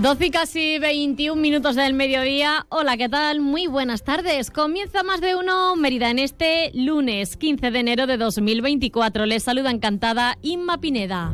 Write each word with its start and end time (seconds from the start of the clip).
12 0.00 0.26
y 0.26 0.30
casi 0.30 0.78
21 0.78 1.42
minutos 1.42 1.74
del 1.74 1.92
mediodía. 1.92 2.66
Hola, 2.68 2.96
¿qué 2.96 3.08
tal? 3.08 3.40
Muy 3.40 3.66
buenas 3.66 4.04
tardes. 4.04 4.48
Comienza 4.52 5.02
más 5.02 5.20
de 5.20 5.34
uno 5.34 5.74
Mérida 5.74 6.08
en 6.08 6.20
este 6.20 6.70
lunes 6.72 7.36
15 7.36 7.72
de 7.72 7.80
enero 7.80 8.06
de 8.06 8.16
2024. 8.16 9.26
Les 9.26 9.42
saluda 9.42 9.72
encantada 9.72 10.38
Inma 10.40 10.78
Pineda. 10.78 11.32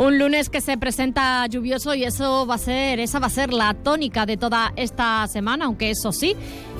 Un 0.00 0.18
lunes 0.18 0.48
que 0.48 0.62
se 0.62 0.78
presenta 0.78 1.46
lluvioso 1.46 1.94
y 1.94 2.04
eso 2.04 2.46
va 2.46 2.54
a 2.54 2.58
ser, 2.58 3.00
esa 3.00 3.18
va 3.18 3.26
a 3.26 3.28
ser 3.28 3.52
la 3.52 3.74
tónica 3.74 4.24
de 4.24 4.38
toda 4.38 4.72
esta 4.76 5.26
semana, 5.26 5.66
aunque 5.66 5.90
eso 5.90 6.10
sí, 6.10 6.34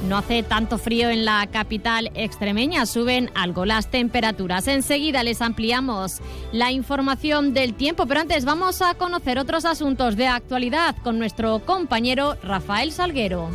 no 0.08 0.16
hace 0.16 0.42
tanto 0.42 0.78
frío 0.78 1.10
en 1.10 1.26
la 1.26 1.46
capital 1.48 2.10
extremeña, 2.14 2.86
suben 2.86 3.30
algo 3.34 3.66
las 3.66 3.90
temperaturas. 3.90 4.68
Enseguida 4.68 5.22
les 5.22 5.42
ampliamos 5.42 6.22
la 6.50 6.72
información 6.72 7.52
del 7.52 7.74
tiempo, 7.74 8.06
pero 8.06 8.20
antes 8.20 8.46
vamos 8.46 8.80
a 8.80 8.94
conocer 8.94 9.38
otros 9.38 9.66
asuntos 9.66 10.16
de 10.16 10.26
actualidad 10.26 10.96
con 11.02 11.18
nuestro 11.18 11.58
compañero 11.58 12.38
Rafael 12.42 12.90
Salguero. 12.90 13.50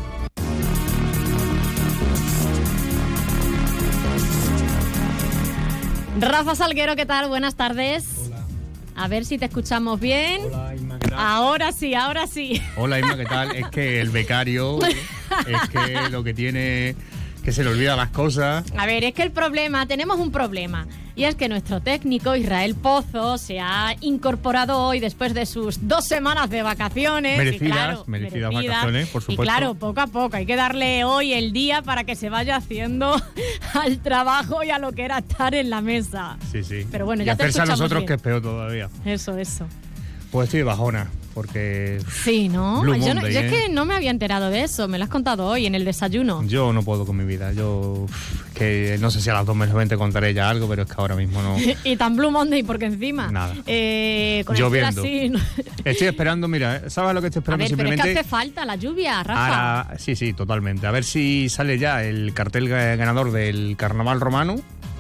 Rafa 6.19 6.53
Salguero, 6.53 6.95
¿qué 6.95 7.07
tal? 7.07 7.29
Buenas 7.29 7.55
tardes. 7.55 8.24
A 8.95 9.07
ver 9.07 9.25
si 9.25 9.37
te 9.37 9.45
escuchamos 9.45 9.99
bien. 9.99 10.41
Hola, 10.45 10.75
Inma, 10.75 10.99
¿qué 10.99 11.09
tal? 11.09 11.19
Ahora 11.19 11.71
sí, 11.71 11.93
ahora 11.93 12.27
sí. 12.27 12.61
Hola, 12.77 12.99
Inma, 12.99 13.17
¿qué 13.17 13.25
tal? 13.25 13.55
Es 13.55 13.67
que 13.67 13.99
el 13.99 14.09
becario 14.09 14.79
es 14.85 15.69
que 15.69 16.09
lo 16.09 16.23
que 16.23 16.33
tiene 16.33 16.95
que 17.43 17.51
se 17.51 17.63
le 17.63 17.69
olvida 17.71 17.95
las 17.95 18.09
cosas. 18.09 18.65
A 18.77 18.85
ver, 18.85 19.03
es 19.03 19.13
que 19.13 19.21
el 19.21 19.31
problema, 19.31 19.85
tenemos 19.85 20.17
un 20.19 20.31
problema. 20.31 20.87
Y 21.17 21.23
es 21.23 21.35
que 21.35 21.47
nuestro 21.47 21.79
técnico, 21.79 22.35
Israel 22.35 22.75
Pozo, 22.75 23.37
se 23.37 23.59
ha 23.61 23.95
incorporado 24.01 24.79
hoy 24.79 24.99
después 24.99 25.33
de 25.33 25.45
sus 25.45 25.87
dos 25.87 26.05
semanas 26.05 26.49
de 26.49 26.61
vacaciones. 26.61 27.37
Merecidas, 27.37 27.69
y 27.69 27.71
claro, 27.71 28.03
merecidas 28.07 28.53
vacaciones, 28.53 29.07
por 29.07 29.21
Y 29.21 29.25
supuesto. 29.25 29.43
claro, 29.43 29.75
poco 29.75 30.01
a 30.01 30.07
poco. 30.07 30.35
Hay 30.35 30.45
que 30.45 30.57
darle 30.57 31.05
hoy 31.05 31.31
el 31.31 31.53
día 31.53 31.81
para 31.81 32.03
que 32.03 32.15
se 32.15 32.29
vaya 32.29 32.57
haciendo 32.57 33.15
al 33.73 33.99
trabajo 33.99 34.61
y 34.63 34.71
a 34.71 34.77
lo 34.79 34.91
que 34.91 35.03
era 35.05 35.19
estar 35.19 35.55
en 35.55 35.69
la 35.69 35.79
mesa. 35.79 36.37
Sí, 36.51 36.63
sí. 36.65 36.85
Pero 36.91 37.05
bueno, 37.05 37.23
y 37.23 37.25
ya 37.27 37.37
te 37.37 37.43
a 37.43 37.47
escuchamos 37.47 37.79
nosotros 37.79 37.99
bien. 38.01 38.07
que 38.07 38.13
es 38.15 38.21
peor 38.21 38.41
todavía. 38.41 38.89
Eso, 39.05 39.37
eso. 39.37 39.65
Pues 40.31 40.45
estoy 40.47 40.59
de 40.59 40.63
bajona, 40.65 41.07
porque 41.33 41.99
Sí, 42.23 42.49
¿no? 42.49 42.81
Blue 42.81 42.95
yo, 42.95 43.13
no- 43.13 43.21
Monday, 43.21 43.33
yo 43.33 43.39
es 43.39 43.45
¿eh? 43.45 43.49
que 43.67 43.73
no 43.73 43.85
me 43.85 43.93
había 43.95 44.11
enterado 44.11 44.49
de 44.49 44.63
eso. 44.63 44.87
Me 44.87 44.97
lo 44.97 45.03
has 45.05 45.09
contado 45.09 45.45
hoy 45.47 45.65
en 45.65 45.75
el 45.75 45.85
desayuno. 45.85 46.43
yo 46.45 46.73
no 46.73 46.83
puedo 46.83 47.05
con 47.05 47.15
mi 47.17 47.23
vida. 47.23 47.53
Yo 47.53 48.05
uf, 48.05 48.51
que 48.53 48.97
no 48.99 49.11
sé 49.11 49.21
si 49.21 49.29
a 49.29 49.33
las 49.33 49.45
2 49.45 49.55
menos 49.55 49.75
20 49.75 49.95
contaré 49.97 50.33
ya 50.33 50.49
algo, 50.49 50.67
pero 50.67 50.83
es 50.83 50.87
que 50.89 50.95
ahora 50.97 51.15
mismo 51.15 51.41
no. 51.41 51.55
y 51.83 51.95
tan 51.95 52.15
Blue 52.17 52.31
Monday 52.31 52.63
porque 52.63 52.85
encima. 52.85 53.31
Nada. 53.31 53.53
Eh, 53.65 54.43
con 54.45 54.55
el 54.55 54.61
Lloviendo. 54.61 55.01
cielo 55.03 55.37
así, 55.39 55.63
no- 55.63 55.63
Estoy 55.85 56.07
esperando, 56.07 56.47
mira, 56.47 56.77
¿eh? 56.77 56.89
¿sabes 56.89 57.13
lo 57.13 57.21
que 57.21 57.27
estoy 57.27 57.39
A 57.39 57.41
esperando 57.41 57.63
ver, 57.65 57.75
pero 57.77 57.89
es 57.89 58.01
que 58.13 58.19
hace 58.19 58.27
falta 58.29 58.65
la 58.65 58.75
lluvia, 58.75 59.23
Rafa. 59.23 59.45
Ahora, 59.83 59.97
sí, 59.99 60.15
sí, 60.15 60.33
totalmente. 60.33 60.85
A 60.87 60.91
ver 60.91 61.03
si 61.05 61.47
sale 61.49 61.77
ya 61.77 62.03
el 62.03 62.33
cartel 62.33 62.67
ga- 62.69 62.97
ganador 62.97 63.31
del 63.31 63.75
carnaval 63.77 64.19
romano, 64.19 64.55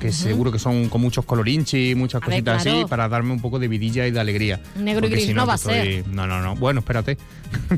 que 0.05 0.11
seguro 0.13 0.51
que 0.51 0.59
son 0.59 0.89
con 0.89 1.01
muchos 1.01 1.25
colorinchi 1.25 1.91
y 1.91 1.95
muchas 1.95 2.21
A 2.21 2.25
ver, 2.25 2.35
cositas 2.35 2.63
claro. 2.63 2.79
así, 2.79 2.89
para 2.89 3.07
darme 3.09 3.31
un 3.33 3.41
poco 3.41 3.59
de 3.59 3.67
vidilla 3.67 4.05
y 4.07 4.11
de 4.11 4.19
alegría. 4.19 4.61
Negro 4.77 5.07
y 5.07 5.09
gris 5.09 5.25
si 5.25 5.33
no 5.33 5.41
que 5.43 5.47
va 5.47 5.53
a 5.53 5.55
estoy- 5.55 6.03
No, 6.07 6.27
no, 6.27 6.41
no. 6.41 6.55
Bueno, 6.55 6.79
espérate. 6.79 7.17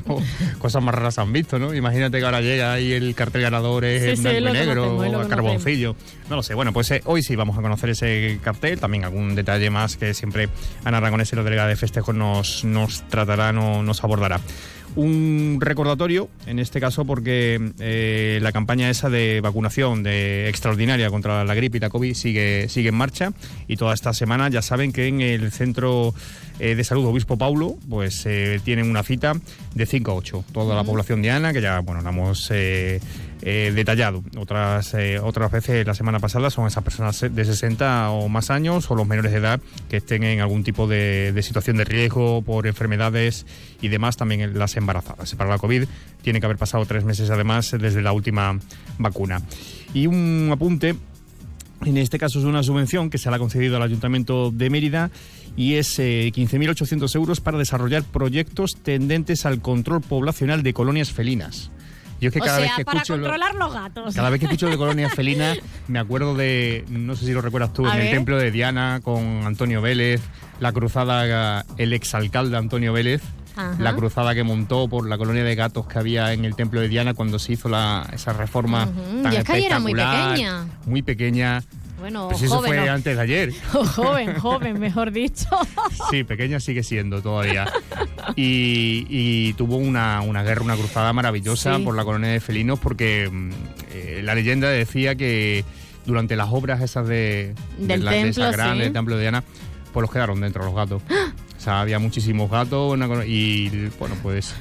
No, 0.08 0.18
Cosas 0.60 0.82
más 0.82 0.94
raras 0.96 1.20
han 1.20 1.32
visto, 1.32 1.60
¿no? 1.60 1.74
Imagínate 1.74 2.18
que 2.20 2.26
ahora 2.26 2.42
llega 2.42 2.80
y 2.80 2.94
el 2.94 3.14
cartel 3.16 3.42
ganador 3.44 3.86
es 3.86 4.20
Sí, 4.20 4.28
en 4.28 4.42
blanco 4.44 4.50
y 4.50 4.66
negro 4.66 4.98
o 4.98 5.22
a 5.22 5.28
carboncillo. 5.28 5.96
No 6.30 6.38
lo 6.38 6.44
sé. 6.44 6.54
Bueno, 6.56 6.74
pues 6.74 6.90
eh, 6.92 7.02
hoy 7.06 7.22
sí 7.22 7.36
vamos 7.36 7.58
a 7.58 7.62
conocer 7.62 7.92
ese 7.92 8.40
cartel. 8.44 8.80
También 8.80 9.04
algún 9.06 9.36
detalle 9.36 9.70
más 9.70 9.96
que 9.98 10.14
siempre 10.14 10.50
Ana 10.84 10.98
Aragonés, 10.98 11.32
la 11.34 11.44
delegada 11.44 11.68
de 11.70 11.76
festejos, 11.76 12.16
nos, 12.16 12.64
nos 12.64 13.08
tratará, 13.08 13.52
no- 13.54 13.84
nos 13.84 14.04
abordará 14.04 14.40
un 14.96 15.58
recordatorio, 15.60 16.30
en 16.46 16.60
este 16.60 16.80
caso 16.80 17.06
porque 17.06 17.72
eh, 17.80 18.40
la 18.42 18.52
campaña 18.52 18.90
esa 18.90 19.10
de 19.10 19.42
vacunación 19.42 20.04
de 20.04 20.50
extraordinaria 20.50 21.10
contra 21.10 21.44
la 21.44 21.54
gripe 21.56 21.78
y 21.78 21.82
la 21.82 21.90
COVID 21.90 22.14
sigue, 22.14 22.70
sigue 22.70 22.90
en 22.90 22.96
marcha 22.96 23.32
y 23.68 23.78
toda 23.78 23.94
esta 23.94 24.14
semana 24.14 24.50
ya 24.50 24.62
saben 24.62 24.92
que 24.92 25.08
en 25.08 25.22
el 25.22 25.52
centro 25.52 26.14
eh, 26.60 26.76
de 26.76 26.84
salud 26.84 27.06
Obispo 27.06 27.38
Paulo 27.38 27.78
pues 27.90 28.26
eh, 28.26 28.60
tienen 28.64 28.90
una 28.90 29.04
cita 29.04 29.34
de 29.76 29.86
5 29.86 30.12
a 30.12 30.16
8. 30.16 30.46
Toda 30.52 30.76
la 30.76 30.84
población 30.84 31.22
diana, 31.22 31.54
que 31.54 31.62
ya 31.62 31.80
bueno, 31.80 32.02
la 32.02 32.10
hemos 32.10 32.52
eh, 33.42 33.72
detallado 33.76 34.24
otras, 34.38 34.94
eh, 34.94 35.20
otras 35.20 35.52
veces 35.52 35.86
la 35.86 35.94
semana 35.94 36.20
pasada, 36.20 36.50
son 36.50 36.68
esas 36.68 36.84
personas 36.84 37.20
de 37.20 37.46
60 37.46 38.10
o 38.12 38.30
más 38.30 38.50
años 38.50 38.90
o 38.90 38.96
los 38.96 39.08
menores 39.08 39.32
de 39.32 39.38
edad 39.38 39.60
que 39.90 39.98
estén 39.98 40.24
en 40.24 40.40
algún 40.40 40.64
tipo 40.64 40.88
de, 40.88 41.34
situación 41.44 41.78
de 41.78 41.86
riesgo 41.86 42.42
por 42.42 42.68
enfermedades 42.68 43.46
y 43.82 43.90
demás, 43.90 44.18
también 44.18 44.58
las 44.58 44.76
embarazadas. 44.76 45.36
Para 45.36 45.50
la 45.50 45.58
COVID 45.58 45.86
tiene 46.22 46.40
que 46.40 46.46
haber 46.46 46.58
pasado 46.58 46.86
tres 46.86 47.04
meses 47.04 47.30
además 47.30 47.76
desde 47.80 48.02
la 48.02 48.12
última 48.12 48.60
vacuna. 48.98 49.42
Y 49.94 50.08
un 50.08 50.50
apunte 50.52 50.96
en 51.86 51.98
este 51.98 52.18
caso 52.18 52.40
es 52.40 52.46
una 52.46 52.64
subvención 52.64 53.10
que 53.10 53.18
se 53.18 53.30
le 53.30 53.36
ha 53.36 53.40
concedido 53.40 53.78
al 53.78 53.84
Ayuntamiento 53.84 54.52
de 54.52 54.70
Mérida 54.70 55.12
y 55.56 55.76
es 55.76 56.00
eh, 56.00 56.32
15.800 56.36 57.16
euros 57.16 57.40
para 57.40 57.58
desarrollar 57.58 58.04
proyectos 58.04 58.78
tendentes 58.82 59.46
al 59.46 59.62
control 59.62 60.02
poblacional 60.02 60.64
de 60.64 60.74
colonias 60.74 61.12
felinas. 61.12 61.72
Yo 62.20 62.30
es 62.30 62.34
que 62.34 62.40
o 62.40 62.44
cada 62.44 62.58
sea, 62.58 62.66
vez 62.68 62.76
que 62.78 62.86
para 62.86 62.98
escucho 63.00 63.18
lo- 63.18 63.24
controlar 63.30 63.56
los 63.56 63.74
gatos. 63.74 64.16
cada 64.16 64.30
vez 64.30 64.40
que 64.40 64.46
escucho 64.46 64.68
de 64.70 64.78
colonias 64.78 65.14
felinas 65.16 65.58
me 65.88 66.00
acuerdo 66.00 66.36
de, 66.36 66.84
no 66.90 67.16
sé 67.16 67.26
si 67.26 67.32
lo 67.34 67.42
recuerdas 67.42 67.74
tú, 67.74 67.86
A 67.86 67.92
en 67.94 67.98
el 68.02 68.04
ver. 68.08 68.16
templo 68.16 68.38
de 68.38 68.52
Diana 68.52 69.00
con 69.04 69.46
Antonio 69.46 69.82
Vélez, 69.82 70.22
la 70.60 70.72
cruzada, 70.72 71.64
el 71.78 71.94
exalcalde 71.94 72.58
Antonio 72.58 72.92
Vélez, 72.94 73.22
Ajá. 73.56 73.76
la 73.80 73.96
cruzada 73.96 74.34
que 74.36 74.44
montó 74.44 74.88
por 74.88 75.08
la 75.08 75.18
colonia 75.18 75.44
de 75.44 75.56
gatos 75.56 75.88
que 75.88 75.98
había 76.00 76.34
en 76.34 76.46
el 76.46 76.56
templo 76.56 76.80
de 76.82 76.88
Diana 76.90 77.14
cuando 77.14 77.40
se 77.40 77.54
hizo 77.54 77.70
la, 77.70 78.08
esa 78.14 78.34
reforma 78.34 78.86
Ujú, 78.86 79.24
tan 79.24 79.34
y 79.34 79.36
es 79.38 79.44
que 79.44 79.66
era 79.66 79.80
muy 79.80 79.94
pequeña. 79.94 80.66
Muy 80.86 81.02
pequeña. 81.02 81.64
Bueno, 82.00 82.28
Pues 82.30 82.42
eso 82.44 82.58
joven. 82.58 82.74
fue 82.76 82.86
no. 82.86 82.92
antes 82.94 83.16
de 83.16 83.22
ayer. 83.24 83.54
joven, 83.72 84.36
joven, 84.40 84.80
mejor 84.80 85.12
dicho. 85.12 85.48
Sí, 86.12 86.24
pequeña 86.24 86.60
sigue 86.60 86.84
siendo 86.84 87.22
todavía. 87.22 87.66
Y, 88.36 89.06
y 89.10 89.54
tuvo 89.54 89.78
una, 89.78 90.22
una 90.22 90.44
guerra, 90.44 90.62
una 90.64 90.76
cruzada 90.76 91.12
maravillosa 91.14 91.78
Sí. 91.78 91.84
por 91.84 91.96
la 91.96 92.04
colonia 92.06 92.30
de 92.30 92.40
felinos 92.40 92.80
porque 92.80 93.30
mm, 93.32 93.50
eh, 93.92 94.22
la 94.24 94.36
leyenda 94.36 94.70
decía 94.70 95.16
que 95.16 95.66
durante 96.06 96.36
las 96.36 96.50
obras 96.52 96.82
esas 96.82 97.08
de, 97.08 97.54
de 97.78 97.88
Del 97.88 98.06
la- 98.06 98.12
de 98.12 98.22
templo, 98.24 98.44
esa 98.48 98.52
gran- 98.56 98.74
sí. 98.76 98.80
del 98.84 98.94
templo 98.94 99.16
de 99.16 99.22
Diana, 99.22 99.44
pues 99.92 100.02
los 100.04 100.12
quedaron 100.12 100.40
dentro 100.42 100.64
los 100.64 100.76
gatos. 100.76 101.02
O 101.58 101.60
sea, 101.60 101.82
había 101.82 101.98
muchísimos 102.00 102.50
gatos 102.52 102.94
una 102.94 103.26
y 103.26 103.90
bueno, 104.00 104.16
pues 104.22 104.54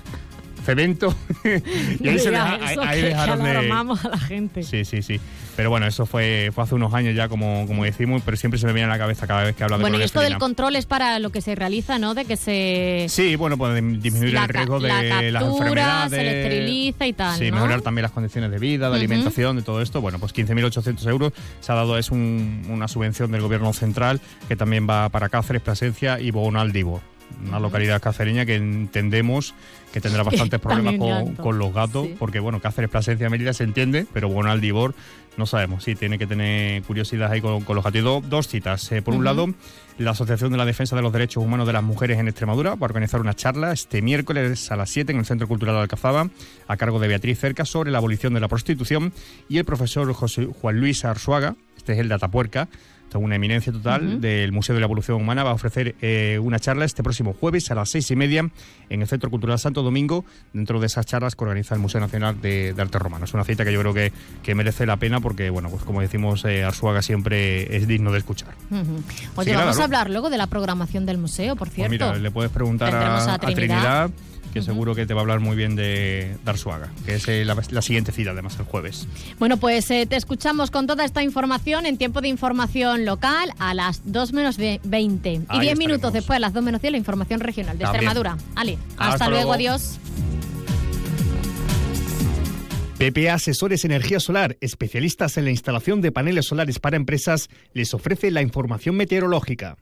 cemento. 0.65 1.15
y 1.45 2.09
ahí, 2.09 2.19
se 2.19 2.31
Diga 2.31 2.45
deja- 2.45 2.55
ahí- 2.67 2.73
eso, 2.73 2.81
ahí 2.83 3.01
que 3.01 3.07
dejaron 3.09 3.45
de... 3.45 3.51
a 3.51 4.09
la 4.09 4.19
gente. 4.19 4.63
Sí, 4.63 4.85
sí, 4.85 5.03
sí. 5.03 5.21
Pero 5.57 5.71
bueno, 5.71 5.87
eso 5.87 6.05
fue, 6.05 6.51
fue 6.55 6.65
hace 6.65 6.75
unos 6.75 6.93
años 6.93 7.15
ya, 7.17 7.29
como, 7.29 7.67
como 7.67 7.85
decimos, 7.85 8.23
pero 8.25 8.37
siempre 8.37 8.61
se 8.61 8.67
me 8.67 8.73
viene 8.75 8.87
a 8.87 8.93
la 8.93 8.99
cabeza 8.99 9.27
cada 9.27 9.43
vez 9.45 9.57
que 9.57 9.65
habla 9.65 9.79
de 9.79 9.83
Bueno, 9.83 9.99
y 9.99 10.03
esto 10.03 10.21
del 10.21 10.37
control 10.39 10.77
es 10.77 10.85
para 10.87 11.19
lo 11.19 11.31
que 11.31 11.41
se 11.41 11.55
realiza, 11.55 11.99
¿no? 11.99 12.15
De 12.15 12.27
que 12.27 12.37
se... 12.37 13.07
Sí, 13.09 13.37
bueno, 13.37 13.57
pues 13.57 13.75
disminuir 14.03 14.35
la 14.35 14.43
el 14.43 14.49
riesgo 14.49 14.81
de 14.81 14.89
la 14.89 15.31
las 15.41 15.45
enfermedades. 15.45 16.11
se 16.11 16.23
le 16.23 16.43
esteriliza 16.43 17.07
y 17.07 17.13
tal, 17.15 17.39
Sí, 17.39 17.51
¿no? 17.51 17.57
mejorar 17.57 17.81
también 17.81 18.03
las 18.03 18.13
condiciones 18.13 18.51
de 18.51 18.59
vida, 18.59 18.91
de 18.91 18.97
alimentación, 18.97 19.57
de 19.57 19.63
todo 19.63 19.81
esto. 19.81 20.01
Bueno, 20.03 20.19
pues 20.19 20.35
15.800 20.35 21.09
euros 21.09 21.33
se 21.61 21.73
ha 21.73 21.75
dado, 21.75 21.97
es 21.97 22.11
un- 22.11 22.67
una 22.69 22.87
subvención 22.89 23.33
del 23.33 23.41
gobierno 23.41 23.73
central 23.73 24.21
que 24.49 24.57
también 24.57 24.87
va 24.89 25.09
para 25.09 25.29
Cáceres, 25.31 25.63
Plasencia 25.63 26.21
y 26.21 26.31
Bonaldibor. 26.31 27.01
Una 27.47 27.61
localidad 27.61 28.01
cacereña 28.01 28.47
que 28.47 28.55
entendemos 28.57 29.55
que 29.93 30.01
tendrá 30.01 30.23
bastantes 30.25 30.59
problemas 30.61 30.97
con, 31.37 31.59
los 31.59 31.73
gatos, 31.73 32.07
Sí. 32.07 32.17
porque 32.19 32.41
bueno, 32.41 32.61
Cáceres, 32.61 32.91
Plasencia, 32.91 33.29
Mérida 33.31 33.53
se 33.53 33.65
entiende, 33.65 34.07
pero 34.13 34.29
Bonaldibor 34.29 34.95
no 35.37 35.45
sabemos. 35.47 35.85
Sí, 35.85 35.95
tiene 35.95 36.19
que 36.19 36.27
tener 36.27 36.83
curiosidad 36.85 37.31
ahí 37.31 37.41
con, 37.43 37.63
con 37.63 37.77
los 37.77 37.85
gatos. 37.85 38.03
Do- 38.03 38.23
dos 38.27 38.49
citas. 38.49 38.91
Eh, 38.93 39.03
por 39.03 39.15
un 39.15 39.23
lado, 39.25 39.49
la 39.99 40.13
Asociación 40.13 40.51
de 40.51 40.57
la 40.57 40.65
Defensa 40.65 40.97
de 40.97 41.03
los 41.03 41.13
Derechos 41.13 41.45
Humanos 41.45 41.67
de 41.67 41.75
las 41.75 41.83
Mujeres 41.83 42.19
en 42.19 42.27
Extremadura 42.29 42.71
va 42.71 42.81
a 42.81 42.85
organizar 42.85 43.21
una 43.21 43.35
charla 43.35 43.73
este 43.73 44.01
miércoles 44.01 44.71
a 44.73 44.77
las 44.77 44.89
7 44.91 45.13
en 45.13 45.19
el 45.19 45.27
Centro 45.27 45.47
Cultural 45.47 45.75
de 45.75 45.83
Alcazaba, 45.83 46.29
a 46.67 46.77
cargo 46.79 46.99
de 47.01 47.09
Beatriz 47.09 47.39
Cerca, 47.39 47.67
sobre 47.67 47.91
la 47.91 47.99
abolición 47.99 48.33
de 48.33 48.41
la 48.41 48.49
prostitución. 48.49 49.13
Y 49.49 49.59
el 49.59 49.65
profesor 49.67 50.11
José 50.15 50.47
Juan 50.47 50.81
Luis 50.81 51.05
Arzuaga, 51.05 51.55
este 51.77 51.93
es 51.93 51.99
el 51.99 52.09
de 52.09 52.15
Atapuerca, 52.15 52.69
una 53.19 53.37
eminencia 53.37 53.73
total 53.73 54.21
del 54.21 54.53
Museo 54.53 54.75
de 54.75 54.81
la 54.81 54.87
Evolución 54.87 55.21
Humana, 55.21 55.45
va 55.45 55.51
a 55.51 55.55
ofrecer 55.55 55.95
eh, 56.01 56.39
una 56.43 56.59
charla 56.59 56.85
este 56.85 57.03
próximo 57.03 57.33
jueves 57.33 57.71
a 57.71 57.75
las 57.75 57.91
seis 57.91 58.11
y 58.11 58.17
media 58.17 58.49
en 58.89 59.03
el 59.03 59.09
Centro 59.09 59.31
Cultural 59.31 59.59
Santo 59.59 59.83
Domingo, 59.83 60.25
dentro 60.53 60.81
de 60.81 60.87
esas 60.87 61.07
charlas 61.07 61.37
que 61.37 61.45
organiza 61.45 61.75
el 61.75 61.81
Museo 61.81 62.01
Nacional 62.01 62.41
de, 62.41 62.75
Arte 62.77 62.99
Romano. 62.99 63.25
Es 63.25 63.35
una 63.35 63.45
cita 63.45 63.65
que 63.65 63.73
yo 63.73 63.81
creo 63.81 63.95
que, 63.95 64.13
que 64.43 64.55
merece 64.55 64.87
la 64.87 64.97
pena 64.97 65.21
porque, 65.21 65.51
bueno, 65.51 65.71
pues 65.71 65.83
como 65.83 66.01
decimos, 66.01 66.45
eh, 66.45 66.65
Arzuaga 66.65 67.03
siempre 67.03 67.77
es 67.77 67.87
digno 67.87 68.13
de 68.13 68.19
escuchar. 68.19 68.55
Oye, 69.35 69.57
vamos 69.57 69.79
a 69.81 69.85
hablar 69.85 70.11
luego 70.11 70.31
de 70.31 70.39
la 70.39 70.47
programación 70.47 71.07
del 71.07 71.19
museo, 71.19 71.57
por 71.57 71.69
pues 71.69 71.75
cierto. 71.75 71.91
mira, 71.91 72.17
le 72.17 72.31
puedes 72.31 72.53
preguntar 72.53 72.95
a, 72.95 73.39
Trinidad 73.39 74.11
que 74.57 74.63
seguro 74.63 74.95
que 74.95 75.05
te 75.05 75.13
va 75.13 75.21
a 75.21 75.25
hablar 75.25 75.41
muy 75.41 75.55
bien 75.55 75.77
de 75.77 76.35
Darsuaga, 76.43 76.91
que 77.05 77.17
es 77.17 77.29
eh, 77.29 77.45
la, 77.45 77.83
siguiente 77.83 78.11
cita, 78.11 78.31
además, 78.31 78.57
el 78.59 78.65
jueves. 78.65 79.07
Bueno, 79.39 79.59
pues 79.59 79.91
eh, 79.91 80.07
te 80.07 80.17
escuchamos 80.17 80.71
con 80.71 80.87
toda 80.87 81.05
esta 81.05 81.23
información 81.23 81.85
en 81.85 81.99
tiempo 81.99 82.23
de 82.23 82.29
información 82.29 83.05
local 83.05 83.53
a 83.59 83.75
las 83.75 84.01
2 84.11 84.33
menos 84.33 84.57
20. 84.57 85.41
y 85.53 85.61
10 85.61 85.79
minutos 85.79 86.11
después, 86.11 86.39
a 86.39 86.41
las 86.41 86.55
2 86.55 86.63
menos 86.63 86.81
10, 86.81 86.93
la 86.93 86.97
información 86.97 87.41
regional 87.41 87.77
de 87.77 87.85
Extremadura. 87.85 88.39
Ali, 88.55 88.79
hasta, 88.97 89.29
luego, 89.29 89.53
adiós. 89.53 89.99
PPA 92.97 93.35
Asesores 93.35 93.85
Energía 93.85 94.21
Solar, 94.21 94.57
especialistas 94.63 95.37
en 95.37 95.45
la 95.45 95.51
instalación 95.51 96.01
de 96.01 96.13
paneles 96.13 96.47
solares 96.47 96.79
para 96.79 96.97
empresas, 96.97 97.51
les 97.75 97.93
ofrece 97.93 98.31
la 98.31 98.41
información 98.41 98.97
meteorológica. 98.97 99.77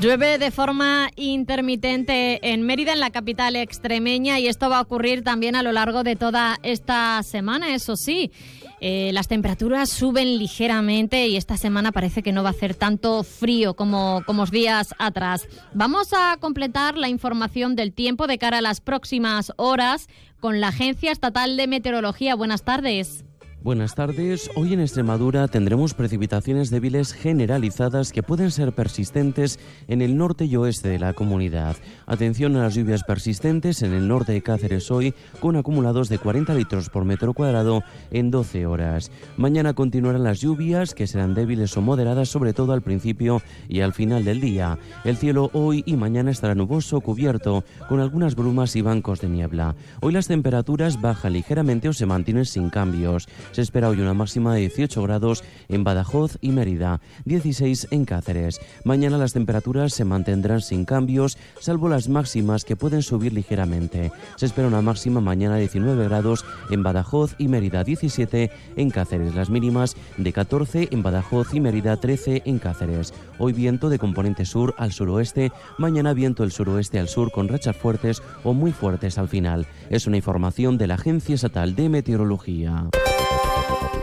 Llueve 0.00 0.38
de 0.38 0.50
forma 0.50 1.10
intermitente 1.16 2.40
en 2.50 2.62
Mérida, 2.62 2.94
en 2.94 3.00
la 3.00 3.10
capital 3.10 3.54
extremeña, 3.54 4.38
y 4.38 4.46
esto 4.46 4.70
va 4.70 4.78
a 4.78 4.80
ocurrir 4.80 5.22
también 5.22 5.56
a 5.56 5.62
lo 5.62 5.72
largo 5.72 6.04
de 6.04 6.16
toda 6.16 6.56
esta 6.62 7.22
semana, 7.22 7.74
eso 7.74 7.96
sí. 7.96 8.32
Eh, 8.80 9.10
las 9.12 9.28
temperaturas 9.28 9.90
suben 9.90 10.38
ligeramente 10.38 11.28
y 11.28 11.36
esta 11.36 11.58
semana 11.58 11.92
parece 11.92 12.22
que 12.22 12.32
no 12.32 12.42
va 12.42 12.48
a 12.48 12.52
hacer 12.52 12.74
tanto 12.74 13.22
frío 13.24 13.74
como, 13.74 14.22
como 14.24 14.46
días 14.46 14.94
atrás. 14.98 15.46
Vamos 15.74 16.14
a 16.14 16.38
completar 16.40 16.96
la 16.96 17.10
información 17.10 17.76
del 17.76 17.92
tiempo 17.92 18.26
de 18.26 18.38
cara 18.38 18.58
a 18.58 18.62
las 18.62 18.80
próximas 18.80 19.52
horas 19.56 20.08
con 20.40 20.62
la 20.62 20.68
Agencia 20.68 21.12
Estatal 21.12 21.58
de 21.58 21.66
Meteorología. 21.66 22.34
Buenas 22.36 22.62
tardes. 22.62 23.22
Buenas 23.62 23.94
tardes. 23.94 24.50
Hoy 24.56 24.72
en 24.72 24.80
Extremadura 24.80 25.46
tendremos 25.46 25.92
precipitaciones 25.92 26.70
débiles 26.70 27.12
generalizadas 27.12 28.10
que 28.10 28.22
pueden 28.22 28.50
ser 28.50 28.72
persistentes 28.72 29.60
en 29.86 30.00
el 30.00 30.16
norte 30.16 30.46
y 30.46 30.56
oeste 30.56 30.88
de 30.88 30.98
la 30.98 31.12
comunidad. 31.12 31.76
Atención 32.06 32.56
a 32.56 32.62
las 32.62 32.74
lluvias 32.74 33.04
persistentes 33.04 33.82
en 33.82 33.92
el 33.92 34.08
norte 34.08 34.32
de 34.32 34.40
Cáceres 34.40 34.90
hoy 34.90 35.12
con 35.40 35.56
acumulados 35.56 36.08
de 36.08 36.16
40 36.16 36.54
litros 36.54 36.88
por 36.88 37.04
metro 37.04 37.34
cuadrado 37.34 37.82
en 38.10 38.30
12 38.30 38.64
horas. 38.64 39.10
Mañana 39.36 39.74
continuarán 39.74 40.24
las 40.24 40.40
lluvias 40.40 40.94
que 40.94 41.06
serán 41.06 41.34
débiles 41.34 41.76
o 41.76 41.82
moderadas 41.82 42.30
sobre 42.30 42.54
todo 42.54 42.72
al 42.72 42.80
principio 42.80 43.42
y 43.68 43.82
al 43.82 43.92
final 43.92 44.24
del 44.24 44.40
día. 44.40 44.78
El 45.04 45.18
cielo 45.18 45.50
hoy 45.52 45.82
y 45.84 45.96
mañana 45.96 46.30
estará 46.30 46.54
nuboso, 46.54 47.02
cubierto, 47.02 47.64
con 47.90 48.00
algunas 48.00 48.36
brumas 48.36 48.74
y 48.74 48.80
bancos 48.80 49.20
de 49.20 49.28
niebla. 49.28 49.76
Hoy 50.00 50.14
las 50.14 50.28
temperaturas 50.28 50.98
bajan 50.98 51.34
ligeramente 51.34 51.90
o 51.90 51.92
se 51.92 52.06
mantienen 52.06 52.46
sin 52.46 52.70
cambios. 52.70 53.28
Se 53.52 53.62
espera 53.62 53.88
hoy 53.88 54.00
una 54.00 54.14
máxima 54.14 54.54
de 54.54 54.60
18 54.60 55.02
grados 55.02 55.42
en 55.68 55.82
Badajoz 55.82 56.38
y 56.40 56.50
Mérida, 56.50 57.00
16 57.24 57.88
en 57.90 58.04
Cáceres. 58.04 58.60
Mañana 58.84 59.18
las 59.18 59.32
temperaturas 59.32 59.92
se 59.92 60.04
mantendrán 60.04 60.60
sin 60.60 60.84
cambios, 60.84 61.36
salvo 61.58 61.88
las 61.88 62.08
máximas 62.08 62.64
que 62.64 62.76
pueden 62.76 63.02
subir 63.02 63.32
ligeramente. 63.32 64.12
Se 64.36 64.46
espera 64.46 64.68
una 64.68 64.82
máxima 64.82 65.20
mañana 65.20 65.54
de 65.56 65.62
19 65.62 66.04
grados 66.04 66.44
en 66.70 66.84
Badajoz 66.84 67.34
y 67.38 67.48
Mérida, 67.48 67.82
17 67.82 68.50
en 68.76 68.90
Cáceres. 68.90 69.34
Las 69.34 69.50
mínimas 69.50 69.96
de 70.16 70.32
14 70.32 70.88
en 70.92 71.02
Badajoz 71.02 71.52
y 71.52 71.60
Mérida, 71.60 71.96
13 71.96 72.42
en 72.44 72.60
Cáceres. 72.60 73.12
Hoy 73.38 73.52
viento 73.52 73.88
de 73.88 73.98
componente 73.98 74.44
sur 74.44 74.74
al 74.78 74.92
suroeste, 74.92 75.50
mañana 75.76 76.12
viento 76.12 76.44
del 76.44 76.52
suroeste 76.52 77.00
al 77.00 77.08
sur 77.08 77.32
con 77.32 77.48
rachas 77.48 77.76
fuertes 77.76 78.22
o 78.44 78.54
muy 78.54 78.70
fuertes 78.70 79.18
al 79.18 79.28
final. 79.28 79.66
Es 79.88 80.06
una 80.06 80.18
información 80.18 80.78
de 80.78 80.86
la 80.86 80.94
Agencia 80.94 81.34
Estatal 81.34 81.74
de 81.74 81.88
Meteorología. 81.88 82.88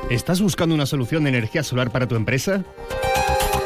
¿Estás 0.10 0.40
buscando 0.40 0.74
una 0.74 0.86
solución 0.86 1.24
de 1.24 1.30
energía 1.30 1.64
solar 1.64 1.92
para 1.92 2.08
tu 2.08 2.16
empresa? 2.16 2.64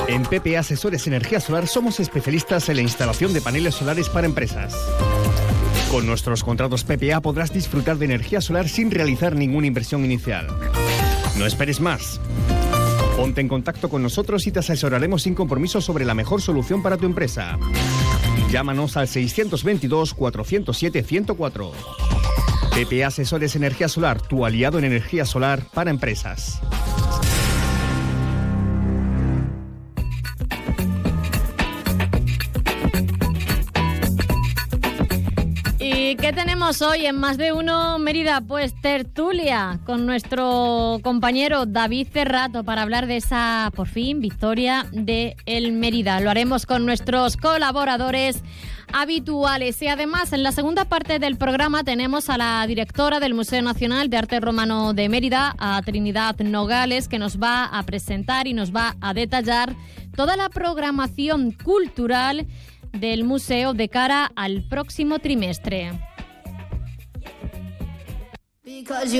En 0.07 0.23
PPA 0.23 0.59
Asesores 0.59 1.05
Energía 1.05 1.39
Solar 1.39 1.67
somos 1.67 1.99
especialistas 1.99 2.67
en 2.69 2.77
la 2.77 2.81
instalación 2.81 3.31
de 3.31 3.41
paneles 3.41 3.75
solares 3.75 4.09
para 4.09 4.25
empresas. 4.25 4.75
Con 5.91 6.07
nuestros 6.07 6.43
contratos 6.43 6.83
PPA 6.83 7.21
podrás 7.21 7.53
disfrutar 7.53 7.97
de 7.97 8.05
energía 8.05 8.41
solar 8.41 8.67
sin 8.69 8.89
realizar 8.89 9.35
ninguna 9.35 9.67
inversión 9.67 10.03
inicial. 10.03 10.47
No 11.37 11.45
esperes 11.45 11.79
más. 11.79 12.19
Ponte 13.15 13.39
en 13.41 13.47
contacto 13.47 13.87
con 13.87 14.01
nosotros 14.01 14.47
y 14.47 14.51
te 14.51 14.59
asesoraremos 14.59 15.21
sin 15.21 15.35
compromiso 15.35 15.79
sobre 15.79 16.05
la 16.05 16.15
mejor 16.15 16.41
solución 16.41 16.81
para 16.81 16.97
tu 16.97 17.05
empresa. 17.05 17.59
Llámanos 18.51 18.97
al 18.97 19.07
622 19.07 20.15
407 20.15 21.03
104. 21.03 21.71
PP 22.71 23.03
Asesores 23.03 23.55
Energía 23.55 23.89
Solar, 23.89 24.21
tu 24.21 24.45
aliado 24.45 24.79
en 24.79 24.85
energía 24.85 25.25
solar 25.25 25.61
para 25.73 25.91
empresas. 25.91 26.61
Tenemos 36.33 36.81
hoy 36.81 37.05
en 37.05 37.17
Más 37.17 37.37
de 37.37 37.51
Uno 37.51 37.99
Mérida? 37.99 38.41
Pues 38.41 38.73
tertulia 38.81 39.79
con 39.85 40.05
nuestro 40.05 40.99
compañero 41.03 41.65
David 41.65 42.07
Cerrato 42.11 42.63
para 42.63 42.83
hablar 42.83 43.07
de 43.07 43.17
esa, 43.17 43.71
por 43.75 43.87
fin, 43.87 44.21
victoria 44.21 44.85
de 44.91 45.35
el 45.45 45.73
Mérida. 45.73 46.19
Lo 46.21 46.29
haremos 46.29 46.65
con 46.65 46.85
nuestros 46.85 47.37
colaboradores 47.37 48.43
habituales. 48.93 49.81
Y 49.81 49.87
además, 49.87 50.31
en 50.31 50.43
la 50.43 50.51
segunda 50.51 50.85
parte 50.85 51.19
del 51.19 51.37
programa 51.37 51.83
tenemos 51.83 52.29
a 52.29 52.37
la 52.37 52.65
directora 52.65 53.19
del 53.19 53.33
Museo 53.33 53.61
Nacional 53.61 54.09
de 54.09 54.17
Arte 54.17 54.39
Romano 54.39 54.93
de 54.93 55.09
Mérida, 55.09 55.55
a 55.57 55.81
Trinidad 55.81 56.37
Nogales, 56.39 57.07
que 57.07 57.19
nos 57.19 57.41
va 57.41 57.65
a 57.65 57.83
presentar 57.83 58.47
y 58.47 58.53
nos 58.53 58.73
va 58.73 58.95
a 59.01 59.13
detallar 59.13 59.75
toda 60.15 60.37
la 60.37 60.49
programación 60.49 61.51
cultural 61.51 62.47
del 62.93 63.23
museo 63.23 63.73
de 63.73 63.89
cara 63.89 64.31
al 64.35 64.63
próximo 64.67 65.19
trimestre. 65.19 65.91
Because. 68.71 69.11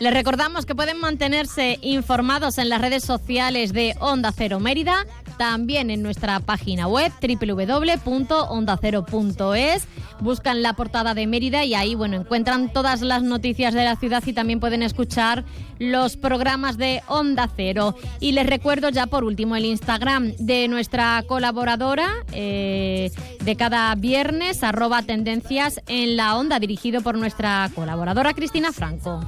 Les 0.00 0.14
recordamos 0.14 0.64
que 0.64 0.74
pueden 0.74 0.98
mantenerse 1.00 1.78
informados 1.82 2.56
en 2.58 2.68
las 2.70 2.80
redes 2.80 3.04
sociales 3.04 3.72
de 3.72 3.94
Onda 4.00 4.32
Cero 4.32 4.60
Mérida 4.60 5.04
también 5.38 5.90
en 5.90 6.02
nuestra 6.02 6.40
página 6.40 6.88
web 6.88 7.10
www.ondacero.es. 7.22 9.88
Buscan 10.20 10.62
la 10.62 10.74
portada 10.74 11.14
de 11.14 11.26
Mérida 11.26 11.64
y 11.64 11.72
ahí 11.74 11.94
bueno, 11.94 12.16
encuentran 12.16 12.70
todas 12.72 13.00
las 13.00 13.22
noticias 13.22 13.72
de 13.72 13.84
la 13.84 13.96
ciudad 13.96 14.22
y 14.26 14.34
también 14.34 14.60
pueden 14.60 14.82
escuchar 14.82 15.44
los 15.78 16.16
programas 16.16 16.76
de 16.76 17.02
Onda 17.06 17.48
Cero. 17.56 17.94
Y 18.20 18.32
les 18.32 18.46
recuerdo 18.46 18.90
ya 18.90 19.06
por 19.06 19.24
último 19.24 19.56
el 19.56 19.64
Instagram 19.64 20.34
de 20.38 20.68
nuestra 20.68 21.24
colaboradora 21.26 22.08
eh, 22.32 23.10
de 23.40 23.56
cada 23.56 23.94
viernes, 23.94 24.62
arroba 24.62 25.00
tendencias 25.02 25.80
en 25.86 26.16
la 26.16 26.36
onda, 26.36 26.58
dirigido 26.58 27.00
por 27.00 27.16
nuestra 27.16 27.70
colaboradora 27.74 28.34
Cristina 28.34 28.72
Franco. 28.72 29.20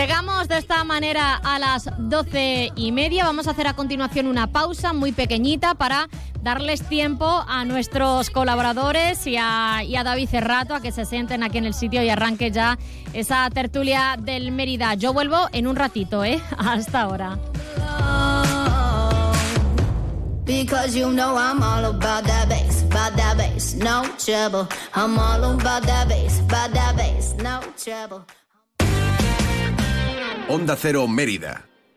Llegamos 0.00 0.48
de 0.48 0.56
esta 0.56 0.82
manera 0.82 1.34
a 1.34 1.58
las 1.58 1.90
doce 1.98 2.72
y 2.74 2.90
media. 2.90 3.26
Vamos 3.26 3.46
a 3.46 3.50
hacer 3.50 3.66
a 3.66 3.74
continuación 3.74 4.28
una 4.28 4.46
pausa 4.46 4.94
muy 4.94 5.12
pequeñita 5.12 5.74
para 5.74 6.08
darles 6.42 6.88
tiempo 6.88 7.44
a 7.46 7.66
nuestros 7.66 8.30
colaboradores 8.30 9.26
y 9.26 9.36
a, 9.36 9.82
David 10.02 10.30
Cerrato 10.30 10.74
a 10.74 10.80
que 10.80 10.90
se 10.90 11.04
sienten 11.04 11.42
aquí 11.42 11.58
en 11.58 11.66
el 11.66 11.74
sitio 11.74 12.02
y 12.02 12.08
arranque 12.08 12.50
ya 12.50 12.78
esa 13.12 13.50
tertulia 13.50 14.16
del 14.18 14.52
Mérida. 14.52 14.94
Yo 14.94 15.12
vuelvo 15.12 15.36
en 15.52 15.66
un 15.66 15.76
ratito, 15.76 16.24
¿eh? 16.24 16.40
Hasta 16.56 17.02
ahora. 17.02 17.38
Onda 30.50 30.74
Cero 30.74 31.06
Mérida 31.06 31.69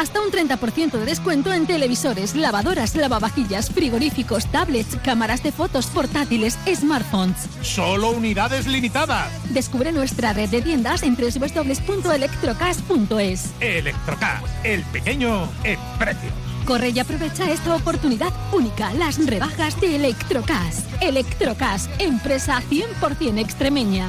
Hasta 0.00 0.20
un 0.22 0.30
30% 0.30 0.92
de 0.92 1.04
descuento 1.04 1.52
en 1.52 1.66
televisores, 1.66 2.34
lavadoras, 2.34 2.96
lavavajillas, 2.96 3.68
frigoríficos, 3.68 4.46
tablets, 4.46 4.96
cámaras 5.04 5.42
de 5.42 5.52
fotos, 5.52 5.88
portátiles, 5.88 6.58
smartphones. 6.74 7.36
Solo 7.60 8.08
unidades 8.08 8.66
limitadas. 8.66 9.30
Descubre 9.52 9.92
nuestra 9.92 10.32
red 10.32 10.48
de 10.48 10.62
tiendas 10.62 11.02
en 11.02 11.16
www.electrocas.es. 11.16 13.50
Electrocas, 13.60 14.42
el 14.64 14.82
pequeño 14.84 15.46
en 15.64 15.78
precio. 15.98 16.30
Corre 16.64 16.88
y 16.88 16.98
aprovecha 16.98 17.50
esta 17.50 17.76
oportunidad 17.76 18.32
única, 18.54 18.94
las 18.94 19.18
rebajas 19.26 19.78
de 19.82 19.96
Electrocas. 19.96 20.86
Electrocas, 21.02 21.90
empresa 21.98 22.62
100% 22.70 23.38
extremeña. 23.38 24.08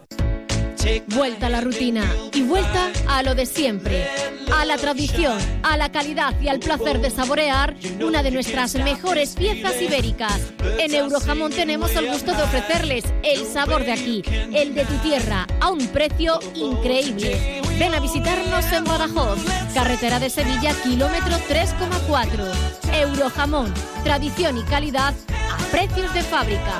Vuelta 1.07 1.45
a 1.45 1.49
la 1.49 1.61
rutina 1.61 2.03
y 2.33 2.41
vuelta 2.41 2.91
a 3.07 3.21
lo 3.21 3.35
de 3.35 3.45
siempre, 3.45 4.07
a 4.51 4.65
la 4.65 4.77
tradición, 4.77 5.37
a 5.61 5.77
la 5.77 5.91
calidad 5.91 6.33
y 6.41 6.47
al 6.47 6.59
placer 6.59 6.99
de 6.99 7.11
saborear 7.11 7.75
una 8.03 8.23
de 8.23 8.31
nuestras 8.31 8.73
mejores 8.75 9.35
piezas 9.35 9.79
ibéricas. 9.79 10.53
En 10.79 10.95
Eurojamón 10.95 11.51
tenemos 11.51 11.95
el 11.95 12.07
gusto 12.07 12.33
de 12.33 12.41
ofrecerles 12.41 13.03
el 13.21 13.45
sabor 13.45 13.85
de 13.85 13.91
aquí, 13.91 14.23
el 14.53 14.73
de 14.73 14.85
tu 14.85 14.95
tierra, 15.03 15.45
a 15.59 15.69
un 15.69 15.85
precio 15.89 16.39
increíble. 16.55 17.61
Ven 17.77 17.93
a 17.93 17.99
visitarnos 17.99 18.65
en 18.71 18.83
Badajoz, 18.83 19.39
carretera 19.75 20.19
de 20.19 20.31
Sevilla, 20.31 20.73
kilómetro 20.81 21.37
3,4. 21.47 22.51
Eurojamón, 22.93 23.71
tradición 24.03 24.57
y 24.57 24.63
calidad 24.63 25.13
a 25.51 25.57
precios 25.71 26.11
de 26.15 26.23
fábrica. 26.23 26.79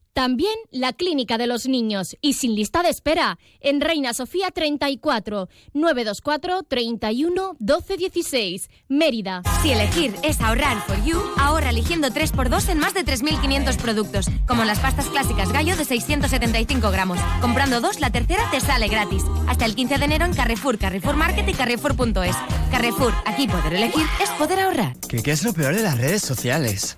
También 0.13 0.53
la 0.71 0.91
Clínica 0.91 1.37
de 1.37 1.47
los 1.47 1.67
Niños 1.67 2.17
y 2.21 2.33
sin 2.33 2.53
lista 2.53 2.83
de 2.83 2.89
espera 2.89 3.39
en 3.61 3.79
Reina 3.79 4.13
Sofía 4.13 4.51
34 4.51 5.47
924 5.73 6.63
31 6.63 7.55
12 7.57 7.97
16 7.97 8.69
Mérida. 8.89 9.41
Si 9.61 9.71
elegir 9.71 10.13
es 10.21 10.41
ahorrar 10.41 10.81
for 10.85 11.01
you, 11.05 11.17
ahorra 11.37 11.69
eligiendo 11.69 12.09
3x2 12.09 12.69
en 12.69 12.79
más 12.79 12.93
de 12.93 13.05
3.500 13.05 13.77
productos, 13.77 14.25
como 14.47 14.65
las 14.65 14.79
pastas 14.79 15.07
clásicas 15.07 15.51
gallo 15.53 15.77
de 15.77 15.85
675 15.85 16.91
gramos. 16.91 17.19
Comprando 17.39 17.79
dos, 17.79 18.01
la 18.01 18.09
tercera 18.09 18.49
te 18.51 18.59
sale 18.59 18.89
gratis. 18.89 19.23
Hasta 19.47 19.63
el 19.65 19.75
15 19.75 19.97
de 19.97 20.05
enero 20.05 20.25
en 20.25 20.33
Carrefour, 20.33 20.77
Carrefour 20.77 21.15
Market 21.15 21.47
y 21.47 21.53
Carrefour.es. 21.53 22.35
Carrefour, 22.69 23.13
aquí 23.25 23.47
poder 23.47 23.75
elegir 23.75 24.05
es 24.21 24.29
poder 24.31 24.59
ahorrar. 24.59 24.97
¿Qué, 25.07 25.23
¿Qué 25.23 25.31
es 25.31 25.43
lo 25.43 25.53
peor 25.53 25.73
de 25.73 25.83
las 25.83 25.97
redes 25.97 26.21
sociales? 26.21 26.97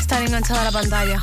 Estar 0.00 0.20
enganchada 0.22 0.62
a 0.62 0.64
la 0.64 0.72
pantalla. 0.72 1.22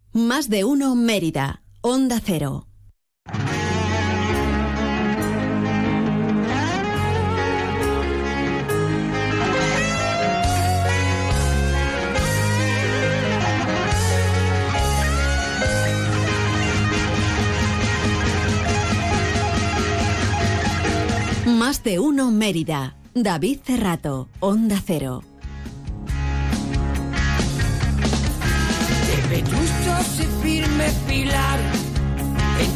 Más 0.13 0.49
de 0.49 0.65
uno 0.65 0.93
Mérida. 0.93 1.61
Onda 1.79 2.19
Cero. 2.21 2.67
Más 21.45 21.85
de 21.85 21.99
uno 21.99 22.31
Mérida. 22.31 22.97
David 23.13 23.59
Cerrato. 23.63 24.27
Onda 24.41 24.81
Cero. 24.85 25.23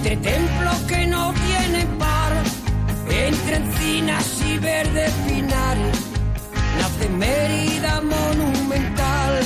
Entre 0.05 0.17
templos 0.17 0.75
que 0.87 1.07
no 1.07 1.33
tienen 1.33 1.87
par, 1.97 2.31
entre 3.09 3.55
encinas 3.55 4.39
y 4.45 4.59
verdes 4.59 5.11
pinares, 5.27 5.97
nace 6.77 7.09
Mérida 7.09 8.01
monumental, 8.01 9.39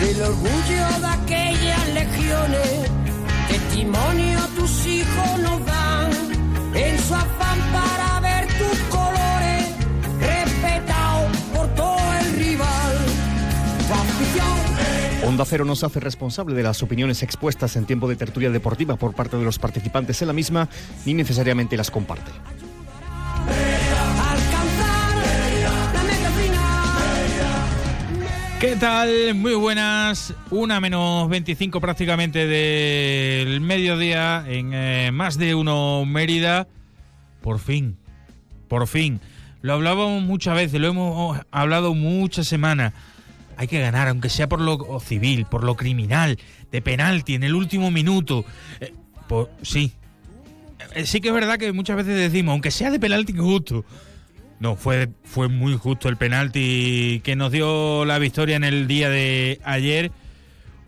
del 0.00 0.22
orgullo 0.22 1.00
de 1.00 1.06
aquellas 1.06 1.88
legiones, 1.94 2.90
testimonio 3.48 4.38
tus 4.54 4.86
hijos 4.86 5.38
nos 5.38 5.64
dan, 5.64 6.10
en 6.74 6.98
su 6.98 7.14
afán 7.14 7.39
Onda 15.40 15.48
Cero 15.48 15.64
nos 15.64 15.82
hace 15.84 16.00
responsable 16.00 16.54
de 16.54 16.62
las 16.62 16.82
opiniones 16.82 17.22
expuestas 17.22 17.74
en 17.76 17.86
tiempo 17.86 18.06
de 18.06 18.14
tertulia 18.14 18.50
deportiva 18.50 18.96
por 18.96 19.14
parte 19.14 19.38
de 19.38 19.42
los 19.42 19.58
participantes 19.58 20.20
en 20.20 20.28
la 20.28 20.34
misma, 20.34 20.68
ni 21.06 21.14
necesariamente 21.14 21.78
las 21.78 21.90
comparte. 21.90 22.30
¿Qué 28.60 28.76
tal? 28.76 29.34
Muy 29.34 29.54
buenas. 29.54 30.34
Una 30.50 30.78
menos 30.78 31.26
25 31.30 31.80
prácticamente 31.80 32.46
del 32.46 33.62
mediodía 33.62 34.44
en 34.46 34.74
eh, 34.74 35.10
más 35.10 35.38
de 35.38 35.54
uno 35.54 36.04
Mérida. 36.04 36.68
Por 37.40 37.60
fin, 37.60 37.96
por 38.68 38.86
fin. 38.86 39.22
Lo 39.62 39.72
hablábamos 39.72 40.22
muchas 40.22 40.54
veces, 40.54 40.78
lo 40.82 40.88
hemos 40.88 41.40
hablado 41.50 41.94
muchas 41.94 42.46
semanas. 42.46 42.92
Hay 43.60 43.68
que 43.68 43.78
ganar, 43.78 44.08
aunque 44.08 44.30
sea 44.30 44.48
por 44.48 44.62
lo 44.62 45.00
civil, 45.00 45.44
por 45.44 45.64
lo 45.64 45.76
criminal, 45.76 46.38
de 46.72 46.80
penalti 46.80 47.34
en 47.34 47.42
el 47.42 47.54
último 47.54 47.90
minuto. 47.90 48.46
Por, 49.28 49.50
sí. 49.60 49.92
Eh, 50.94 51.04
sí 51.04 51.20
que 51.20 51.28
es 51.28 51.34
verdad 51.34 51.58
que 51.58 51.70
muchas 51.74 51.98
veces 51.98 52.16
decimos, 52.16 52.52
aunque 52.52 52.70
sea 52.70 52.90
de 52.90 52.98
penalti 52.98 53.34
justo. 53.34 53.84
No, 54.60 54.76
fue, 54.76 55.10
fue 55.24 55.48
muy 55.48 55.76
justo 55.76 56.08
el 56.08 56.16
penalti 56.16 57.20
que 57.22 57.36
nos 57.36 57.52
dio 57.52 58.06
la 58.06 58.18
victoria 58.18 58.56
en 58.56 58.64
el 58.64 58.86
día 58.86 59.10
de 59.10 59.60
ayer. 59.62 60.10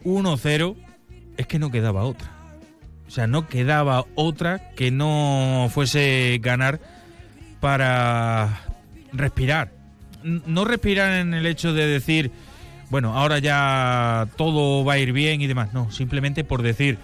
1-0. 0.07 0.75
Es 1.37 1.47
que 1.47 1.59
no 1.59 1.71
quedaba 1.71 2.05
otra. 2.05 2.31
sea, 3.07 3.27
no 3.27 3.49
quedaba 3.49 4.07
otra 4.15 4.71
que 4.71 4.91
no 4.91 5.69
fuese 5.71 6.41
ganar 6.41 6.81
para 7.61 8.63
respirar. 9.13 9.75
No 10.23 10.65
respirar 10.65 11.21
en 11.21 11.35
el 11.35 11.45
hecho 11.45 11.75
de 11.75 11.87
decir, 11.87 12.33
bueno, 12.93 13.17
ahora 13.17 13.39
ya 13.39 14.29
todo 14.37 14.85
va 14.85 14.93
a 14.93 14.99
ir 14.99 15.15
bien 15.15 15.41
y 15.41 15.47
demás. 15.47 15.73
No, 15.73 15.91
simplemente 15.91 16.45
por 16.45 16.61
decir, 16.61 16.99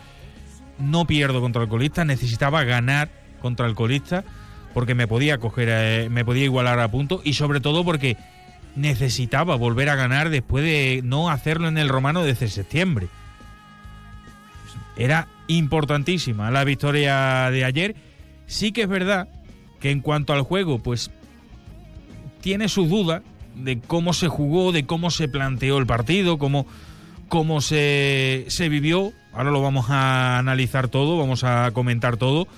no 0.78 1.07
pierdo 1.07 1.40
contra 1.40 1.62
el 1.62 1.68
colista, 1.71 2.04
necesitaba 2.04 2.62
ganar 2.64 3.09
contra 3.40 3.66
el 3.66 3.75
colista 3.75 4.23
porque 4.75 4.95
me 4.95 5.09
podía 5.09 5.38
coger, 5.38 5.68
eh, 5.71 6.09
me 6.11 6.26
podía 6.26 6.45
igualar 6.45 6.78
a 6.78 6.90
punto 6.90 7.23
y 7.25 7.33
sobre 7.33 7.61
todo 7.61 7.87
porque 7.87 8.18
necesitaba 8.76 9.57
volver 9.57 9.88
a 9.88 9.95
ganar 9.97 10.28
después 10.28 10.62
de 10.62 11.00
no 11.04 11.30
hacerlo 11.30 11.68
en 11.68 11.78
el 11.78 11.88
romano 11.88 12.23
desde 12.23 12.49
septiembre. 12.49 13.09
Era 14.99 15.26
importantísima 15.47 16.50
la 16.50 16.64
victoria 16.64 17.50
de 17.50 17.64
ayer. 17.64 17.97
Sí 18.47 18.73
que 18.73 18.83
es 18.83 18.88
verdad 18.88 19.26
que 19.80 19.90
en 19.90 20.02
cuanto 20.02 20.35
al 20.35 20.42
juego, 20.42 20.80
pues 20.80 21.11
tiene 22.42 22.68
sus 22.68 22.90
dudas 22.90 23.23
de 23.58 23.80
cómo 23.80 24.12
se 24.12 24.28
jugó, 24.28 24.72
de 24.72 24.86
cómo 24.86 25.10
se 25.10 25.28
planteó 25.28 25.78
el 25.78 25.86
partido, 25.86 26.38
cómo, 26.38 26.66
cómo 27.28 27.60
se, 27.60 28.46
se 28.48 28.68
vivió. 28.68 29.12
Ahora 29.32 29.50
lo 29.50 29.62
vamos 29.62 29.90
a 29.90 30.38
analizar 30.38 30.88
todo, 30.88 31.18
vamos 31.18 31.44
a 31.44 31.70
comentar 31.72 32.16
todo. 32.16 32.48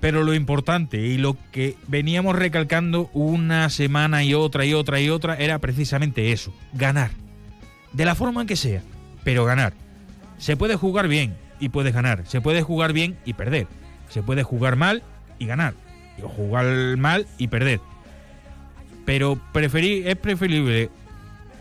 Pero 0.00 0.22
lo 0.22 0.32
importante 0.34 0.98
y 0.98 1.18
lo 1.18 1.36
que 1.50 1.76
veníamos 1.88 2.36
recalcando 2.36 3.10
una 3.12 3.68
semana 3.68 4.22
y 4.22 4.32
otra 4.32 4.64
y 4.64 4.72
otra 4.72 5.00
y 5.00 5.10
otra 5.10 5.34
era 5.36 5.58
precisamente 5.58 6.30
eso, 6.30 6.54
ganar. 6.72 7.10
De 7.92 8.04
la 8.04 8.14
forma 8.14 8.42
en 8.42 8.46
que 8.46 8.56
sea, 8.56 8.82
pero 9.24 9.44
ganar. 9.44 9.72
Se 10.38 10.56
puede 10.56 10.76
jugar 10.76 11.08
bien 11.08 11.36
y 11.58 11.70
puedes 11.70 11.92
ganar. 11.92 12.22
Se 12.26 12.40
puede 12.40 12.62
jugar 12.62 12.92
bien 12.92 13.16
y 13.24 13.34
perder. 13.34 13.66
Se 14.08 14.22
puede 14.22 14.44
jugar 14.44 14.76
mal 14.76 15.02
y 15.38 15.46
ganar. 15.46 15.74
O 16.22 16.28
jugar 16.28 16.96
mal 16.96 17.26
y 17.36 17.48
perder. 17.48 17.80
Pero 19.08 19.40
preferí, 19.54 20.02
es 20.04 20.16
preferible 20.16 20.90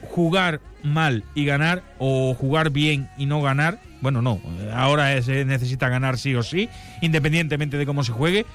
jugar 0.09 0.59
mal 0.83 1.23
y 1.33 1.45
ganar 1.45 1.81
o 1.97 2.33
jugar 2.33 2.71
bien 2.71 3.09
y 3.17 3.25
no 3.25 3.41
ganar. 3.41 3.79
Bueno, 4.01 4.21
no. 4.21 4.41
Ahora 4.73 5.21
se 5.21 5.45
necesita 5.45 5.87
ganar 5.87 6.17
sí 6.17 6.35
o 6.35 6.43
sí, 6.43 6.67
independientemente 7.01 7.77
de 7.77 7.85
cómo 7.85 8.03
se 8.03 8.11
juegue 8.11 8.45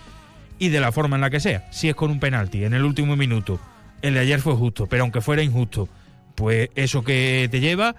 y 0.58 0.68
de 0.68 0.78
la 0.78 0.92
forma 0.92 1.16
en 1.16 1.22
la 1.22 1.30
que 1.30 1.40
sea. 1.40 1.66
Si 1.70 1.88
es 1.88 1.94
con 1.94 2.10
un 2.10 2.20
penalti 2.20 2.64
en 2.64 2.74
el 2.74 2.84
último 2.84 3.16
minuto. 3.16 3.58
El 4.02 4.12
de 4.12 4.20
ayer 4.20 4.40
fue 4.42 4.56
justo, 4.56 4.86
pero 4.88 5.04
aunque 5.04 5.22
fuera 5.22 5.42
injusto, 5.42 5.88
pues 6.34 6.68
eso 6.74 7.02
que 7.02 7.48
te 7.50 7.60
lleva, 7.60 7.96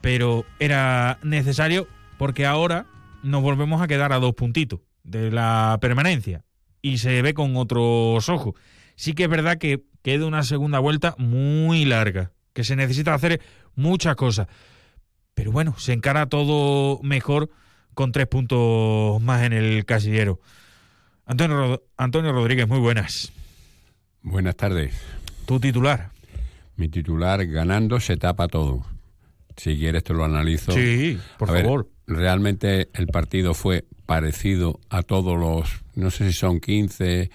pero 0.00 0.46
era 0.58 1.18
necesario 1.22 1.86
porque 2.16 2.46
ahora 2.46 2.86
nos 3.22 3.42
volvemos 3.42 3.82
a 3.82 3.88
quedar 3.88 4.14
a 4.14 4.20
dos 4.20 4.32
puntitos 4.32 4.80
de 5.02 5.30
la 5.30 5.76
permanencia 5.82 6.46
y 6.80 6.96
se 6.96 7.20
ve 7.20 7.34
con 7.34 7.58
otros 7.58 8.26
ojos. 8.30 8.54
Sí 8.96 9.12
que 9.12 9.24
es 9.24 9.28
verdad 9.28 9.58
que 9.58 9.82
queda 10.04 10.26
una 10.26 10.42
segunda 10.44 10.78
vuelta 10.78 11.16
muy 11.18 11.84
larga, 11.86 12.30
que 12.52 12.62
se 12.62 12.76
necesita 12.76 13.14
hacer 13.14 13.40
muchas 13.74 14.14
cosas. 14.14 14.46
Pero 15.34 15.50
bueno, 15.50 15.74
se 15.78 15.92
encara 15.94 16.26
todo 16.26 17.00
mejor 17.02 17.50
con 17.94 18.12
tres 18.12 18.26
puntos 18.28 19.20
más 19.22 19.42
en 19.42 19.52
el 19.54 19.84
casillero. 19.86 20.38
Antonio, 21.26 21.56
Rod- 21.56 21.80
Antonio 21.96 22.32
Rodríguez, 22.32 22.68
muy 22.68 22.78
buenas. 22.78 23.32
Buenas 24.22 24.56
tardes. 24.56 24.94
Tu 25.46 25.58
titular. 25.58 26.10
Mi 26.76 26.88
titular, 26.88 27.44
ganando 27.46 27.98
se 27.98 28.16
tapa 28.16 28.46
todo. 28.46 28.84
Si 29.56 29.78
quieres 29.78 30.04
te 30.04 30.12
lo 30.12 30.24
analizo. 30.24 30.72
Sí, 30.72 31.18
por 31.38 31.48
A 31.48 31.52
ver, 31.54 31.64
favor. 31.64 31.88
realmente 32.06 32.90
el 32.94 33.06
partido 33.06 33.54
fue 33.54 33.84
parecido 34.06 34.80
a 34.90 35.02
todos 35.02 35.38
los, 35.38 35.82
no 35.94 36.10
sé 36.10 36.26
si 36.26 36.32
son 36.36 36.60
15 36.60 37.30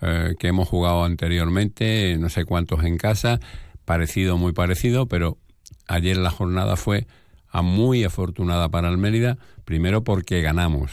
eh, 0.00 0.34
que 0.38 0.48
hemos 0.48 0.68
jugado 0.68 1.04
anteriormente, 1.04 2.16
no 2.18 2.28
sé 2.28 2.44
cuántos 2.44 2.84
en 2.84 2.98
casa, 2.98 3.40
parecido, 3.84 4.36
muy 4.36 4.52
parecido, 4.52 5.06
pero 5.06 5.38
ayer 5.86 6.16
la 6.16 6.30
jornada 6.30 6.76
fue 6.76 7.06
a 7.48 7.62
muy 7.62 8.04
afortunada 8.04 8.68
para 8.68 8.88
el 8.88 8.98
Mérida, 8.98 9.38
primero 9.64 10.02
porque 10.02 10.42
ganamos, 10.42 10.90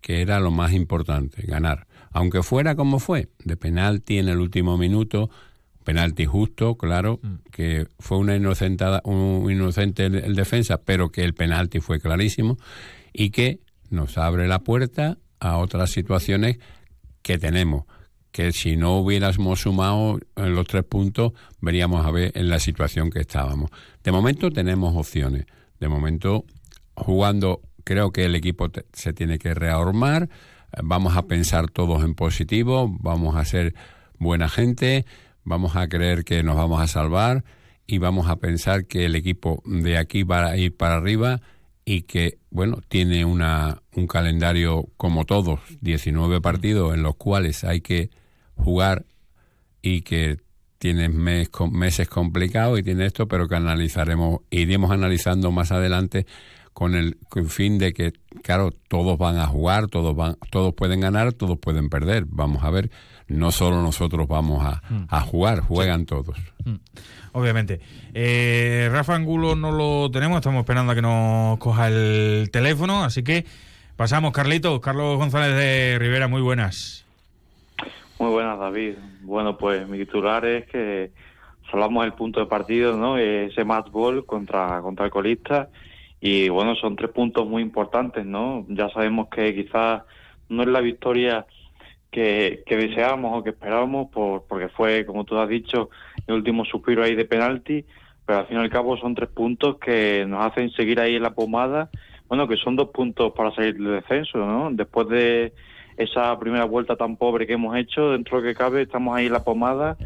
que 0.00 0.20
era 0.20 0.40
lo 0.40 0.50
más 0.50 0.72
importante, 0.72 1.42
ganar. 1.46 1.86
Aunque 2.10 2.42
fuera 2.42 2.76
como 2.76 2.98
fue, 2.98 3.28
de 3.44 3.56
penalti 3.56 4.18
en 4.18 4.28
el 4.28 4.38
último 4.38 4.76
minuto, 4.76 5.30
penalti 5.82 6.26
justo, 6.26 6.76
claro, 6.76 7.20
que 7.50 7.86
fue 7.98 8.18
una 8.18 8.36
inocentada, 8.36 9.00
un 9.04 9.50
inocente 9.50 10.06
el, 10.06 10.16
el 10.16 10.34
defensa, 10.34 10.82
pero 10.82 11.10
que 11.10 11.24
el 11.24 11.34
penalti 11.34 11.80
fue 11.80 12.00
clarísimo 12.00 12.58
y 13.12 13.30
que 13.30 13.60
nos 13.90 14.18
abre 14.18 14.46
la 14.46 14.58
puerta 14.60 15.18
a 15.40 15.56
otras 15.56 15.90
situaciones 15.90 16.58
que 17.22 17.38
tenemos 17.38 17.84
que 18.34 18.50
si 18.50 18.76
no 18.76 18.96
hubiéramos 18.98 19.60
sumado 19.60 20.18
en 20.34 20.56
los 20.56 20.66
tres 20.66 20.82
puntos 20.82 21.34
veríamos 21.60 22.04
a 22.04 22.10
ver 22.10 22.32
en 22.34 22.48
la 22.48 22.58
situación 22.58 23.08
que 23.08 23.20
estábamos. 23.20 23.70
De 24.02 24.10
momento 24.10 24.50
tenemos 24.50 24.96
opciones. 24.96 25.46
De 25.78 25.88
momento 25.88 26.44
jugando 26.96 27.60
creo 27.84 28.10
que 28.10 28.24
el 28.24 28.34
equipo 28.34 28.68
se 28.92 29.12
tiene 29.12 29.38
que 29.38 29.54
rearmar. 29.54 30.24
Eh, 30.24 30.80
Vamos 30.82 31.16
a 31.16 31.28
pensar 31.28 31.70
todos 31.70 32.02
en 32.02 32.16
positivo, 32.16 32.88
vamos 32.98 33.36
a 33.36 33.44
ser 33.44 33.76
buena 34.18 34.48
gente, 34.48 35.06
vamos 35.44 35.76
a 35.76 35.88
creer 35.88 36.24
que 36.24 36.42
nos 36.42 36.56
vamos 36.56 36.80
a 36.80 36.88
salvar 36.88 37.44
y 37.86 37.98
vamos 37.98 38.28
a 38.28 38.40
pensar 38.40 38.86
que 38.86 39.04
el 39.04 39.14
equipo 39.14 39.62
de 39.64 39.96
aquí 39.96 40.24
va 40.24 40.46
a 40.46 40.56
ir 40.56 40.76
para 40.76 40.96
arriba 40.96 41.40
y 41.84 42.02
que, 42.02 42.38
bueno, 42.50 42.80
tiene 42.88 43.24
una, 43.24 43.80
un 43.94 44.08
calendario 44.08 44.88
como 44.96 45.24
todos, 45.24 45.60
19 45.82 46.40
partidos 46.40 46.94
en 46.94 47.04
los 47.04 47.14
cuales 47.14 47.62
hay 47.62 47.80
que 47.80 48.10
jugar 48.56 49.04
y 49.82 50.02
que 50.02 50.38
tiene 50.78 51.08
mes, 51.08 51.48
meses 51.70 52.08
complicados 52.08 52.78
y 52.78 52.82
tiene 52.82 53.06
esto, 53.06 53.26
pero 53.28 53.48
que 53.48 53.56
analizaremos, 53.56 54.40
iremos 54.50 54.90
analizando 54.90 55.50
más 55.50 55.72
adelante 55.72 56.26
con 56.72 56.94
el 56.94 57.16
con 57.28 57.48
fin 57.48 57.78
de 57.78 57.92
que, 57.92 58.12
claro, 58.42 58.72
todos 58.88 59.16
van 59.16 59.38
a 59.38 59.46
jugar, 59.46 59.86
todos 59.86 60.14
van, 60.16 60.36
todos 60.50 60.74
pueden 60.74 61.00
ganar, 61.00 61.32
todos 61.32 61.56
pueden 61.58 61.88
perder. 61.88 62.24
Vamos 62.26 62.64
a 62.64 62.70
ver, 62.70 62.90
no 63.28 63.52
solo 63.52 63.80
nosotros 63.80 64.26
vamos 64.26 64.64
a, 64.66 64.82
Mm. 64.90 65.06
a 65.08 65.20
jugar, 65.20 65.60
juegan 65.60 66.04
todos. 66.04 66.36
Mm, 66.64 66.74
Obviamente. 67.32 67.80
Eh, 68.12 68.88
Rafa 68.92 69.14
Angulo 69.14 69.54
no 69.56 69.70
lo 69.72 70.10
tenemos, 70.10 70.36
estamos 70.38 70.60
esperando 70.60 70.92
a 70.92 70.94
que 70.94 71.02
nos 71.02 71.58
coja 71.58 71.88
el 71.88 72.48
teléfono, 72.52 73.04
así 73.04 73.22
que 73.22 73.44
pasamos, 73.96 74.32
Carlitos, 74.32 74.80
Carlos 74.80 75.16
González 75.16 75.56
de 75.56 75.96
Rivera, 75.98 76.28
muy 76.28 76.42
buenas. 76.42 77.03
Muy 78.18 78.30
buenas, 78.30 78.58
David. 78.58 78.94
Bueno, 79.22 79.58
pues 79.58 79.88
mi 79.88 79.98
titular 79.98 80.44
es 80.44 80.66
que 80.66 81.10
salvamos 81.70 82.04
el 82.04 82.12
punto 82.12 82.38
de 82.38 82.46
partido, 82.46 82.96
¿no? 82.96 83.18
Ese 83.18 83.64
match 83.64 83.90
ball 83.90 84.24
contra, 84.24 84.80
contra 84.82 85.06
el 85.06 85.10
colista. 85.10 85.68
Y 86.20 86.48
bueno, 86.48 86.76
son 86.76 86.94
tres 86.94 87.10
puntos 87.10 87.46
muy 87.46 87.60
importantes, 87.60 88.24
¿no? 88.24 88.64
Ya 88.68 88.88
sabemos 88.90 89.28
que 89.28 89.52
quizás 89.54 90.02
no 90.48 90.62
es 90.62 90.68
la 90.68 90.80
victoria 90.80 91.44
que, 92.12 92.62
que 92.64 92.76
deseábamos 92.76 93.36
o 93.36 93.42
que 93.42 93.50
esperábamos, 93.50 94.10
por, 94.10 94.44
porque 94.46 94.68
fue, 94.68 95.04
como 95.04 95.24
tú 95.24 95.36
has 95.36 95.48
dicho, 95.48 95.90
el 96.28 96.36
último 96.36 96.64
suspiro 96.64 97.02
ahí 97.02 97.16
de 97.16 97.24
penalti. 97.24 97.84
Pero 98.24 98.38
al 98.38 98.46
fin 98.46 98.58
y 98.58 98.60
al 98.60 98.70
cabo 98.70 98.96
son 98.96 99.16
tres 99.16 99.28
puntos 99.28 99.78
que 99.78 100.24
nos 100.26 100.46
hacen 100.46 100.70
seguir 100.70 101.00
ahí 101.00 101.16
en 101.16 101.22
la 101.22 101.34
pomada. 101.34 101.90
Bueno, 102.28 102.46
que 102.46 102.56
son 102.56 102.76
dos 102.76 102.90
puntos 102.90 103.32
para 103.32 103.52
salir 103.54 103.74
del 103.74 104.00
descenso, 104.00 104.38
¿no? 104.38 104.70
Después 104.70 105.08
de 105.08 105.52
esa 105.96 106.38
primera 106.38 106.64
vuelta 106.64 106.96
tan 106.96 107.16
pobre 107.16 107.46
que 107.46 107.54
hemos 107.54 107.76
hecho, 107.76 108.10
dentro 108.10 108.40
de 108.40 108.42
lo 108.42 108.48
que 108.48 108.58
cabe, 108.58 108.82
estamos 108.82 109.16
ahí 109.16 109.26
en 109.26 109.32
la 109.32 109.44
pomada 109.44 109.96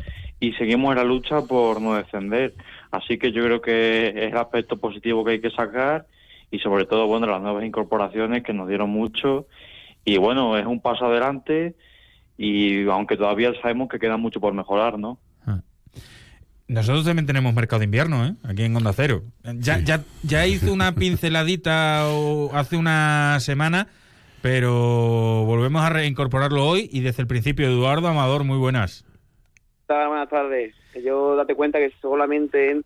y 0.41 0.53
seguimos 0.53 0.91
en 0.91 0.99
la 0.99 1.05
lucha 1.05 1.43
por 1.43 1.81
no 1.81 1.95
descender. 1.95 2.55
Así 2.91 3.19
que 3.19 3.33
yo 3.33 3.43
creo 3.45 3.61
que 3.61 4.09
es 4.09 4.33
el 4.33 4.37
aspecto 4.37 4.77
positivo 4.77 5.25
que 5.25 5.33
hay 5.33 5.41
que 5.41 5.51
sacar 5.51 6.07
y 6.51 6.59
sobre 6.61 6.87
todo, 6.87 7.07
bueno, 7.07 7.27
las 7.27 7.43
nuevas 7.43 7.65
incorporaciones 7.65 8.43
que 8.43 8.53
nos 8.53 8.69
dieron 8.69 8.91
mucho 8.91 9.47
y 10.05 10.17
bueno, 10.17 10.57
es 10.57 10.67
un 10.67 10.81
paso 10.81 11.07
adelante 11.07 11.75
y 12.37 12.87
aunque 12.89 13.17
todavía 13.17 13.53
sabemos 13.61 13.89
que 13.89 13.99
queda 13.99 14.17
mucho 14.17 14.41
por 14.41 14.55
mejorar, 14.55 14.99
¿no? 14.99 15.19
Nosotros 16.69 17.07
también 17.07 17.25
tenemos 17.25 17.55
mercado 17.55 17.81
de 17.81 17.87
invierno, 17.87 18.27
¿eh? 18.27 18.35
Aquí 18.45 18.63
en 18.63 18.77
Onda 18.77 18.93
Cero. 18.93 19.23
Ya, 19.43 19.79
ya, 19.81 20.03
ya 20.23 20.47
hice 20.47 20.71
una 20.71 20.95
pinceladita 20.95 22.07
o 22.09 22.55
hace 22.55 22.77
una 22.77 23.41
semana, 23.41 23.89
pero 24.43 25.45
volvemos 25.45 25.83
a 25.83 25.91
reincorporarlo 25.91 26.65
hoy 26.65 26.89
y 26.93 27.01
desde 27.01 27.23
el 27.23 27.27
principio, 27.29 27.67
Eduardo 27.67 28.09
Amador, 28.09 28.45
muy 28.45 28.59
buenas. 28.59 29.05
Buenas 29.89 30.29
tardes. 30.29 30.75
Yo 31.05 31.35
date 31.37 31.55
cuenta 31.55 31.79
que 31.79 31.91
solamente 32.01 32.71
en- 32.73 32.85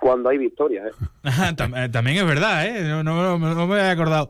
cuando 0.00 0.28
hay 0.30 0.38
victoria. 0.38 0.82
¿eh? 0.86 0.90
Eh, 1.76 1.88
También 1.90 2.18
es 2.18 2.26
verdad, 2.26 2.66
¿eh? 2.66 2.82
No, 2.82 3.02
no- 3.02 3.38
no- 3.38 3.66
me 3.66 3.74
había 3.80 3.90
acordado. 3.90 4.28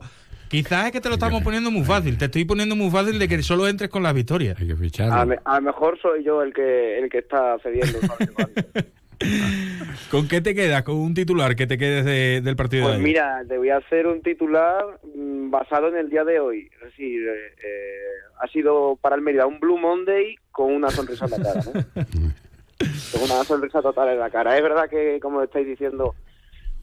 Quizás 0.49 0.85
es 0.85 0.91
que 0.91 1.01
te 1.01 1.09
lo 1.09 1.15
estamos 1.15 1.43
poniendo 1.43 1.71
muy 1.71 1.83
fácil. 1.83 2.17
Te 2.17 2.25
estoy 2.25 2.45
poniendo 2.45 2.75
muy 2.75 2.89
fácil 2.91 3.17
de 3.19 3.27
que 3.27 3.41
solo 3.41 3.67
entres 3.67 3.89
con 3.89 4.03
las 4.03 4.13
victorias. 4.13 4.57
Hay 4.59 4.67
que 4.67 5.03
A, 5.03 5.25
me- 5.25 5.39
a 5.43 5.55
lo 5.55 5.61
mejor 5.63 5.99
soy 6.01 6.23
yo 6.23 6.41
el 6.43 6.53
que 6.53 6.99
el 6.99 7.09
que 7.09 7.17
está 7.19 7.57
cediendo. 7.63 7.99
¿Con 10.11 10.27
qué 10.27 10.41
te 10.41 10.53
quedas? 10.55 10.83
¿Con 10.83 10.95
un 10.97 11.13
titular 11.13 11.55
que 11.55 11.67
te 11.67 11.77
quedes 11.77 12.05
de- 12.05 12.41
del 12.41 12.55
partido 12.55 12.83
de 12.83 12.89
Pues 12.89 12.97
hoy? 12.99 13.03
mira, 13.03 13.41
te 13.47 13.57
voy 13.57 13.69
a 13.69 13.77
hacer 13.77 14.07
un 14.07 14.21
titular 14.21 14.83
mm, 15.15 15.49
basado 15.51 15.87
en 15.89 15.97
el 15.97 16.09
día 16.09 16.23
de 16.23 16.39
hoy, 16.39 16.69
es 16.75 16.81
decir, 16.81 17.21
eh, 17.27 17.53
eh, 17.63 17.99
ha 18.39 18.47
sido 18.47 18.97
para 19.01 19.15
el 19.15 19.21
Mérida 19.21 19.45
un 19.47 19.59
Blue 19.59 19.77
Monday 19.77 20.35
con 20.51 20.73
una 20.73 20.89
sonrisa 20.89 21.25
en 21.25 21.31
la 21.31 21.37
cara, 21.37 21.61
¿no? 21.65 21.71
con 23.11 23.21
una 23.23 23.43
sonrisa 23.43 23.81
total 23.81 24.09
en 24.09 24.19
la 24.19 24.29
cara. 24.29 24.55
Es 24.57 24.63
verdad 24.63 24.89
que, 24.89 25.19
como 25.21 25.41
estáis 25.41 25.65
diciendo, 25.67 26.13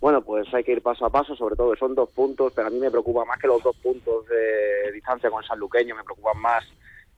bueno, 0.01 0.22
pues 0.22 0.53
hay 0.53 0.64
que 0.64 0.72
ir 0.72 0.83
paso 0.83 1.07
a 1.07 1.11
paso, 1.11 1.37
sobre 1.37 1.55
todo 1.57 1.77
son 1.77 1.94
dos 1.94 2.11
puntos, 2.11 2.53
pero 2.55 2.68
a 2.68 2.70
mí 2.70 2.79
me 2.79 2.90
preocupa 2.90 3.25
más 3.25 3.38
que 3.38 3.46
los 3.46 3.62
dos 3.62 3.77
puntos 3.77 4.27
de 4.27 4.90
distancia 4.92 5.31
con 5.31 5.42
el 5.42 5.48
sanluqueño, 5.48 5.94
me 5.94 6.03
preocupan 6.05 6.40
más 6.40 6.64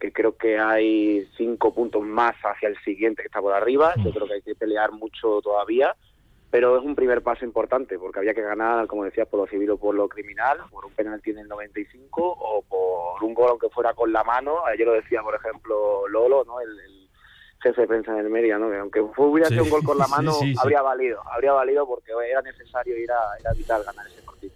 que 0.05 0.13
creo 0.13 0.37
que 0.37 0.59
hay 0.59 1.27
cinco 1.37 1.73
puntos 1.73 2.03
más 2.03 2.35
hacia 2.43 2.69
el 2.69 2.77
siguiente 2.85 3.23
que 3.23 3.29
está 3.29 3.41
por 3.41 3.55
arriba. 3.55 3.95
Yo 4.05 4.13
creo 4.13 4.27
que 4.27 4.35
hay 4.35 4.43
que 4.43 4.55
pelear 4.55 4.93
mucho 4.93 5.41
todavía, 5.41 5.97
pero 6.51 6.77
es 6.77 6.85
un 6.85 6.95
primer 6.95 7.23
paso 7.23 7.47
importante 7.47 7.99
porque 7.99 8.19
había 8.19 8.35
que 8.35 8.43
ganar, 8.43 8.87
como 8.87 9.05
decías, 9.05 9.27
por 9.29 9.41
lo 9.41 9.47
civil 9.47 9.71
o 9.71 9.79
por 9.79 9.95
lo 9.95 10.07
criminal, 10.07 10.59
por 10.71 10.85
un 10.85 10.93
penalti 10.93 11.31
en 11.31 11.39
el 11.39 11.49
95 11.49 12.21
o 12.23 12.63
por 12.69 13.25
un 13.25 13.33
gol 13.33 13.51
aunque 13.51 13.71
fuera 13.71 13.95
con 13.95 14.13
la 14.13 14.23
mano. 14.25 14.67
Ayer 14.67 14.87
lo 14.87 14.93
decía, 14.93 15.23
por 15.23 15.37
ejemplo, 15.37 16.07
Lolo, 16.09 16.45
¿no? 16.45 16.61
El, 16.61 16.79
el 16.81 17.09
jefe 17.63 17.81
de 17.81 17.87
prensa 17.87 18.13
en 18.13 18.19
el 18.19 18.31
Mérida, 18.31 18.59
¿no? 18.59 18.71
Que 18.71 18.77
aunque 18.77 19.01
hubiera 19.23 19.49
sido 19.49 19.65
un 19.65 19.71
gol 19.71 19.85
con 19.85 19.97
la 19.97 20.07
mano, 20.07 20.33
sí, 20.33 20.53
sí. 20.53 20.61
habría 20.61 20.83
valido, 20.83 21.23
habría 21.33 21.53
valido 21.53 21.87
porque 21.87 22.13
era 22.31 22.43
necesario 22.43 22.99
ir 22.99 23.11
a, 23.11 23.39
era 23.41 23.55
vital 23.55 23.83
ganar 23.85 24.07
ese 24.07 24.21
partido. 24.21 24.53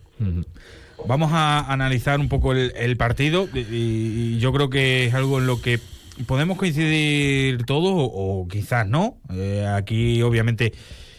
Vamos 1.07 1.31
a 1.33 1.73
analizar 1.73 2.21
un 2.21 2.29
poco 2.29 2.53
el, 2.53 2.73
el 2.77 2.97
partido 2.97 3.49
y, 3.55 4.39
yo 4.39 4.53
creo 4.53 4.69
que 4.71 5.07
es 5.07 5.15
algo 5.15 5.39
en 5.39 5.47
lo 5.47 5.61
que 5.61 5.79
podemos 6.27 6.59
coincidir 6.59 7.65
todos 7.65 7.93
o, 7.95 8.47
quizás 8.51 8.87
no. 8.87 9.19
Eh, 9.33 9.67
aquí 9.67 10.23
obviamente 10.23 10.73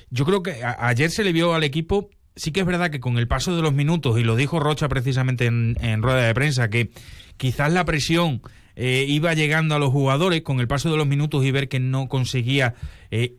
yo 0.09 0.25
creo 0.25 0.43
que 0.43 0.61
ayer 0.63 1.11
se 1.11 1.23
le 1.23 1.31
vio 1.31 1.53
al 1.53 1.63
equipo, 1.63 2.09
sí 2.35 2.51
que 2.51 2.61
es 2.61 2.65
verdad 2.65 2.91
que 2.91 2.99
con 2.99 3.17
el 3.17 3.27
paso 3.27 3.55
de 3.55 3.61
los 3.61 3.73
minutos, 3.73 4.19
y 4.19 4.23
lo 4.23 4.35
dijo 4.35 4.59
Rocha 4.59 4.89
precisamente 4.89 5.45
en, 5.45 5.77
en 5.81 6.01
rueda 6.01 6.25
de 6.25 6.33
prensa, 6.33 6.69
que 6.69 6.91
quizás 7.37 7.71
la 7.71 7.85
presión 7.85 8.41
eh, 8.75 9.05
iba 9.07 9.33
llegando 9.33 9.75
a 9.75 9.79
los 9.79 9.91
jugadores 9.91 10.41
con 10.41 10.59
el 10.59 10.67
paso 10.67 10.89
de 10.89 10.97
los 10.97 11.07
minutos 11.07 11.45
y 11.45 11.51
ver 11.51 11.67
que 11.67 11.79
no 11.79 12.07
conseguía... 12.07 12.75
eh, 13.11 13.35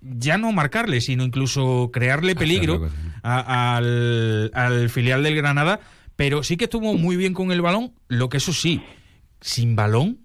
ya 0.00 0.38
no 0.38 0.52
marcarle, 0.52 1.00
sino 1.00 1.24
incluso 1.24 1.90
crearle 1.92 2.34
peligro 2.34 2.88
a- 3.22 3.76
al, 3.76 4.50
al 4.54 4.88
filial 4.90 5.22
del 5.22 5.36
Granada, 5.36 5.80
pero 6.16 6.42
sí 6.42 6.56
que 6.56 6.64
estuvo 6.64 6.94
muy 6.94 7.16
bien 7.16 7.34
con 7.34 7.52
el 7.52 7.60
balón, 7.60 7.92
lo 8.08 8.28
que 8.28 8.36
eso 8.38 8.52
sí, 8.52 8.82
sin 9.40 9.76
balón 9.76 10.18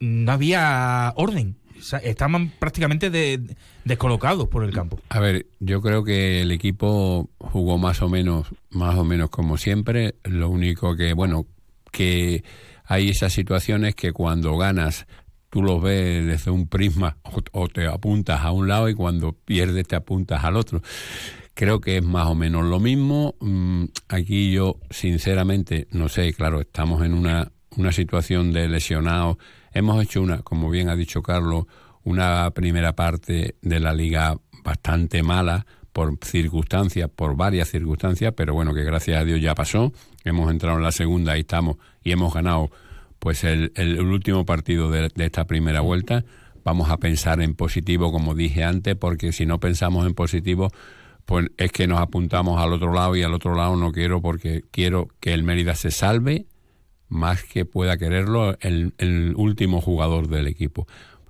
no 0.00 0.32
había 0.32 1.12
orden. 1.16 1.56
Estaban 2.02 2.50
prácticamente 2.58 3.10
de- 3.10 3.56
descolocados 3.84 4.48
por 4.48 4.64
el 4.64 4.72
campo. 4.72 4.98
A 5.10 5.20
ver, 5.20 5.46
yo 5.60 5.82
creo 5.82 6.02
que 6.02 6.40
el 6.40 6.50
equipo 6.50 7.30
jugó 7.38 7.76
más 7.78 8.00
o 8.00 8.08
menos, 8.08 8.46
más 8.70 8.94
o 8.96 9.04
menos 9.04 9.28
como 9.28 9.58
siempre. 9.58 10.14
Lo 10.24 10.48
único 10.48 10.96
que, 10.96 11.12
bueno, 11.12 11.46
que 11.92 12.42
hay 12.86 13.10
esas 13.10 13.32
situaciones 13.34 13.94
que 13.94 14.12
cuando 14.12 14.56
ganas 14.56 15.06
tú 15.54 15.62
los 15.62 15.80
ves 15.80 16.26
desde 16.26 16.50
un 16.50 16.66
prisma 16.66 17.16
o, 17.52 17.68
te 17.68 17.86
apuntas 17.86 18.40
a 18.40 18.50
un 18.50 18.66
lado 18.66 18.88
y 18.88 18.94
cuando 18.94 19.34
pierdes 19.34 19.86
te 19.86 19.94
apuntas 19.94 20.42
al 20.42 20.56
otro. 20.56 20.82
Creo 21.54 21.80
que 21.80 21.98
es 21.98 22.04
más 22.04 22.26
o 22.26 22.34
menos 22.34 22.64
lo 22.64 22.80
mismo. 22.80 23.36
Mm, 23.38 23.84
Aquí 24.08 24.50
yo, 24.50 24.80
sinceramente, 24.90 25.86
no 25.92 26.08
sé, 26.08 26.32
claro, 26.32 26.60
estamos 26.60 27.04
en 27.04 27.14
una, 27.14 27.52
una 27.76 27.92
situación 27.92 28.52
de 28.52 28.68
lesionados. 28.68 29.36
Hemos 29.72 30.02
hecho 30.02 30.22
una, 30.22 30.42
como 30.42 30.70
bien 30.70 30.88
ha 30.88 30.96
dicho 30.96 31.22
Carlos, 31.22 31.66
una 32.02 32.50
primera 32.50 32.96
parte 32.96 33.54
de 33.62 33.78
la 33.78 33.94
liga 33.94 34.36
bastante 34.64 35.22
mala 35.22 35.64
por 35.92 36.18
circunstancias, 36.20 37.08
por 37.14 37.36
varias 37.36 37.68
circunstancias, 37.68 38.34
pero 38.36 38.54
bueno, 38.54 38.74
que 38.74 38.82
gracias 38.82 39.18
a 39.18 39.24
Dios 39.24 39.40
ya 39.40 39.54
pasó. 39.54 39.92
Hemos 40.24 40.50
entrado 40.50 40.78
en 40.78 40.82
la 40.82 40.90
segunda 40.90 41.36
y 41.36 41.42
estamos 41.42 41.76
y 42.02 42.10
hemos 42.10 42.34
ganado 42.34 42.72
pues 43.24 43.42
el, 43.42 43.72
el 43.76 43.98
último 44.00 44.44
partido 44.44 44.90
de, 44.90 45.10
esta 45.16 45.46
primera 45.46 45.80
vuelta. 45.80 46.26
Vamos 46.62 46.90
a 46.90 46.98
pensar 46.98 47.40
en 47.40 47.54
positivo, 47.54 48.12
como 48.12 48.34
dije 48.34 48.64
antes, 48.64 48.96
porque 48.96 49.32
si 49.32 49.46
no 49.46 49.58
pensamos 49.60 50.06
en 50.06 50.12
positivo, 50.12 50.70
pues 51.24 51.46
es 51.56 51.72
que 51.72 51.86
nos 51.86 52.00
apuntamos 52.00 52.60
al 52.60 52.74
otro 52.74 52.92
lado 52.92 53.16
y 53.16 53.22
al 53.22 53.32
otro 53.32 53.54
lado 53.54 53.76
no 53.76 53.92
quiero 53.92 54.20
porque 54.20 54.62
quiero 54.70 55.08
que 55.20 55.32
el 55.32 55.42
Mérida 55.42 55.74
se 55.74 55.90
salve 55.90 56.44
más 57.08 57.42
que 57.44 57.64
pueda 57.64 57.96
quererlo 57.96 58.58
el, 58.60 58.92
el 58.98 59.32
último 59.38 59.80
jugador 59.80 60.28
del 60.28 60.46
equipo. 60.46 60.86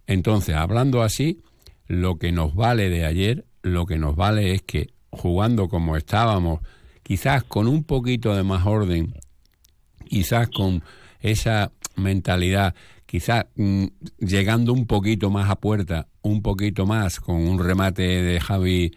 Entonces, 0.09 0.57
hablando 0.57 1.00
así, 1.00 1.42
lo 1.87 2.16
que 2.16 2.33
nos 2.33 2.57
vale 2.57 2.90
de 2.90 3.07
ayer, 3.07 3.44
lo 3.62 3.87
que 3.87 3.98
nos 3.98 4.16
vale 4.16 4.52
es 4.52 4.62
que 4.62 4.88
jugando 5.11 5.68
como 5.68 5.96
estábamos, 5.96 6.59
quizás 7.04 7.44
con 7.44 7.68
un 7.68 7.85
poquito 7.85 8.35
de 8.35 8.42
más 8.42 8.66
orden, 8.66 9.14
quizás 10.09 10.48
con 10.48 10.83
esa 11.20 11.70
mentalidad, 11.96 12.74
quizás 13.07 13.46
mm, 13.57 13.87
llegando 14.18 14.72
un 14.72 14.87
poquito 14.87 15.30
más 15.30 15.50
a 15.50 15.57
puerta, 15.57 16.09
un 16.22 16.42
poquito 16.42 16.87
más 16.87 17.20
con 17.20 17.37
un 17.37 17.59
remate 17.59 18.02
de 18.02 18.40
Javi 18.40 18.92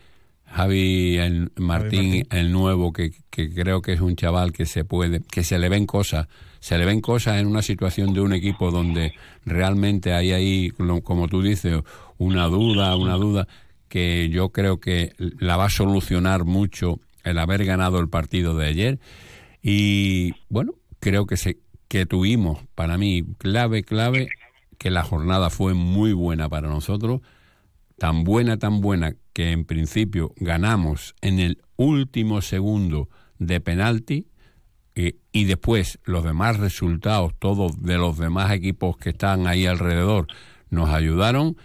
Javi 0.49 1.17
el 1.17 1.51
Martín, 1.57 2.25
el 2.31 2.51
nuevo, 2.51 2.93
que, 2.93 3.11
que 3.29 3.53
creo 3.53 3.81
que 3.81 3.93
es 3.93 4.01
un 4.01 4.15
chaval 4.15 4.53
que 4.53 4.65
se 4.65 4.85
puede, 4.85 5.21
que 5.21 5.43
se 5.43 5.59
le 5.59 5.67
ven 5.67 5.85
cosas, 5.85 6.27
se 6.59 6.77
le 6.77 6.85
ven 6.85 7.01
cosas 7.01 7.39
en 7.39 7.47
una 7.47 7.61
situación 7.61 8.13
de 8.13 8.21
un 8.21 8.33
equipo 8.33 8.71
donde 8.71 9.13
realmente 9.45 10.13
hay 10.13 10.31
ahí, 10.31 10.71
como 11.03 11.27
tú 11.27 11.41
dices, 11.41 11.81
una 12.17 12.45
duda, 12.45 12.95
una 12.95 13.15
duda, 13.15 13.47
que 13.89 14.29
yo 14.29 14.49
creo 14.49 14.79
que 14.79 15.13
la 15.17 15.57
va 15.57 15.65
a 15.65 15.69
solucionar 15.69 16.45
mucho 16.45 16.99
el 17.23 17.37
haber 17.37 17.65
ganado 17.65 17.99
el 17.99 18.09
partido 18.09 18.55
de 18.55 18.67
ayer. 18.67 18.99
Y 19.61 20.33
bueno, 20.49 20.75
creo 20.99 21.27
que 21.27 21.35
se, 21.35 21.57
que 21.87 22.05
tuvimos, 22.05 22.59
para 22.75 22.97
mí, 22.97 23.23
clave, 23.37 23.83
clave, 23.83 24.29
que 24.77 24.91
la 24.91 25.03
jornada 25.03 25.49
fue 25.49 25.73
muy 25.73 26.13
buena 26.13 26.49
para 26.49 26.67
nosotros 26.67 27.21
tan 27.97 28.23
buena, 28.23 28.57
tan 28.57 28.81
buena, 28.81 29.15
que 29.33 29.51
en 29.51 29.65
principio 29.65 30.33
ganamos 30.37 31.15
en 31.21 31.39
el 31.39 31.61
último 31.75 32.41
segundo 32.41 33.09
de 33.39 33.59
penalti 33.59 34.27
eh, 34.95 35.17
y 35.31 35.45
después 35.45 35.99
los 36.05 36.23
demás 36.23 36.57
resultados, 36.57 37.33
todos 37.37 37.81
de 37.81 37.97
los 37.97 38.17
demás 38.17 38.51
equipos 38.51 38.97
que 38.97 39.09
están 39.09 39.47
ahí 39.47 39.65
alrededor, 39.65 40.27
nos 40.69 40.89
ayudaron 40.89 41.57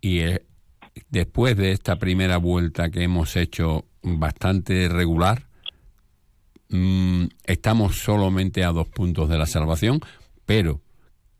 y 0.00 0.20
eh, 0.20 0.44
después 1.08 1.56
de 1.56 1.72
esta 1.72 1.96
primera 1.96 2.36
vuelta 2.36 2.90
que 2.90 3.02
hemos 3.02 3.36
hecho 3.36 3.86
bastante 4.02 4.88
regular, 4.88 5.48
mm, 6.70 7.24
estamos 7.44 7.96
solamente 7.96 8.64
a 8.64 8.72
dos 8.72 8.88
puntos 8.88 9.28
de 9.28 9.38
la 9.38 9.46
salvación, 9.46 10.00
pero 10.46 10.80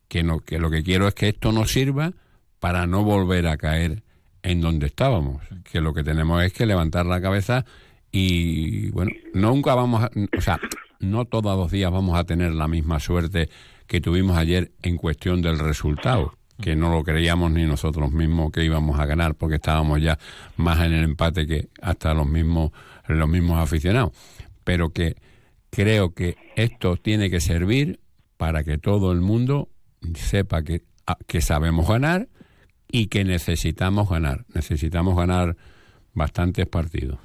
que, 0.08 0.22
no, 0.22 0.40
que 0.40 0.58
lo 0.58 0.70
que 0.70 0.82
quiero 0.82 1.08
es 1.08 1.14
que 1.14 1.28
esto 1.28 1.52
nos 1.52 1.70
sirva 1.70 2.12
para 2.58 2.86
no 2.86 3.02
volver 3.04 3.46
a 3.46 3.56
caer 3.56 4.02
en 4.42 4.60
donde 4.60 4.86
estábamos, 4.86 5.42
que 5.70 5.80
lo 5.80 5.92
que 5.94 6.02
tenemos 6.02 6.42
es 6.42 6.52
que 6.52 6.66
levantar 6.66 7.06
la 7.06 7.20
cabeza 7.20 7.64
y 8.12 8.90
bueno, 8.90 9.12
nunca 9.34 9.74
vamos 9.74 10.04
a, 10.04 10.10
o 10.36 10.40
sea, 10.40 10.58
no 10.98 11.24
todos 11.24 11.56
los 11.56 11.70
días 11.70 11.90
vamos 11.90 12.18
a 12.18 12.24
tener 12.24 12.52
la 12.52 12.68
misma 12.68 13.00
suerte 13.00 13.48
que 13.86 14.00
tuvimos 14.00 14.36
ayer 14.36 14.72
en 14.82 14.96
cuestión 14.96 15.42
del 15.42 15.58
resultado, 15.58 16.34
que 16.60 16.76
no 16.76 16.90
lo 16.90 17.02
creíamos 17.02 17.50
ni 17.50 17.64
nosotros 17.64 18.12
mismos 18.12 18.52
que 18.52 18.64
íbamos 18.64 18.98
a 18.98 19.06
ganar 19.06 19.34
porque 19.34 19.56
estábamos 19.56 20.00
ya 20.00 20.18
más 20.56 20.80
en 20.80 20.92
el 20.92 21.04
empate 21.04 21.46
que 21.46 21.68
hasta 21.80 22.14
los 22.14 22.26
mismos 22.26 22.72
los 23.06 23.28
mismos 23.28 23.58
aficionados, 23.58 24.12
pero 24.70 24.90
que 24.90 25.16
creo 25.70 26.14
que 26.14 26.36
esto 26.54 26.96
tiene 26.96 27.28
que 27.28 27.40
servir 27.40 27.98
para 28.36 28.62
que 28.62 28.78
todo 28.78 29.10
el 29.10 29.20
mundo 29.20 29.68
sepa 30.14 30.62
que, 30.62 30.82
a- 31.08 31.18
que 31.26 31.40
sabemos 31.40 31.88
ganar 31.88 32.28
y 32.88 33.08
que 33.08 33.24
necesitamos 33.24 34.08
ganar. 34.08 34.44
Necesitamos 34.54 35.16
ganar 35.16 35.56
bastantes 36.14 36.66
partidos. 36.66 37.18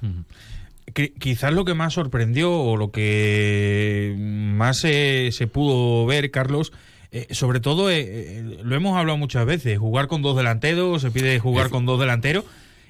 Quizás 1.20 1.52
lo 1.52 1.64
que 1.64 1.74
más 1.74 1.92
sorprendió 1.92 2.52
o 2.52 2.76
lo 2.76 2.90
que 2.90 4.16
más 4.18 4.78
se, 4.78 5.30
se 5.30 5.46
pudo 5.46 6.04
ver, 6.06 6.32
Carlos, 6.32 6.72
eh, 7.12 7.28
sobre 7.30 7.60
todo, 7.60 7.90
eh, 7.92 8.00
eh, 8.40 8.58
lo 8.64 8.74
hemos 8.74 8.96
hablado 8.98 9.18
muchas 9.18 9.46
veces, 9.46 9.78
jugar 9.78 10.08
con 10.08 10.20
dos 10.22 10.36
delanteros, 10.36 11.00
se 11.02 11.12
pide 11.12 11.38
jugar 11.38 11.70
con 11.70 11.86
dos 11.86 12.00
delanteros, 12.00 12.44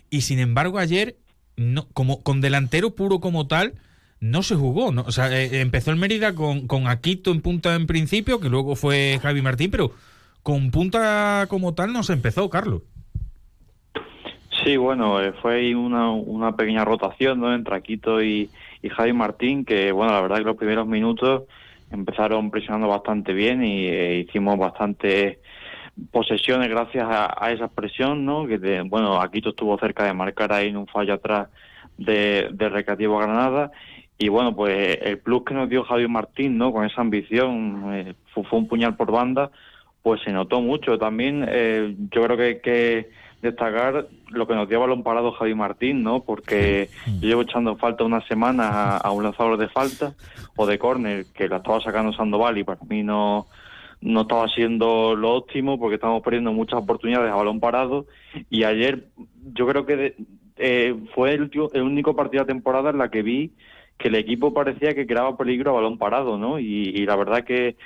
y 0.08 0.22
sin 0.22 0.38
embargo 0.38 0.78
ayer, 0.78 1.16
no, 1.58 1.88
como 1.92 2.22
con 2.22 2.40
delantero 2.40 2.94
puro 2.94 3.20
como 3.20 3.46
tal, 3.46 3.74
no 4.20 4.42
se 4.42 4.54
jugó. 4.54 4.92
¿no? 4.92 5.02
O 5.02 5.12
sea, 5.12 5.30
eh, 5.30 5.60
empezó 5.60 5.90
el 5.90 5.96
Mérida 5.98 6.34
con, 6.34 6.66
con 6.66 6.86
Aquito 6.88 7.30
en 7.30 7.42
punta 7.42 7.74
en 7.74 7.86
principio, 7.86 8.40
que 8.40 8.48
luego 8.48 8.76
fue 8.76 9.18
Javi 9.22 9.42
Martín, 9.42 9.70
pero 9.70 9.92
con 10.42 10.70
punta 10.70 11.46
como 11.48 11.74
tal 11.74 11.92
no 11.92 12.02
se 12.02 12.12
empezó, 12.12 12.48
Carlos. 12.50 12.82
Sí, 14.64 14.76
bueno, 14.76 15.20
eh, 15.22 15.32
fue 15.42 15.74
una, 15.76 16.10
una 16.10 16.56
pequeña 16.56 16.84
rotación 16.84 17.40
¿no? 17.40 17.54
entre 17.54 17.76
Aquito 17.76 18.22
y, 18.22 18.50
y 18.82 18.88
Javi 18.88 19.12
Martín, 19.12 19.64
que 19.64 19.92
bueno, 19.92 20.12
la 20.12 20.20
verdad 20.22 20.38
que 20.38 20.44
los 20.44 20.56
primeros 20.56 20.86
minutos 20.86 21.44
empezaron 21.92 22.50
presionando 22.50 22.88
bastante 22.88 23.32
bien 23.32 23.64
y 23.64 23.86
eh, 23.86 24.24
hicimos 24.26 24.58
bastantes 24.58 25.38
posesiones 26.10 26.68
gracias 26.68 27.04
a, 27.08 27.32
a 27.38 27.52
esa 27.52 27.68
presión, 27.68 28.24
¿no? 28.24 28.46
Que 28.46 28.58
de- 28.58 28.82
bueno, 28.82 29.20
Aquito 29.20 29.50
estuvo 29.50 29.78
cerca 29.78 30.04
de 30.04 30.12
marcar 30.14 30.52
ahí 30.52 30.68
en 30.68 30.76
un 30.78 30.86
fallo 30.88 31.14
atrás 31.14 31.48
de, 31.96 32.48
de 32.52 32.68
Recreativo 32.68 33.18
Granada 33.18 33.70
Y 34.18 34.28
bueno, 34.28 34.54
pues 34.56 34.98
el 35.02 35.18
plus 35.18 35.42
que 35.44 35.54
nos 35.54 35.68
dio 35.68 35.84
Javier 35.84 36.08
Martín, 36.08 36.56
¿no? 36.56 36.72
Con 36.72 36.84
esa 36.86 37.00
ambición, 37.02 37.82
eh, 37.92 38.14
fue, 38.32 38.44
fue 38.44 38.58
un 38.60 38.68
puñal 38.68 38.96
por 38.96 39.12
banda, 39.12 39.50
pues 40.02 40.22
se 40.22 40.32
notó 40.32 40.60
mucho. 40.62 40.98
También 40.98 41.44
eh, 41.48 41.94
yo 42.10 42.22
creo 42.22 42.36
que 42.36 42.42
hay 42.44 42.60
que 42.60 43.10
destacar 43.42 44.06
lo 44.30 44.46
que 44.46 44.54
nos 44.54 44.68
dio 44.68 44.80
balón 44.80 45.02
parado 45.02 45.32
Javi 45.32 45.54
Martín, 45.54 46.02
¿no? 46.02 46.20
Porque 46.24 46.88
yo 47.20 47.28
llevo 47.28 47.42
echando 47.42 47.76
falta 47.76 48.04
una 48.04 48.22
semana 48.26 48.68
a, 48.68 48.96
a 48.96 49.10
un 49.10 49.22
lanzador 49.22 49.58
de 49.58 49.68
falta 49.68 50.14
o 50.56 50.66
de 50.66 50.78
córner 50.78 51.26
que 51.34 51.46
la 51.48 51.58
estaba 51.58 51.80
sacando 51.82 52.12
Sandoval 52.14 52.56
y 52.58 52.64
para 52.64 52.80
mí 52.88 53.02
no 53.02 53.46
no 54.00 54.22
estaba 54.22 54.46
siendo 54.48 55.16
lo 55.16 55.32
óptimo 55.34 55.78
porque 55.78 55.94
estamos 55.94 56.22
perdiendo 56.22 56.52
muchas 56.52 56.80
oportunidades 56.80 57.30
a 57.32 57.34
balón 57.36 57.60
parado 57.60 58.06
y 58.50 58.64
ayer 58.64 59.06
yo 59.54 59.66
creo 59.66 59.86
que 59.86 59.96
de- 59.96 60.14
eh, 60.58 60.94
fue 61.14 61.32
el, 61.34 61.42
último- 61.42 61.70
el 61.72 61.82
único 61.82 62.14
partido 62.16 62.44
de 62.44 62.52
temporada 62.52 62.90
en 62.90 62.98
la 62.98 63.10
que 63.10 63.22
vi 63.22 63.52
que 63.98 64.08
el 64.08 64.14
equipo 64.14 64.52
parecía 64.52 64.94
que 64.94 65.06
creaba 65.06 65.36
peligro 65.36 65.70
a 65.70 65.74
balón 65.74 65.98
parado, 65.98 66.38
¿no? 66.38 66.58
Y, 66.58 66.92
y 66.94 67.06
la 67.06 67.16
verdad 67.16 67.44
que 67.44 67.76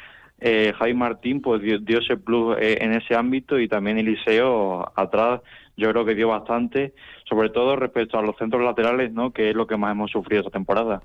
eh, 0.41 0.73
Javi 0.79 0.95
Martín 0.95 1.43
pues 1.43 1.61
dio, 1.61 1.79
dio 1.79 1.99
ese 1.99 2.17
plus 2.17 2.57
eh, 2.59 2.79
en 2.81 2.95
ese 2.95 3.15
ámbito 3.15 3.59
y 3.59 3.69
también 3.69 3.99
Eliseo 3.99 4.91
atrás 4.97 5.43
yo 5.77 5.91
creo 5.91 6.05
que 6.05 6.15
dio 6.15 6.29
bastante, 6.29 6.95
sobre 7.29 7.51
todo 7.51 7.77
respecto 7.77 8.19
a 8.19 8.23
los 8.23 8.37
centros 8.37 8.63
laterales, 8.63 9.13
¿no? 9.13 9.33
Que 9.33 9.51
es 9.51 9.57
lo 9.57 9.67
que 9.67 9.77
más 9.77 9.93
hemos 9.93 10.11
sufrido 10.11 10.41
esta 10.41 10.51
temporada. 10.51 11.03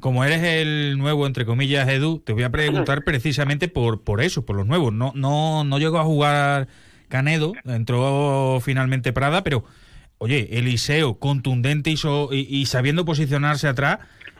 Como 0.00 0.24
eres 0.24 0.42
el 0.42 0.96
nuevo, 0.96 1.26
entre 1.26 1.44
comillas, 1.44 1.88
Edu, 1.88 2.18
te 2.18 2.32
voy 2.32 2.44
a 2.44 2.50
preguntar 2.50 3.04
precisamente 3.04 3.68
por, 3.68 4.02
por 4.02 4.22
eso, 4.22 4.46
por 4.46 4.56
los 4.56 4.66
nuevos. 4.66 4.92
No, 4.92 5.12
no, 5.14 5.64
no 5.64 5.78
llegó 5.78 5.98
a 5.98 6.04
jugar 6.04 6.68
Canedo, 7.08 7.52
entró 7.66 8.58
finalmente 8.62 9.12
Prada, 9.12 9.44
pero 9.44 9.64
oye, 10.18 10.58
Eliseo, 10.58 11.18
contundente 11.18 11.90
y, 11.90 11.96
so- 11.96 12.30
y, 12.32 12.66
sabiendo 12.66 13.04
posicionarse 13.04 13.68
atrás, 13.68 13.98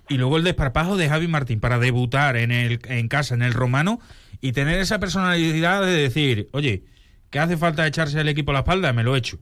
y 0.09 0.19
luego 0.19 0.37
el 0.37 0.45
desparpajo 0.45 0.97
de 0.97 1.09
Javi 1.09 1.29
Martín 1.29 1.61
para 1.61 1.79
debutar 1.79 2.37
en, 2.37 2.51
el, 2.53 2.79
en 2.89 3.09
casa, 3.09 3.35
en 3.35 3.43
el 3.43 3.53
romano, 3.55 4.01
y 4.41 4.53
tener 4.53 4.79
esa 4.79 4.99
personalidad 4.99 5.83
de 5.83 5.93
decir, 5.93 6.49
oye, 6.53 6.83
¿qué 7.31 7.39
hace 7.39 7.57
falta 7.57 7.87
echarse 7.87 8.21
el 8.21 8.29
equipo 8.29 8.51
a 8.51 8.55
la 8.55 8.61
espalda? 8.61 8.93
Me 8.93 9.03
lo 9.03 9.15
he 9.15 9.19
hecho. 9.19 9.39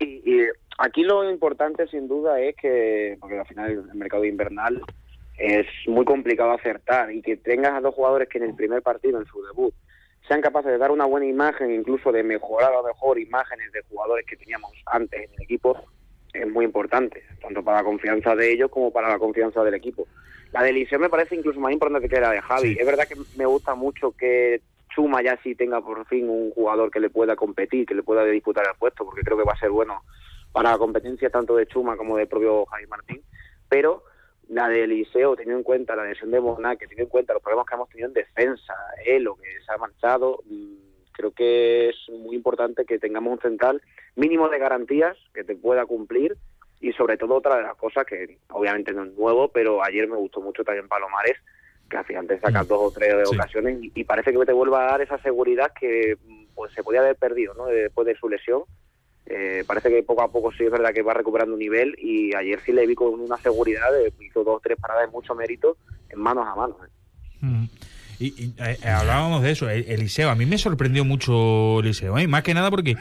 Y 0.00 0.42
aquí 0.78 1.02
lo 1.02 1.28
importante 1.30 1.86
sin 1.88 2.06
duda 2.06 2.40
es 2.40 2.54
que, 2.56 3.16
porque 3.20 3.38
al 3.38 3.46
final 3.46 3.70
el 3.70 3.98
mercado 3.98 4.24
invernal 4.24 4.80
es 5.38 5.66
muy 5.86 6.04
complicado 6.04 6.52
acertar 6.52 7.12
y 7.12 7.22
que 7.22 7.36
tengas 7.36 7.72
a 7.72 7.80
dos 7.80 7.94
jugadores 7.94 8.28
que 8.28 8.38
en 8.38 8.44
el 8.44 8.54
primer 8.54 8.82
partido, 8.82 9.20
en 9.20 9.26
su 9.26 9.42
debut, 9.44 9.74
sean 10.28 10.42
capaces 10.42 10.70
de 10.70 10.78
dar 10.78 10.90
una 10.90 11.06
buena 11.06 11.26
imagen, 11.26 11.72
incluso 11.72 12.12
de 12.12 12.22
mejorar 12.22 12.72
a 12.72 12.76
lo 12.76 12.84
mejor 12.84 13.18
imágenes 13.18 13.72
de 13.72 13.82
jugadores 13.88 14.26
que 14.26 14.36
teníamos 14.36 14.72
antes 14.86 15.24
en 15.24 15.34
el 15.34 15.42
equipo, 15.42 15.76
es 16.34 16.46
muy 16.46 16.66
importante, 16.66 17.24
tanto 17.40 17.64
para 17.64 17.78
la 17.78 17.84
confianza 17.84 18.36
de 18.36 18.52
ellos 18.52 18.70
como 18.70 18.92
para 18.92 19.08
la 19.08 19.18
confianza 19.18 19.64
del 19.64 19.74
equipo. 19.74 20.06
La 20.52 20.62
de 20.62 20.70
Eliseo 20.70 20.98
me 20.98 21.08
parece 21.08 21.34
incluso 21.34 21.58
más 21.60 21.72
importante 21.72 22.08
que 22.08 22.20
la 22.20 22.30
de 22.30 22.42
Javi. 22.42 22.76
Es 22.78 22.86
verdad 22.86 23.08
que 23.08 23.16
me 23.36 23.46
gusta 23.46 23.74
mucho 23.74 24.12
que 24.12 24.60
Chuma 24.94 25.22
ya 25.22 25.38
sí 25.42 25.54
tenga 25.54 25.80
por 25.80 26.06
fin 26.06 26.28
un 26.28 26.50
jugador 26.50 26.90
que 26.90 27.00
le 27.00 27.10
pueda 27.10 27.34
competir, 27.34 27.86
que 27.86 27.94
le 27.94 28.02
pueda 28.02 28.24
disputar 28.24 28.66
el 28.66 28.78
puesto, 28.78 29.04
porque 29.04 29.22
creo 29.22 29.38
que 29.38 29.44
va 29.44 29.52
a 29.52 29.58
ser 29.58 29.70
bueno 29.70 30.02
para 30.52 30.72
la 30.72 30.78
competencia 30.78 31.30
tanto 31.30 31.56
de 31.56 31.66
Chuma 31.66 31.96
como 31.96 32.16
del 32.16 32.28
propio 32.28 32.66
Javi 32.66 32.86
Martín. 32.86 33.22
Pero 33.68 34.04
la 34.48 34.68
de 34.68 34.84
Eliseo, 34.84 35.36
teniendo 35.36 35.58
en 35.58 35.64
cuenta 35.64 35.94
la 35.94 36.04
lesión 36.04 36.30
de 36.30 36.38
Bonac, 36.38 36.78
que 36.78 36.86
teniendo 36.86 37.04
en 37.04 37.10
cuenta 37.10 37.34
los 37.34 37.42
problemas 37.42 37.66
que 37.66 37.74
hemos 37.74 37.88
tenido 37.88 38.08
en 38.08 38.14
defensa, 38.14 38.74
él 39.04 39.24
lo 39.24 39.36
que 39.36 39.48
se 39.64 39.72
ha 39.72 39.76
marchado, 39.76 40.40
mm, 40.46 41.12
creo 41.12 41.32
que 41.32 41.90
es 41.90 41.96
muy 42.08 42.36
importante 42.36 42.84
que 42.84 42.98
tengamos 42.98 43.34
un 43.34 43.40
central 43.40 43.82
mínimo 44.16 44.48
de 44.48 44.58
garantías 44.58 45.16
que 45.34 45.44
te 45.44 45.54
pueda 45.54 45.84
cumplir 45.84 46.36
y 46.80 46.92
sobre 46.92 47.16
todo 47.16 47.34
otra 47.34 47.56
de 47.56 47.62
las 47.62 47.76
cosas 47.76 48.06
que 48.06 48.38
obviamente 48.50 48.92
no 48.92 49.04
es 49.04 49.12
nuevo, 49.14 49.48
pero 49.48 49.84
ayer 49.84 50.08
me 50.08 50.16
gustó 50.16 50.40
mucho 50.40 50.64
también 50.64 50.88
Palomares, 50.88 51.36
que 51.90 51.96
al 51.96 52.04
final 52.04 52.26
te 52.26 52.38
sacas 52.38 52.68
dos 52.68 52.80
o 52.80 52.90
tres 52.92 53.14
ocasiones 53.26 53.78
y, 53.82 53.92
y 53.94 54.04
parece 54.04 54.32
que 54.32 54.46
te 54.46 54.52
vuelva 54.52 54.84
a 54.84 54.90
dar 54.92 55.02
esa 55.02 55.18
seguridad 55.18 55.72
que 55.78 56.16
mm, 56.24 56.54
pues 56.54 56.72
se 56.72 56.82
podía 56.82 57.00
haber 57.00 57.16
perdido 57.16 57.54
¿no? 57.54 57.66
después 57.66 58.06
de 58.06 58.16
su 58.16 58.28
lesión. 58.28 58.62
Eh, 59.30 59.62
parece 59.66 59.90
que 59.90 60.02
poco 60.02 60.22
a 60.22 60.32
poco 60.32 60.50
sí 60.52 60.64
es 60.64 60.70
verdad 60.70 60.92
que 60.94 61.02
va 61.02 61.12
recuperando 61.12 61.52
un 61.52 61.58
nivel 61.60 61.94
y 62.00 62.34
ayer 62.34 62.60
sí 62.64 62.72
le 62.72 62.86
vi 62.86 62.94
con 62.94 63.20
una 63.20 63.36
seguridad, 63.36 63.92
de, 63.92 64.10
hizo 64.24 64.42
dos 64.42 64.56
o 64.56 64.60
tres 64.62 64.78
paradas 64.80 65.06
de 65.06 65.12
mucho 65.12 65.34
mérito 65.34 65.76
en 66.08 66.18
manos 66.20 66.46
a 66.46 66.54
manos. 66.56 66.76
¿eh? 66.82 67.46
Mm. 67.46 67.64
Y, 68.20 68.26
y, 68.26 68.54
eh, 68.58 68.78
hablábamos 68.88 69.42
de 69.42 69.50
eso, 69.52 69.68
el- 69.70 69.84
Eliseo. 69.86 70.30
A 70.30 70.34
mí 70.34 70.44
me 70.46 70.56
sorprendió 70.58 71.04
mucho 71.04 71.78
Eliseo, 71.80 72.16
¿eh? 72.18 72.26
más 72.26 72.42
que 72.42 72.52
nada 72.54 72.68
porque 72.70 72.96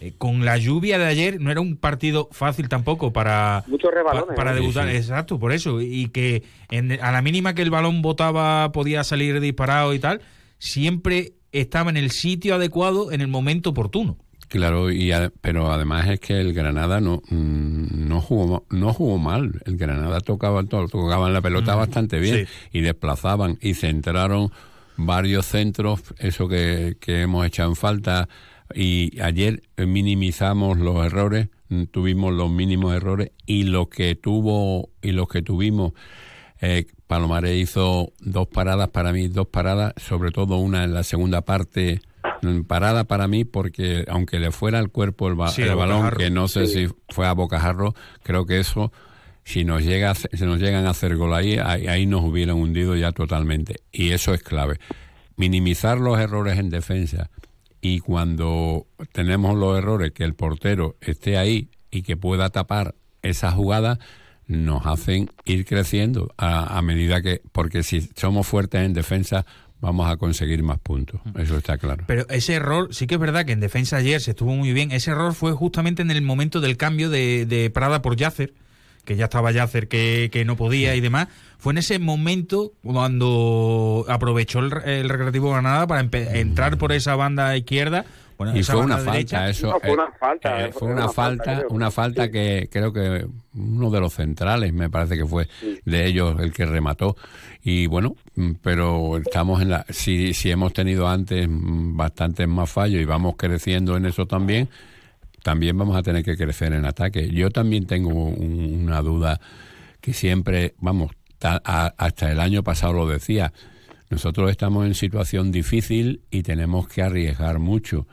eh, 0.00 0.12
con 0.18 0.44
la 0.44 0.56
lluvia 0.56 0.98
de 0.98 1.04
ayer 1.04 1.40
no 1.40 1.50
era 1.52 1.60
un 1.60 1.76
partido 1.76 2.28
fácil 2.32 2.68
tampoco 2.68 3.12
para, 3.12 3.62
Muchos 3.68 3.92
rebalones, 3.92 4.28
pa- 4.30 4.34
para 4.34 4.54
debutar. 4.54 4.86
Sí, 4.86 4.90
sí. 4.92 4.96
Exacto, 4.96 5.38
por 5.38 5.52
eso. 5.52 5.80
Y 5.82 6.08
que 6.08 6.42
en- 6.70 6.92
a 7.00 7.12
la 7.12 7.22
mínima 7.22 7.54
que 7.54 7.62
el 7.62 7.70
balón 7.70 8.02
botaba 8.02 8.72
podía 8.72 9.04
salir 9.04 9.38
disparado 9.40 9.92
y 9.94 9.98
tal, 10.00 10.20
siempre 10.58 11.34
estaba 11.52 11.90
en 11.90 11.96
el 11.96 12.10
sitio 12.10 12.54
adecuado 12.56 13.12
en 13.12 13.20
el 13.20 13.28
momento 13.28 13.70
oportuno. 13.70 14.16
Claro, 14.48 14.90
y 14.92 15.10
a- 15.12 15.32
pero 15.40 15.72
además 15.72 16.08
es 16.08 16.20
que 16.20 16.40
el 16.40 16.52
Granada 16.52 17.00
no 17.00 17.22
mm, 17.28 18.08
no 18.08 18.20
jugó 18.20 18.64
no 18.70 18.92
jugó 18.92 19.18
mal. 19.18 19.60
El 19.64 19.76
Granada 19.76 20.20
tocaba 20.20 20.62
todo, 20.64 20.86
tocaban 20.88 21.32
la 21.32 21.40
pelota 21.42 21.74
Mm, 21.74 21.78
bastante 21.78 22.20
bien 22.20 22.46
y 22.72 22.80
desplazaban 22.80 23.58
y 23.60 23.74
centraron 23.74 24.50
varios 24.96 25.46
centros, 25.46 26.00
eso 26.18 26.48
que, 26.48 26.96
que 27.00 27.22
hemos 27.22 27.44
echado 27.46 27.68
en 27.70 27.76
falta. 27.76 28.28
Y 28.74 29.20
ayer 29.20 29.62
minimizamos 29.76 30.78
los 30.78 31.04
errores, 31.04 31.48
mm, 31.68 31.84
tuvimos 31.84 32.32
los 32.32 32.50
mínimos 32.50 32.94
errores 32.94 33.30
y 33.46 33.64
lo 33.64 33.88
que 33.88 34.14
tuvo 34.14 34.90
y 35.02 35.12
los 35.12 35.28
que 35.28 35.42
tuvimos 35.42 35.92
eh, 36.60 36.86
Palomares 37.06 37.56
hizo 37.56 38.12
dos 38.20 38.46
paradas 38.48 38.88
para 38.88 39.12
mí, 39.12 39.28
dos 39.28 39.46
paradas, 39.48 39.92
sobre 39.98 40.30
todo 40.30 40.56
una 40.58 40.84
en 40.84 40.94
la 40.94 41.02
segunda 41.04 41.42
parte, 41.42 42.00
parada 42.66 43.04
para 43.04 43.28
mí 43.28 43.44
porque 43.44 44.04
aunque 44.08 44.38
le 44.38 44.50
fuera 44.52 44.78
al 44.78 44.90
cuerpo 44.90 45.28
el, 45.28 45.34
ba- 45.34 45.48
Sí, 45.48 45.62
el 45.62 45.74
balón, 45.74 45.98
bocajarro. 45.98 46.16
que 46.18 46.30
no 46.30 46.48
sé 46.48 46.66
Sí. 46.66 46.86
si 46.88 46.94
fue 47.08 47.26
a 47.26 47.32
bocajarro, 47.32 47.94
creo 48.22 48.46
que 48.46 48.58
eso, 48.60 48.92
si 49.44 49.64
nos 49.64 49.82
llega 49.84 50.14
si 50.14 50.44
nos 50.44 50.60
llegan 50.60 50.86
a 50.86 50.90
hacer 50.90 51.16
gol 51.16 51.34
ahí, 51.34 51.58
ahí, 51.58 51.86
ahí 51.86 52.06
nos 52.06 52.22
hubieran 52.24 52.56
hundido 52.56 52.96
ya 52.96 53.12
totalmente. 53.12 53.76
Y 53.92 54.10
eso 54.10 54.34
es 54.34 54.42
clave. 54.42 54.78
Minimizar 55.36 55.98
los 55.98 56.18
errores 56.18 56.58
en 56.58 56.70
defensa 56.70 57.30
y 57.80 58.00
cuando 58.00 58.86
tenemos 59.12 59.56
los 59.56 59.76
errores, 59.76 60.12
que 60.12 60.24
el 60.24 60.34
portero 60.34 60.96
esté 61.00 61.36
ahí 61.36 61.68
y 61.90 62.02
que 62.02 62.16
pueda 62.16 62.48
tapar 62.50 62.94
esa 63.22 63.50
jugada, 63.52 63.98
nos 64.46 64.86
hacen 64.86 65.28
ir 65.44 65.64
creciendo 65.66 66.32
a, 66.38 66.78
a 66.78 66.82
medida 66.82 67.20
que, 67.20 67.42
porque 67.52 67.82
si 67.82 68.00
somos 68.16 68.46
fuertes 68.46 68.80
en 68.84 68.92
defensa, 68.94 69.44
vamos 69.80 70.10
a 70.10 70.16
conseguir 70.16 70.62
más 70.62 70.78
puntos. 70.78 71.20
Eso 71.38 71.56
está 71.56 71.78
claro. 71.78 72.04
Pero 72.06 72.26
ese 72.28 72.54
error, 72.54 72.88
sí 72.92 73.06
que 73.06 73.14
es 73.14 73.20
verdad 73.20 73.44
que 73.44 73.52
en 73.52 73.60
defensa 73.60 73.96
ayer 73.96 74.20
se 74.20 74.32
estuvo 74.32 74.54
muy 74.54 74.72
bien. 74.72 74.92
Ese 74.92 75.10
error 75.10 75.34
fue 75.34 75.52
justamente 75.52 76.02
en 76.02 76.10
el 76.10 76.22
momento 76.22 76.60
del 76.60 76.76
cambio 76.76 77.10
de, 77.10 77.46
de 77.46 77.70
Prada 77.70 78.02
por 78.02 78.16
Yacer, 78.16 78.54
que 79.04 79.16
ya 79.16 79.24
estaba 79.24 79.52
Yacer 79.52 79.88
que, 79.88 80.30
que 80.32 80.44
no 80.44 80.56
podía 80.56 80.96
y 80.96 81.00
demás. 81.00 81.28
Fue 81.58 81.72
en 81.72 81.78
ese 81.78 81.98
momento 81.98 82.72
cuando 82.82 84.04
aprovechó 84.08 84.58
el, 84.60 84.72
el 84.84 85.08
Recreativo 85.08 85.50
Granada 85.50 85.86
para 85.86 86.00
entrar 86.00 86.78
por 86.78 86.92
esa 86.92 87.14
banda 87.16 87.56
izquierda. 87.56 88.04
Bueno, 88.38 88.56
y 88.56 88.62
fue 88.62 88.76
una 88.76 88.96
banda 88.96 88.96
falta, 88.98 89.12
derecha. 89.12 89.48
eso. 89.48 89.66
No, 89.70 89.80
fue 89.80 89.90
una 89.92 90.04
eh, 90.04 90.12
falta, 90.20 90.60
eh, 90.66 90.72
fue 90.72 90.80
fue 90.80 90.88
una 90.88 91.04
una 91.04 91.12
falta, 91.12 91.62
una 91.70 91.90
falta 91.90 92.30
que 92.30 92.68
creo 92.70 92.92
que 92.92 93.26
uno 93.54 93.90
de 93.90 94.00
los 94.00 94.12
centrales, 94.12 94.72
me 94.74 94.90
parece 94.90 95.16
que 95.16 95.24
fue 95.24 95.48
de 95.84 96.06
ellos 96.06 96.36
el 96.40 96.52
que 96.52 96.66
remató. 96.66 97.16
Y 97.62 97.86
bueno, 97.86 98.14
mm, 98.34 98.52
pero 98.62 99.16
estamos 99.16 99.62
en 99.62 99.70
la. 99.70 99.86
Si, 99.88 100.34
si 100.34 100.50
hemos 100.50 100.72
tenido 100.74 101.08
antes 101.08 101.48
mm, 101.48 101.96
bastantes 101.96 102.46
más 102.46 102.70
fallos 102.70 103.00
y 103.00 103.04
vamos 103.06 103.34
creciendo 103.38 103.96
en 103.96 104.04
eso 104.06 104.26
también, 104.26 104.68
también 105.42 105.78
vamos 105.78 105.96
a 105.96 106.02
tener 106.02 106.22
que 106.24 106.36
crecer 106.36 106.72
en 106.74 106.84
ataque. 106.84 107.30
Yo 107.30 107.50
también 107.50 107.86
tengo 107.86 108.10
un- 108.10 108.82
una 108.84 109.00
duda 109.00 109.40
que 110.00 110.12
siempre, 110.12 110.74
vamos, 110.78 111.12
ta- 111.38 111.62
a- 111.64 111.94
hasta 111.96 112.30
el 112.30 112.40
año 112.40 112.62
pasado 112.62 112.92
lo 112.92 113.08
decía. 113.08 113.52
Nosotros 114.10 114.50
estamos 114.50 114.86
en 114.86 114.94
situación 114.94 115.50
difícil 115.50 116.20
y 116.30 116.42
tenemos 116.42 116.86
que 116.86 117.02
arriesgar 117.02 117.58
mucho. 117.58 118.06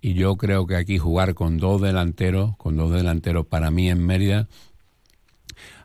Y 0.00 0.14
yo 0.14 0.36
creo 0.36 0.66
que 0.66 0.76
aquí 0.76 0.98
jugar 0.98 1.34
con 1.34 1.58
dos 1.58 1.80
delanteros, 1.80 2.56
con 2.56 2.76
dos 2.76 2.90
delanteros 2.92 3.46
para 3.46 3.70
mí 3.70 3.90
en 3.90 4.04
Mérida, 4.04 4.48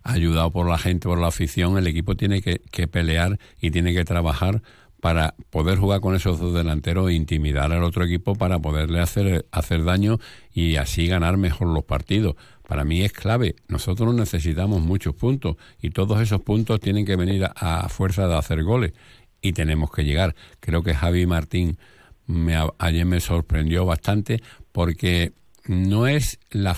ayudado 0.03 0.51
por 0.51 0.69
la 0.69 0.77
gente, 0.77 1.07
por 1.07 1.19
la 1.19 1.27
afición, 1.27 1.77
el 1.77 1.87
equipo 1.87 2.15
tiene 2.15 2.41
que, 2.41 2.61
que 2.71 2.87
pelear 2.87 3.39
y 3.59 3.71
tiene 3.71 3.93
que 3.93 4.05
trabajar 4.05 4.61
para 5.01 5.35
poder 5.49 5.77
jugar 5.77 6.01
con 6.01 6.15
esos 6.15 6.39
dos 6.39 6.53
delanteros 6.53 7.09
e 7.09 7.13
intimidar 7.13 7.71
al 7.71 7.83
otro 7.83 8.05
equipo 8.05 8.35
para 8.35 8.59
poderle 8.59 9.01
hacer, 9.01 9.45
hacer 9.51 9.83
daño 9.83 10.17
y 10.51 10.77
así 10.77 11.07
ganar 11.07 11.37
mejor 11.37 11.67
los 11.67 11.83
partidos. 11.83 12.35
Para 12.67 12.85
mí 12.85 13.03
es 13.03 13.13
clave. 13.13 13.55
Nosotros 13.67 14.15
necesitamos 14.15 14.81
muchos 14.81 15.13
puntos 15.13 15.57
y 15.79 15.91
todos 15.91 16.21
esos 16.21 16.41
puntos 16.41 16.79
tienen 16.79 17.05
que 17.05 17.15
venir 17.15 17.45
a, 17.45 17.81
a 17.81 17.89
fuerza 17.89 18.27
de 18.27 18.35
hacer 18.35 18.63
goles 18.63 18.93
y 19.41 19.53
tenemos 19.53 19.91
que 19.91 20.03
llegar. 20.05 20.35
Creo 20.59 20.81
que 20.81 20.95
Javi 20.95 21.27
Martín 21.27 21.77
me, 22.27 22.55
ayer 22.77 23.05
me 23.05 23.19
sorprendió 23.19 23.85
bastante 23.85 24.41
porque 24.71 25.33
no 25.67 26.07
es 26.07 26.39
la 26.51 26.75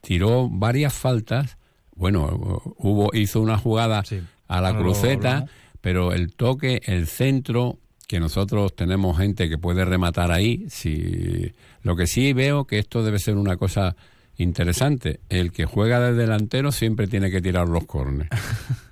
tiró 0.00 0.48
varias 0.48 0.94
faltas 0.94 1.56
bueno, 1.96 2.62
hubo 2.76 3.10
hizo 3.14 3.40
una 3.40 3.58
jugada 3.58 4.04
a 4.48 4.60
la 4.60 4.72
no 4.72 4.80
cruceta, 4.80 5.46
pero 5.80 6.12
el 6.12 6.32
toque, 6.34 6.82
el 6.84 7.06
centro, 7.06 7.78
que 8.06 8.20
nosotros 8.20 8.76
tenemos 8.76 9.16
gente 9.16 9.48
que 9.48 9.58
puede 9.58 9.84
rematar 9.84 10.30
ahí, 10.30 10.66
si 10.68 11.52
lo 11.82 11.96
que 11.96 12.06
sí 12.06 12.34
veo 12.34 12.66
que 12.66 12.78
esto 12.78 13.02
debe 13.02 13.18
ser 13.18 13.36
una 13.36 13.56
cosa 13.56 13.96
interesante, 14.38 15.20
el 15.28 15.52
que 15.52 15.64
juega 15.64 16.00
de 16.00 16.12
delantero 16.12 16.72
siempre 16.72 17.06
tiene 17.06 17.30
que 17.30 17.40
tirar 17.40 17.68
los 17.68 17.84
cornes, 17.86 18.28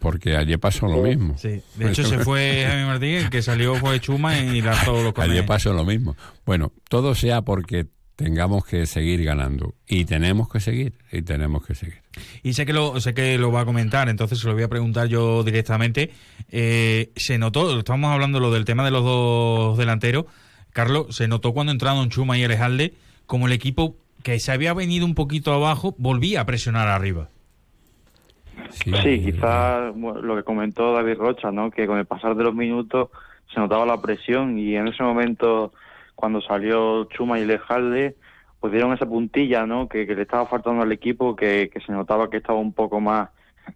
porque 0.01 0.37
ayer 0.37 0.59
pasó 0.59 0.87
lo 0.87 1.03
mismo. 1.03 1.37
Sí. 1.39 1.63
De 1.77 1.91
hecho, 1.91 2.05
se 2.05 2.19
fue 2.19 2.65
Jaime 2.67 2.87
Martín, 2.87 3.15
el 3.17 3.31
que 3.31 3.43
salió 3.43 3.75
fue 3.77 4.01
Chuma 4.01 4.39
y 4.39 4.61
lanzó 4.63 5.03
los 5.03 5.13
corners. 5.13 5.33
Ayer 5.33 5.47
pasó 5.47 5.73
lo 5.73 5.85
mismo. 5.85 6.17
Bueno, 6.47 6.73
todo 6.89 7.15
sea 7.15 7.43
porque 7.43 7.87
tengamos 8.17 8.65
que 8.65 8.87
seguir 8.87 9.25
ganando 9.25 9.75
y 9.89 10.05
tenemos 10.05 10.49
que 10.49 10.61
seguir 10.61 10.95
y 11.11 11.23
tenemos 11.23 11.67
que 11.67 11.75
seguir. 11.75 12.03
Y 12.43 12.53
sé 12.53 12.65
que 12.65 12.73
lo 12.73 13.01
sé 13.01 13.13
que 13.13 13.39
lo 13.39 13.51
va 13.51 13.63
a 13.63 13.65
comentar, 13.65 14.09
entonces 14.09 14.39
se 14.39 14.47
lo 14.47 14.55
voy 14.55 14.63
a 14.63 14.69
preguntar 14.69 15.09
yo 15.09 15.43
directamente. 15.43 16.13
Eh, 16.51 17.11
se 17.17 17.39
notó, 17.39 17.79
estamos 17.79 18.13
hablando 18.13 18.41
lo 18.41 18.53
del 18.53 18.65
tema 18.65 18.85
de 18.85 18.91
los 18.91 19.05
dos 19.05 19.79
delanteros. 19.79 20.27
Carlos, 20.73 21.15
se 21.15 21.29
notó 21.29 21.53
cuando 21.53 21.73
entraron 21.73 22.09
Chuma 22.11 22.39
y 22.39 22.45
Alejalde, 22.45 22.95
como 23.27 23.47
el 23.47 23.53
equipo 23.53 23.97
que 24.25 24.41
se 24.41 24.51
había 24.51 24.75
venido 24.75 25.07
un 25.07 25.15
poquito 25.15 25.53
abajo 25.53 25.95
volvía 25.99 26.41
a 26.41 26.47
presionar 26.47 26.89
arriba. 26.89 27.29
Sí, 28.71 29.23
quizás 29.23 29.95
bueno, 29.95 30.23
lo 30.23 30.35
que 30.35 30.43
comentó 30.43 30.93
David 30.93 31.19
Rocha, 31.19 31.53
¿no? 31.53 31.71
Que 31.71 31.87
con 31.87 31.99
el 31.99 32.07
pasar 32.07 32.35
de 32.35 32.43
los 32.43 32.55
minutos 32.55 33.11
se 33.53 33.61
notaba 33.61 33.87
la 33.87 34.01
presión 34.01 34.59
y 34.59 34.77
en 34.77 34.89
ese 34.89 35.03
momento, 35.03 35.73
cuando 36.17 36.41
salió 36.41 37.05
Chuma 37.05 37.39
y 37.39 37.45
Lejalde, 37.45 38.17
pues 38.59 38.73
dieron 38.73 38.95
esa 38.95 39.07
puntilla, 39.07 39.67
¿no? 39.67 39.89
Que, 39.89 40.07
que 40.07 40.15
le 40.15 40.23
estaba 40.23 40.47
faltando 40.47 40.83
al 40.83 40.91
equipo, 40.91 41.37
que, 41.37 41.71
que 41.73 41.81
se 41.81 41.93
notaba 41.93 42.31
que 42.31 42.39
estaba 42.39 42.59
un 42.59 42.73
poco 42.73 43.01
más 43.01 43.29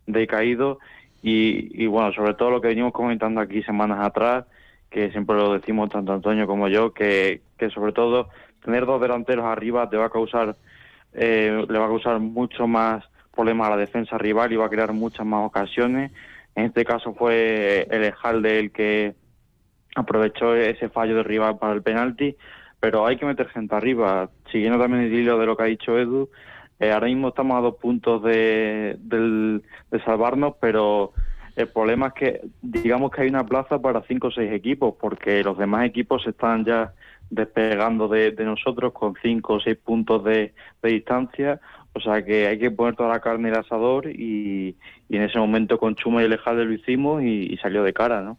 decaído 0.07 0.79
y, 1.23 1.83
y 1.83 1.87
bueno, 1.87 2.13
sobre 2.15 2.35
todo 2.35 2.51
lo 2.51 2.61
que 2.63 2.69
venimos 2.69 2.93
comentando 2.93 3.41
aquí 3.41 3.63
semanas 3.63 3.99
atrás, 4.01 4.47
que 4.89 5.11
siempre 5.11 5.37
lo 5.37 5.53
decimos 5.53 5.91
tanto 5.91 6.15
Antonio 6.15 6.47
como 6.47 6.69
yo, 6.69 6.95
que, 6.95 7.43
que 7.59 7.69
sobre 7.69 7.93
todo 7.93 8.31
tener 8.65 8.87
dos 8.87 9.01
delanteros 9.01 9.45
arriba 9.45 9.89
te 9.89 9.97
va 9.97 10.07
a 10.07 10.11
causar, 10.11 10.57
eh, 11.13 11.65
le 11.69 11.79
va 11.79 11.87
a 11.87 11.89
causar 11.89 12.19
mucho 12.21 12.67
más 12.67 13.05
problemas 13.35 13.69
a 13.69 13.71
la 13.71 13.77
defensa 13.77 14.19
rival 14.19 14.53
y 14.53 14.57
va 14.57 14.67
a 14.67 14.71
crear 14.71 14.93
muchas 14.93 15.25
más 15.25 15.47
ocasiones. 15.47 16.13
En 16.55 16.65
este 16.65 16.85
caso 16.85 17.15
fue 17.15 17.87
el 17.91 18.05
Ejalde 18.05 18.59
el 18.59 18.73
que 18.73 19.15
aprovechó 19.95 20.55
ese 20.55 20.89
fallo 20.89 21.17
de 21.17 21.23
rival 21.23 21.59
para 21.59 21.73
el 21.73 21.83
penalti, 21.83 22.37
pero 22.81 23.07
hay 23.07 23.17
que 23.17 23.27
meter 23.27 23.49
gente 23.49 23.75
arriba. 23.75 24.31
Siguiendo 24.51 24.79
también 24.79 25.05
el 25.05 25.15
hilo 25.15 25.39
de 25.39 25.47
lo 25.47 25.57
que 25.57 25.63
ha 25.63 25.67
dicho 25.67 25.99
Edu, 25.99 26.29
eh, 26.81 26.93
ahora 26.93 27.07
mismo 27.07 27.29
estamos 27.29 27.59
a 27.59 27.63
dos 27.63 27.77
puntos 27.77 28.23
de, 28.23 28.97
del- 29.01 29.63
de 29.91 30.03
salvarnos, 30.05 30.55
pero 30.61 31.13
el 31.57 31.69
problema 31.69 32.09
es 32.09 32.13
que 32.15 32.41
digamos 32.63 33.11
que 33.11 33.23
hay 33.23 33.29
una 33.29 33.45
plaza 33.45 33.81
para 33.81 34.03
cinco 34.03 34.29
o 34.29 34.31
seis 34.31 34.53
equipos, 34.53 34.95
porque 35.01 35.43
los 35.43 35.59
demás 35.59 35.87
equipos 35.87 36.25
están 36.27 36.65
ya 36.65 36.93
despegando 37.31 38.09
de, 38.09 38.31
de 38.33 38.45
nosotros 38.45 38.93
con 38.93 39.15
cinco 39.23 39.55
o 39.55 39.61
seis 39.61 39.77
puntos 39.77 40.25
de, 40.25 40.55
de 40.83 40.89
distancia. 40.91 41.61
O 41.95 42.01
sea 42.01 42.25
que 42.25 42.47
hay 42.47 42.59
que 42.59 42.71
poner 42.71 42.95
toda 42.95 43.09
la 43.09 43.21
carne 43.21 43.49
en 43.49 43.55
el 43.55 43.61
asador 43.61 44.07
y, 44.09 44.77
y 45.09 45.17
en 45.17 45.23
ese 45.23 45.39
momento 45.39 45.79
con 45.79 45.95
Chuma 45.97 46.23
y 46.23 46.27
Alejandro 46.27 46.65
lo 46.65 46.73
hicimos 46.75 47.23
y, 47.23 47.53
y 47.53 47.57
salió 47.59 47.83
de 47.83 47.93
cara, 47.93 48.23
¿no? 48.23 48.39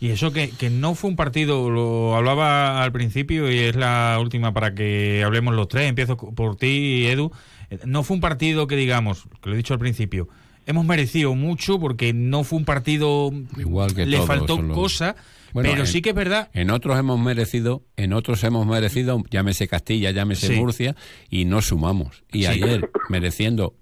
Y 0.00 0.10
eso 0.10 0.32
que, 0.32 0.50
que 0.50 0.68
no 0.68 0.94
fue 0.94 1.08
un 1.08 1.16
partido, 1.16 1.70
lo 1.70 2.14
hablaba 2.14 2.82
al 2.82 2.92
principio 2.92 3.50
y 3.50 3.58
es 3.60 3.76
la 3.76 4.18
última 4.20 4.52
para 4.52 4.74
que 4.74 5.22
hablemos 5.24 5.54
los 5.54 5.68
tres. 5.68 5.88
Empiezo 5.88 6.16
por 6.16 6.56
ti, 6.56 7.06
Edu. 7.06 7.30
Eh, 7.70 7.78
No 7.86 8.02
fue 8.02 8.16
un 8.16 8.20
partido 8.20 8.66
que 8.66 8.76
digamos, 8.76 9.24
que 9.40 9.48
lo 9.48 9.54
he 9.54 9.56
dicho 9.56 9.72
al 9.72 9.80
principio, 9.80 10.28
hemos 10.66 10.84
merecido 10.84 11.34
mucho 11.34 11.78
porque 11.78 12.12
no 12.12 12.44
fue 12.44 12.58
un 12.58 12.64
partido. 12.66 13.30
Igual 13.56 13.94
que 13.94 14.04
Le 14.04 14.16
todos 14.16 14.28
faltó 14.28 14.56
son 14.56 14.68
los- 14.68 14.76
cosa, 14.76 15.16
Bueno, 15.54 15.70
pero 15.70 15.82
en- 15.84 15.86
sí 15.86 16.02
que 16.02 16.10
es 16.10 16.14
verdad. 16.14 16.50
En 16.52 16.70
otros 16.70 16.98
hemos 16.98 17.18
merecido, 17.18 17.82
en 17.96 18.12
otros 18.12 18.44
hemos 18.44 18.66
merecido, 18.66 19.22
llámese 19.30 19.66
Castilla, 19.68 20.10
llámese 20.10 20.48
Sí. 20.48 20.52
Murcia, 20.54 20.94
y 21.30 21.46
no 21.46 21.62
sumamos. 21.62 22.22
Y 22.30 22.40
Sí. 22.40 22.46
ayer, 22.46 22.90
mereciendo 23.08 23.74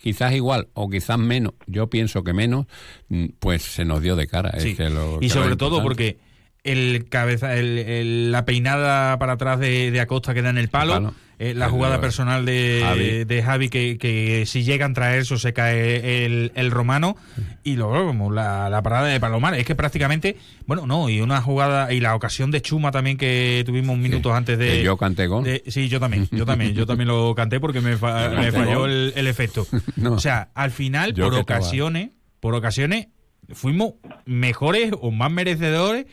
quizás 0.00 0.32
igual 0.34 0.68
o 0.72 0.88
quizás 0.88 1.18
menos, 1.18 1.52
yo 1.66 1.88
pienso 1.90 2.24
que 2.24 2.32
menos, 2.32 2.66
mm, 3.08 3.26
pues 3.38 3.62
se 3.62 3.84
nos 3.84 4.00
dio 4.02 4.16
de 4.16 4.26
cara. 4.26 4.50
Es 4.56 4.62
Sí. 4.62 4.74
que 4.74 4.88
lo- 4.90 5.18
y 5.18 5.28
que 5.28 5.28
sobre 5.28 5.56
todo 5.56 5.82
porque 5.82 6.18
el 6.64 7.06
cabeza, 7.08 7.54
el- 7.56 7.78
el- 7.78 8.32
la 8.32 8.44
peinada 8.46 9.18
para 9.18 9.34
atrás 9.34 9.60
de, 9.60 9.90
de 9.90 10.00
Acosta 10.00 10.32
que 10.34 10.42
da 10.42 10.50
en 10.50 10.58
el 10.58 10.68
palo, 10.68 10.92
palo. 10.94 11.14
Eh, 11.42 11.54
la 11.54 11.64
El 11.64 11.70
jugada 11.70 12.00
personal 12.02 12.44
de 12.44 12.80
Javi. 12.84 13.04
Javi, 13.06 13.24
de 13.24 13.42
Javi 13.42 13.68
que, 13.70 13.96
que 13.98 14.44
si 14.46 14.62
llegan 14.62 14.90
a 14.90 14.94
traer 14.94 15.20
eso 15.20 15.38
se 15.38 15.52
cae 15.54 16.26
el, 16.26 16.52
el 16.54 16.70
romano 16.70 17.16
y 17.64 17.76
luego 17.76 18.06
como 18.08 18.30
la, 18.30 18.68
la 18.68 18.82
parada 18.82 19.06
de 19.08 19.18
Palomar 19.18 19.54
es 19.54 19.64
que 19.64 19.74
prácticamente 19.74 20.36
bueno 20.66 20.86
no 20.86 21.08
y 21.08 21.20
una 21.22 21.40
jugada 21.40 21.92
y 21.92 22.00
la 22.00 22.14
ocasión 22.14 22.50
de 22.50 22.60
Chuma 22.60 22.90
también 22.92 23.16
que 23.16 23.62
tuvimos 23.64 23.96
minutos 23.96 24.32
antes 24.32 24.58
de 24.58 24.82
yo 24.82 24.96
canté 24.98 25.26
gol. 25.26 25.44
de- 25.44 25.62
sí 25.66 25.88
yo 25.88 25.98
también 25.98 26.28
yo 26.30 26.44
también 26.44 26.74
yo 26.74 26.84
también 26.84 27.08
lo 27.08 27.34
canté 27.34 27.58
porque 27.58 27.80
me, 27.80 27.96
fa- 27.96 28.28
me 28.36 28.52
falló 28.52 28.84
el, 28.84 29.12
el 29.16 29.26
efecto 29.26 29.66
No. 29.96 30.12
o 30.12 30.18
sea 30.20 30.50
al 30.54 30.70
final 30.70 31.14
por 31.14 31.24
estaba- 31.24 31.40
ocasiones 31.40 32.10
por 32.38 32.54
ocasiones 32.54 33.08
fuimos 33.52 33.94
mejores 34.26 34.92
o 35.00 35.10
más 35.10 35.30
merecedores 35.32 36.04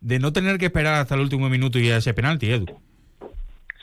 de 0.00 0.18
no 0.18 0.32
tener 0.32 0.56
que 0.56 0.66
esperar 0.66 0.94
hasta 0.94 1.14
el 1.14 1.20
último 1.20 1.50
minuto 1.50 1.78
y 1.78 1.88
ese 1.88 2.14
penalti, 2.14 2.50
Edu. 2.50 2.66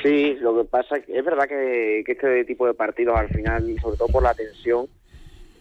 Sí, 0.01 0.35
lo 0.41 0.55
que 0.55 0.69
pasa 0.69 0.97
es 0.97 1.05
que 1.05 1.17
es 1.17 1.25
verdad 1.25 1.47
que, 1.47 2.03
que 2.05 2.11
este 2.11 2.45
tipo 2.45 2.67
de 2.67 2.73
partidos 2.73 3.17
al 3.17 3.29
final, 3.29 3.63
sobre 3.81 3.97
todo 3.97 4.07
por 4.09 4.21
la 4.21 4.33
tensión, 4.35 4.87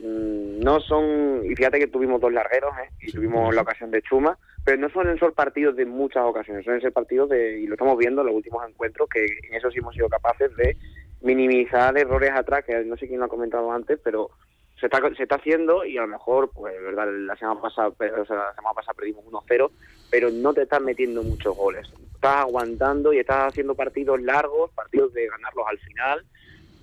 mm, 0.00 0.60
no 0.60 0.80
son, 0.80 1.42
y 1.44 1.54
fíjate 1.54 1.78
que 1.78 1.86
tuvimos 1.86 2.20
dos 2.20 2.32
largueros, 2.32 2.72
¿eh? 2.78 2.90
y 3.00 3.12
tuvimos 3.12 3.54
la 3.54 3.62
ocasión 3.62 3.90
de 3.90 4.02
Chuma, 4.02 4.38
pero 4.64 4.76
no 4.76 4.90
suelen 4.90 5.18
ser 5.18 5.32
partidos 5.32 5.74
de 5.76 5.86
muchas 5.86 6.24
ocasiones, 6.24 6.64
suelen 6.64 6.82
ser 6.82 6.92
partidos 6.92 7.30
de, 7.30 7.60
y 7.60 7.66
lo 7.66 7.74
estamos 7.74 7.96
viendo 7.96 8.20
en 8.20 8.26
los 8.26 8.36
últimos 8.36 8.68
encuentros, 8.68 9.08
que 9.08 9.24
en 9.24 9.54
eso 9.54 9.70
sí 9.70 9.78
hemos 9.78 9.94
sido 9.94 10.08
capaces 10.08 10.54
de 10.56 10.76
minimizar 11.22 11.96
errores 11.96 12.32
atrás, 12.34 12.64
que 12.64 12.84
no 12.84 12.96
sé 12.96 13.06
quién 13.06 13.20
lo 13.20 13.26
ha 13.26 13.28
comentado 13.28 13.72
antes, 13.72 13.98
pero 14.04 14.30
se 14.78 14.86
está, 14.86 15.00
se 15.16 15.22
está 15.22 15.36
haciendo 15.36 15.84
y 15.84 15.96
a 15.96 16.02
lo 16.02 16.08
mejor, 16.08 16.50
pues, 16.52 16.74
verdad, 16.82 17.08
la 17.10 17.36
semana 17.36 17.60
pasada, 17.60 17.88
o 17.88 17.96
sea, 17.96 18.36
la 18.36 18.54
semana 18.54 18.74
pasada 18.74 18.94
perdimos 18.94 19.24
1-0, 19.24 19.70
pero 20.10 20.30
no 20.30 20.52
te 20.52 20.62
estás 20.62 20.82
metiendo 20.82 21.22
muchos 21.22 21.56
goles. 21.56 21.88
Estás 22.14 22.36
aguantando 22.36 23.12
y 23.12 23.18
estás 23.18 23.48
haciendo 23.48 23.74
partidos 23.74 24.20
largos, 24.20 24.70
partidos 24.72 25.12
de 25.14 25.28
ganarlos 25.28 25.66
al 25.66 25.78
final 25.78 26.24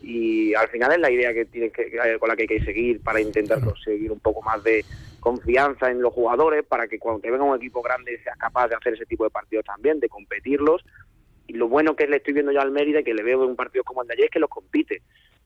y 0.01 0.53
al 0.53 0.67
final 0.67 0.91
es 0.91 0.99
la 0.99 1.10
idea 1.10 1.34
que 1.34 1.45
tienes 1.45 1.71
que, 1.71 2.17
con 2.19 2.27
la 2.27 2.36
que 2.36 2.41
hay 2.41 2.47
que 2.47 2.65
seguir 2.65 3.01
para 3.01 3.21
intentar 3.21 3.62
conseguir 3.62 4.12
un 4.12 4.19
poco 4.19 4.41
más 4.41 4.62
de 4.63 4.84
confianza 5.21 5.89
en 5.89 6.01
los 6.01 6.13
jugadores 6.13 6.65
para 6.65 6.88
que 6.88 6.99
cuando 6.99 7.21
te 7.21 7.32
venga 7.32 7.45
un 7.45 7.56
equipo 7.56 7.82
grande 7.82 8.19
seas 8.21 8.38
capaz 8.38 8.67
de 8.67 8.75
hacer 8.75 8.95
ese 8.95 9.06
tipo 9.06 9.23
de 9.23 9.29
partidos 9.29 9.63
también, 9.63 10.01
de 10.01 10.10
competirlos 10.10 10.84
y 11.47 11.53
lo 11.53 11.69
bueno 11.69 11.95
que 11.95 12.08
le 12.08 12.17
estoy 12.17 12.34
viendo 12.34 12.51
yo 12.51 12.60
al 12.60 12.71
Mérida 12.71 12.99
y 12.99 13.03
que 13.06 13.13
le 13.13 13.23
veo 13.23 13.43
en 13.43 13.51
un 13.51 13.56
partido 13.56 13.86
como 13.86 14.01
el 14.01 14.08
de 14.10 14.15
ayer 14.15 14.25
es 14.25 14.32
que 14.32 14.39
los 14.39 14.49
compite. 14.49 15.01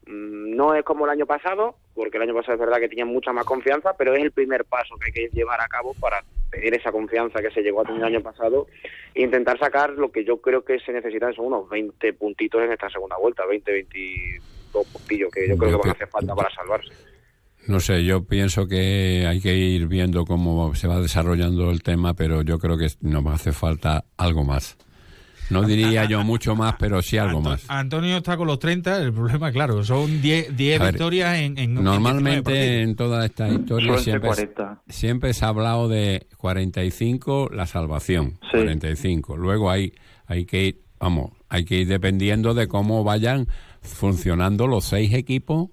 Mm, 0.08 0.56
No 0.56 0.74
es 0.74 0.84
como 0.84 1.06
el 1.06 1.12
año 1.12 1.26
pasado, 1.26 1.76
porque 1.94 2.18
el 2.18 2.24
año 2.24 2.34
pasado 2.34 2.54
es 2.54 2.60
verdad 2.60 2.80
que 2.80 2.90
tenían 2.90 3.08
mucha 3.08 3.32
más 3.34 3.46
confianza, 3.46 3.94
pero 3.98 4.16
es 4.16 4.24
el 4.24 4.32
primer 4.32 4.66
paso 4.66 4.96
que 4.96 5.08
hay 5.08 5.12
que 5.12 5.36
llevar 5.36 5.62
a 5.62 5.68
cabo 5.68 5.94
para 6.00 6.24
tener 6.50 6.74
esa 6.74 6.92
confianza 6.92 7.42
que 7.42 7.52
se 7.52 7.62
llegó 7.62 7.82
a 7.82 7.84
tener 7.84 8.00
el 8.02 8.16
año 8.16 8.22
pasado 8.22 8.68
e 9.14 9.22
intentar 9.22 9.60
sacar 9.60 9.92
lo 9.92 10.12
que 10.12 10.24
yo 10.24 10.38
creo 10.38 10.64
que 10.64 10.80
se 10.80 10.94
necesitan 10.94 11.34
son 11.34 11.48
unos 11.48 11.70
20 11.70 12.14
puntitos 12.14 12.62
en 12.62 12.72
esta 12.72 12.90
segunda 12.90 13.18
vuelta, 13.18 13.46
20, 13.46 13.72
22 13.72 14.88
puntillos 14.88 15.32
que 15.32 15.48
yo 15.48 15.58
creo 15.58 15.72
Yo 15.72 15.78
que 15.78 15.88
van 15.88 15.90
a 15.90 15.94
hacer 15.94 16.08
falta 16.08 16.36
para 16.36 16.50
salvarse. 16.54 16.94
No 17.68 17.82
sé, 17.82 18.06
yo 18.06 18.24
pienso 18.24 18.66
que 18.68 19.26
hay 19.28 19.42
que 19.42 19.54
ir 19.54 19.88
viendo 19.88 20.24
cómo 20.24 20.74
se 20.74 20.88
va 20.88 21.02
desarrollando 21.02 21.70
el 21.70 21.84
tema, 21.84 22.14
pero 22.14 22.42
yo 22.42 22.60
creo 22.60 22.78
que 22.78 22.88
nos 23.02 23.26
hace 23.28 23.52
falta 23.52 24.06
algo 24.16 24.46
más. 24.46 24.78
No 25.50 25.64
diría 25.64 26.06
yo 26.06 26.24
mucho 26.24 26.56
más, 26.56 26.76
pero 26.78 27.02
sí 27.02 27.18
algo 27.18 27.42
más. 27.42 27.64
Antonio 27.68 28.18
está 28.18 28.38
con 28.38 28.48
los 28.48 28.60
30, 28.60 29.02
el 29.02 29.14
problema, 29.14 29.52
claro, 29.52 29.84
son 29.84 30.22
10 30.22 30.56
10 30.56 30.80
A 30.80 30.84
ver, 30.84 30.94
victorias 30.94 31.36
en, 31.38 31.44
en 31.44 31.58
en 31.58 31.76
19 31.76 31.84
Normalmente 31.84 32.82
en 32.82 32.96
toda 32.96 33.26
esta 33.26 33.48
historia 33.48 33.88
Suelen 33.88 34.04
ser 34.04 34.04
siempre, 34.04 34.28
40. 34.28 34.82
siempre 34.90 35.34
se 35.34 35.46
ha 35.46 35.48
hablado 35.50 35.88
de 35.88 36.28
45 36.38 37.50
la 37.54 37.66
salvación, 37.66 38.40
45. 38.52 39.38
Luego 39.38 39.72
hay, 39.72 39.94
hay 40.26 40.46
que 40.46 40.66
ir, 40.66 40.82
vamos, 41.00 41.32
hay 41.50 41.66
que 41.66 41.80
ir 41.80 41.88
dependiendo 41.88 42.54
de 42.54 42.68
cómo 42.68 43.04
vayan 43.04 43.48
funcionando 43.82 44.68
los 44.68 44.86
seis 44.86 45.14
equipos, 45.14 45.70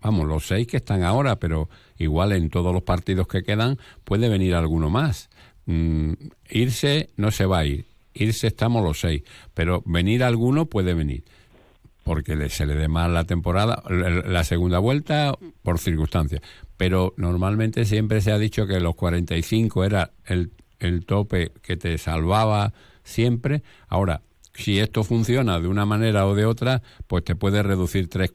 vamos, 0.00 0.26
los 0.26 0.46
seis 0.46 0.66
que 0.66 0.76
están 0.76 1.02
ahora, 1.02 1.38
pero 1.40 1.68
igual 1.98 2.32
en 2.32 2.50
todos 2.50 2.72
los 2.72 2.82
partidos 2.82 3.26
que 3.26 3.42
quedan 3.42 3.78
puede 4.04 4.28
venir 4.28 4.54
alguno 4.54 4.88
más. 4.90 5.30
Mm, 5.66 6.12
irse 6.48 7.10
no 7.16 7.32
se 7.32 7.44
va 7.44 7.58
a 7.58 7.64
ir, 7.66 7.85
irse 8.16 8.48
estamos 8.48 8.82
los 8.82 9.00
seis, 9.00 9.22
pero 9.54 9.82
venir 9.86 10.24
alguno 10.24 10.66
puede 10.66 10.94
venir 10.94 11.24
porque 12.06 12.48
se 12.50 12.66
le 12.66 12.76
dé 12.76 12.86
mal 12.86 13.14
la 13.14 13.24
temporada, 13.24 13.82
la 13.90 14.44
segunda 14.44 14.78
vuelta 14.78 15.36
por 15.64 15.80
circunstancias. 15.80 16.40
Pero 16.76 17.14
normalmente 17.16 17.84
siempre 17.84 18.20
se 18.20 18.30
ha 18.30 18.38
dicho 18.38 18.68
que 18.68 18.78
los 18.78 18.94
45 18.94 19.82
era 19.82 20.12
el, 20.24 20.52
el 20.78 21.04
tope 21.04 21.50
que 21.62 21.76
te 21.76 21.98
salvaba 21.98 22.72
siempre. 23.02 23.64
Ahora, 23.88 24.22
si 24.54 24.78
esto 24.78 25.02
funciona 25.02 25.58
de 25.58 25.66
una 25.66 25.84
manera 25.84 26.28
o 26.28 26.36
de 26.36 26.46
otra, 26.46 26.80
pues 27.08 27.24
te 27.24 27.34
puede 27.34 27.64
reducir 27.64 28.08
tres, 28.08 28.32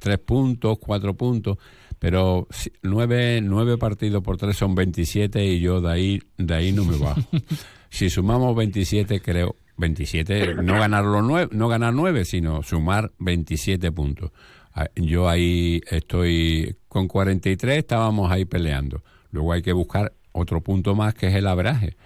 tres 0.00 0.18
puntos, 0.18 0.76
cuatro 0.78 1.14
puntos. 1.14 1.56
Pero 1.98 2.46
nueve, 2.82 3.40
nueve 3.42 3.78
partidos 3.78 4.22
por 4.22 4.36
tres 4.36 4.58
son 4.58 4.74
27 4.74 5.46
y 5.46 5.60
yo 5.60 5.80
de 5.80 5.90
ahí, 5.90 6.22
de 6.36 6.54
ahí 6.54 6.72
no 6.72 6.84
me 6.84 6.98
bajo. 6.98 7.22
si 7.94 8.10
sumamos 8.10 8.56
27, 8.56 9.20
creo, 9.20 9.54
27, 9.76 10.54
no 10.64 10.74
ganar 10.80 11.04
los 11.04 11.22
nueve, 11.22 11.48
no 11.52 11.68
ganar 11.68 11.94
nueve, 11.94 12.24
sino 12.24 12.64
sumar 12.64 13.12
27 13.20 13.92
puntos. 13.92 14.32
Ah, 14.74 14.88
Yo 14.96 15.28
ahí 15.28 15.80
estoy 15.88 16.76
con 16.88 17.06
43, 17.06 17.78
estábamos 17.78 18.32
ahí 18.32 18.46
peleando. 18.46 19.04
Luego 19.30 19.52
hay 19.52 19.62
que 19.62 19.72
buscar 19.72 20.12
otro 20.32 20.60
punto 20.60 20.96
más 20.96 21.14
que 21.14 21.28
es 21.28 21.34
el 21.36 21.46
abraje. 21.46 21.96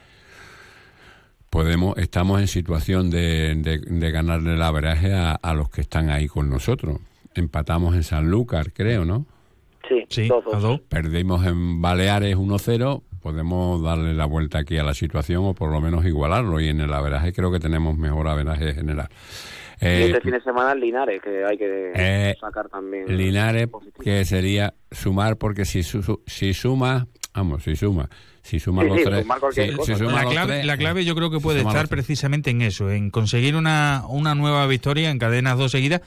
Podemos, 1.48 1.96
estamos 1.96 2.42
en 2.42 2.48
situación 2.48 3.08
de, 3.08 3.54
de, 3.54 3.78
de 3.78 4.10
ganarle 4.10 4.52
el 4.54 4.62
abraje 4.62 5.14
a, 5.14 5.32
a 5.32 5.54
los 5.54 5.70
que 5.70 5.80
están 5.80 6.10
ahí 6.10 6.28
con 6.28 6.50
nosotros. 6.50 7.00
Empatamos 7.34 7.94
en 7.94 8.02
Sanlúcar, 8.02 8.74
creo, 8.74 9.06
¿no? 9.06 9.24
Sí, 10.10 10.28
dos, 10.28 10.44
dos. 10.60 10.80
Perdimos 10.80 11.46
en 11.46 11.80
Baleares 11.80 12.36
1-0, 12.36 13.02
podemos 13.20 13.82
darle 13.82 14.14
la 14.14 14.24
vuelta 14.26 14.58
aquí 14.58 14.76
a 14.78 14.82
la 14.82 14.94
situación 14.94 15.44
o 15.44 15.54
por 15.54 15.70
lo 15.70 15.80
menos 15.80 16.04
igualarlo. 16.04 16.60
Y 16.60 16.68
en 16.68 16.80
el 16.80 16.92
averaje 16.92 17.32
creo 17.32 17.50
que 17.52 17.60
tenemos 17.60 17.96
mejor 17.98 18.28
averaje 18.28 18.74
general. 18.74 19.08
y 19.80 19.84
Eh, 19.86 20.06
este 20.06 20.20
fin 20.22 20.32
de 20.32 20.40
semana 20.42 20.74
Linares, 20.74 21.20
que 21.22 21.44
hay 21.44 21.56
que 21.58 21.92
eh, 21.94 22.36
sacar 22.40 22.68
también. 22.68 23.04
Linares, 23.16 23.68
que 24.02 24.24
sería 24.24 24.74
sumar, 24.90 25.36
porque 25.36 25.64
si, 25.64 25.82
su- 25.82 26.22
si 26.26 26.52
suma, 26.54 27.06
vamos, 27.34 27.62
si 27.62 27.76
suma, 27.76 28.08
si 28.42 28.58
suma 28.58 28.82
Sí, 28.82 28.88
los 28.88 28.98
sí, 28.98 29.04
tres. 29.04 29.22
si- 29.22 29.28
cosa. 29.76 29.84
si 29.84 29.94
suma 29.94 30.12
La 30.12 30.22
los 30.24 30.32
clave, 30.32 30.52
tres, 30.54 30.66
la 30.66 30.76
clave 30.78 31.04
yo 31.04 31.14
creo 31.14 31.30
que 31.30 31.38
puede 31.38 31.62
los 31.62 31.72
estar 31.72 31.86
precisamente 31.88 32.50
en 32.50 32.62
eso, 32.62 32.90
en 32.90 33.10
conseguir 33.10 33.54
una, 33.54 34.02
una 34.08 34.34
nueva 34.34 34.66
victoria 34.66 35.10
en 35.10 35.18
cadenas 35.18 35.56
dos 35.58 35.70
seguidas 35.72 36.00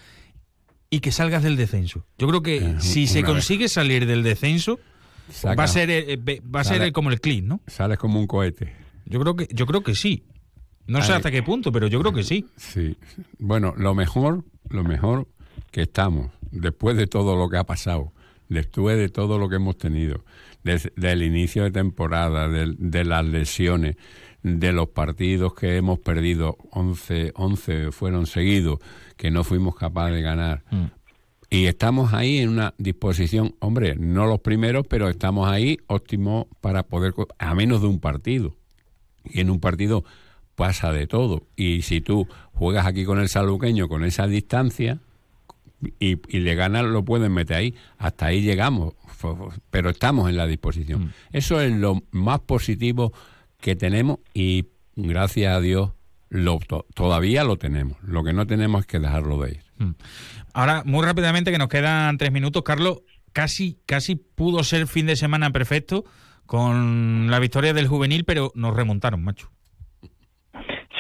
y 0.90 1.00
que 1.00 1.14
salgas 1.14 1.42
del 1.44 1.56
descenso. 1.56 2.04
Yo 2.18 2.28
creo 2.28 2.42
que 2.44 2.76
si 2.80 3.08
se 3.08 3.22
vez. 3.22 3.26
consigue 3.32 3.70
salir 3.70 4.06
del 4.06 4.24
descenso, 4.24 4.78
Saca. 5.32 5.56
va 5.56 5.64
a 5.64 5.68
ser, 5.68 5.90
eh, 5.90 6.18
va 6.54 6.62
a 6.62 6.64
ser 6.64 6.92
como 6.92 7.10
el 7.10 7.20
clean, 7.22 7.48
¿no? 7.48 7.62
Sales 7.68 7.98
como 7.98 8.20
un 8.20 8.28
cohete. 8.28 8.74
Yo 9.06 9.20
creo 9.20 9.36
que, 9.36 9.48
yo 9.52 9.66
creo 9.66 9.82
que 9.82 9.96
sí. 9.96 10.24
No 10.88 11.02
sé 11.02 11.14
hasta 11.14 11.32
qué 11.32 11.42
punto, 11.44 11.72
pero 11.72 11.88
yo 11.88 12.00
creo 12.02 12.12
que 12.14 12.24
sí. 12.24 12.46
Sí. 12.58 12.98
Bueno, 13.40 13.74
lo 13.78 13.94
mejor, 13.96 14.44
lo 14.70 14.84
mejor 14.84 15.28
que 15.72 15.84
estamos, 15.84 16.32
después 16.52 16.98
de 16.98 17.08
todo 17.08 17.36
lo 17.38 17.50
que 17.50 17.58
ha 17.58 17.64
pasado, 17.64 18.12
después 18.50 18.98
de 18.98 19.08
todo 19.10 19.38
lo 19.38 19.48
que 19.48 19.56
hemos 19.56 19.78
tenido, 19.78 20.26
des- 20.64 20.92
del 20.96 21.24
inicio 21.24 21.64
de 21.64 21.72
temporada, 21.72 22.50
de, 22.50 23.04
las 23.06 23.26
lesiones, 23.26 23.96
de 24.44 24.74
los 24.74 24.90
partidos 24.90 25.54
que 25.54 25.78
hemos 25.78 26.00
perdido, 26.00 26.58
11, 26.72 27.32
11 27.36 27.92
fueron 27.92 28.26
seguidos, 28.26 28.80
que 29.16 29.32
no 29.32 29.44
fuimos 29.44 29.76
capaces 29.76 30.16
de 30.16 30.22
ganar. 30.24 30.64
Y 31.54 31.66
estamos 31.66 32.14
ahí 32.14 32.38
en 32.40 32.48
una 32.50 32.74
disposición, 32.78 33.56
hombre, 33.60 33.96
no 33.98 34.26
los 34.26 34.40
primeros, 34.40 34.88
pero 34.88 35.10
estamos 35.10 35.50
ahí 35.50 35.78
óptimos 35.88 36.46
para 36.62 36.84
poder, 36.84 37.14
a 37.38 37.54
menos 37.54 37.82
de 37.82 37.88
un 37.88 38.00
partido. 38.00 38.56
Y 39.26 39.42
en 39.42 39.50
un 39.50 39.60
partido 39.60 40.06
pasa 40.56 40.94
de 40.94 41.08
todo. 41.08 41.44
Y 41.58 41.82
si 41.82 42.00
tú 42.00 42.26
juegas 42.54 42.86
aquí 42.86 43.04
con 43.04 43.20
el 43.20 43.28
saluqueño 43.28 43.90
con 43.90 44.06
esa 44.06 44.28
distancia 44.28 45.00
y, 46.00 46.18
y 46.36 46.40
le 46.40 46.56
ganas, 46.56 46.86
lo 46.86 47.04
pueden 47.04 47.34
meter 47.34 47.58
ahí. 47.58 47.76
Hasta 47.98 48.28
ahí 48.28 48.42
llegamos. 48.42 48.94
Pero 49.70 49.90
estamos 49.90 50.30
en 50.30 50.38
la 50.38 50.48
disposición. 50.48 51.14
Eso 51.34 51.60
es 51.60 51.74
lo 51.74 52.02
más 52.12 52.40
positivo 52.40 53.12
que 53.60 53.76
tenemos 53.76 54.20
y 54.34 54.68
gracias 54.96 55.54
a 55.56 55.60
Dios 55.60 55.92
lo, 56.30 56.60
to- 56.60 56.86
todavía 56.94 57.44
lo 57.44 57.58
tenemos. 57.58 57.98
Lo 58.04 58.24
que 58.24 58.32
no 58.32 58.48
tenemos 58.48 58.82
es 58.82 58.88
que 58.88 59.00
dejarlo 59.00 59.38
de 59.42 59.52
ir. 59.52 59.64
Ahora, 60.54 60.84
muy 60.86 61.06
rápidamente, 61.06 61.52
que 61.52 61.58
nos 61.58 61.70
quedan 61.70 62.18
tres 62.18 62.32
minutos, 62.32 62.64
Carlos, 62.64 63.02
casi, 63.34 63.78
casi 63.86 64.16
pudo 64.16 64.64
ser 64.64 64.88
fin 64.88 65.06
de 65.06 65.16
semana 65.16 65.52
perfecto 65.52 66.04
con 66.46 67.32
la 67.32 67.40
victoria 67.40 67.74
del 67.74 67.88
juvenil, 67.88 68.26
pero 68.26 68.52
nos 68.56 68.76
remontaron, 68.76 69.24
macho. 69.24 69.50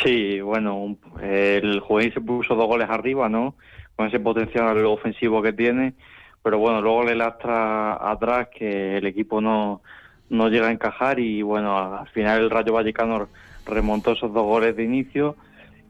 Sí, 0.03 0.39
bueno, 0.41 0.97
el 1.21 1.79
juvenil 1.81 2.13
se 2.13 2.21
puso 2.21 2.55
dos 2.55 2.67
goles 2.67 2.89
arriba, 2.89 3.29
¿no? 3.29 3.55
Con 3.95 4.07
ese 4.07 4.19
potencial 4.19 4.83
ofensivo 4.85 5.41
que 5.41 5.53
tiene, 5.53 5.93
pero 6.41 6.57
bueno, 6.57 6.81
luego 6.81 7.03
le 7.03 7.15
lastra 7.15 8.09
atrás 8.11 8.47
que 8.57 8.97
el 8.97 9.05
equipo 9.05 9.41
no, 9.41 9.81
no 10.29 10.47
llega 10.47 10.69
a 10.69 10.71
encajar 10.71 11.19
y 11.19 11.41
bueno, 11.41 11.77
al 11.77 12.07
final 12.09 12.41
el 12.41 12.49
Rayo 12.49 12.73
Vallecano 12.73 13.27
remontó 13.65 14.13
esos 14.13 14.33
dos 14.33 14.43
goles 14.43 14.75
de 14.75 14.83
inicio 14.83 15.35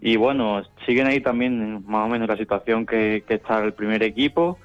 y 0.02 0.16
bueno, 0.18 0.64
siguen 0.86 1.08
ahí 1.08 1.22
también 1.22 1.86
más 1.88 2.08
o 2.08 2.10
menos 2.10 2.28
la 2.28 2.36
situación 2.36 2.86
que, 2.86 3.24
que 3.28 3.36
está 3.36 3.64
el 3.64 3.74
primer 3.74 4.02
equipo 4.04 4.58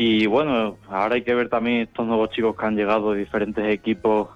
y 0.00 0.26
bueno, 0.26 0.78
ahora 0.88 1.16
hay 1.16 1.22
que 1.22 1.34
ver 1.34 1.48
también 1.48 1.78
estos 1.78 2.06
nuevos 2.06 2.30
chicos 2.30 2.56
que 2.56 2.64
han 2.64 2.76
llegado 2.76 3.12
de 3.12 3.18
diferentes 3.18 3.66
equipos 3.68 4.28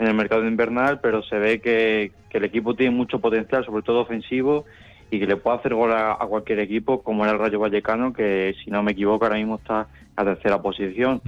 en 0.00 0.08
el 0.08 0.14
mercado 0.14 0.44
invernal, 0.44 0.98
pero 1.00 1.22
se 1.22 1.38
ve 1.38 1.60
que, 1.60 2.10
que 2.28 2.38
el 2.38 2.44
equipo 2.44 2.74
tiene 2.74 2.96
mucho 2.96 3.20
potencial, 3.20 3.64
sobre 3.64 3.84
todo 3.84 4.00
ofensivo, 4.00 4.64
y 5.12 5.20
que 5.20 5.26
le 5.28 5.36
puede 5.36 5.58
hacer 5.58 5.74
gol 5.74 5.92
a, 5.92 6.14
a 6.14 6.26
cualquier 6.26 6.58
equipo, 6.58 7.04
como 7.04 7.22
era 7.22 7.34
el 7.34 7.38
Rayo 7.38 7.60
Vallecano, 7.60 8.12
que 8.12 8.56
si 8.64 8.72
no 8.72 8.82
me 8.82 8.90
equivoco 8.90 9.24
ahora 9.24 9.36
mismo 9.36 9.56
está 9.56 9.86
a 10.16 10.24
tercera 10.24 10.60
posición. 10.60 11.22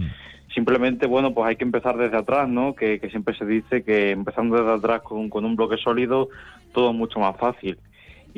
Simplemente, 0.53 1.07
bueno, 1.07 1.33
pues 1.33 1.49
hay 1.49 1.55
que 1.57 1.65
empezar 1.65 1.97
desde 1.97 2.17
atrás, 2.17 2.49
¿no? 2.49 2.75
Que, 2.75 2.99
que 2.99 3.11
siempre 3.11 3.37
se 3.37 3.45
dice 3.45 3.85
que 3.85 4.11
empezando 4.11 4.57
desde 4.57 4.73
atrás 4.73 5.03
con, 5.03 5.31
con 5.31 5.45
un 5.45 5.55
bloque 5.55 5.77
sólido, 5.77 6.29
todo 6.73 6.91
es 6.91 6.97
mucho 6.97 7.21
más 7.21 7.37
fácil. 7.37 7.79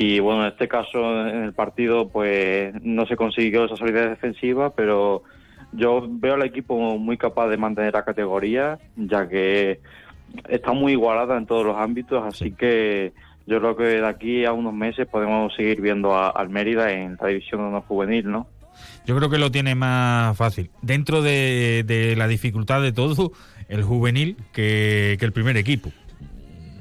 Y 0.00 0.20
bueno, 0.20 0.42
en 0.42 0.52
este 0.52 0.68
caso, 0.68 1.26
en 1.28 1.42
el 1.42 1.52
partido, 1.52 2.08
pues 2.08 2.72
no 2.84 3.04
se 3.06 3.16
consiguió 3.16 3.64
esa 3.64 3.74
solidez 3.74 4.10
defensiva, 4.10 4.72
pero 4.72 5.24
yo 5.72 6.06
veo 6.08 6.34
al 6.34 6.44
equipo 6.44 6.96
muy 6.96 7.18
capaz 7.18 7.48
de 7.48 7.56
mantener 7.56 7.94
la 7.94 8.04
categoría, 8.04 8.78
ya 8.94 9.28
que 9.28 9.80
está 10.48 10.72
muy 10.72 10.92
igualada 10.92 11.36
en 11.36 11.46
todos 11.46 11.66
los 11.66 11.76
ámbitos, 11.76 12.22
así 12.24 12.52
que 12.52 13.12
yo 13.48 13.58
creo 13.58 13.76
que 13.76 13.82
de 13.82 14.06
aquí 14.06 14.44
a 14.44 14.52
unos 14.52 14.72
meses 14.72 15.08
podemos 15.08 15.52
seguir 15.56 15.80
viendo 15.80 16.14
a, 16.14 16.28
al 16.28 16.48
Mérida 16.48 16.92
en 16.92 17.18
la 17.20 17.26
división 17.26 17.72
de 17.72 17.80
juvenil, 17.80 18.30
¿no? 18.30 18.46
Yo 19.04 19.16
creo 19.16 19.28
que 19.28 19.38
lo 19.38 19.50
tiene 19.50 19.74
más 19.74 20.36
fácil. 20.36 20.70
Dentro 20.80 21.22
de, 21.22 21.82
de 21.84 22.14
la 22.14 22.28
dificultad 22.28 22.82
de 22.82 22.92
todo, 22.92 23.32
el 23.68 23.82
juvenil 23.82 24.36
que, 24.52 25.16
que 25.18 25.24
el 25.24 25.32
primer 25.32 25.56
equipo. 25.56 25.90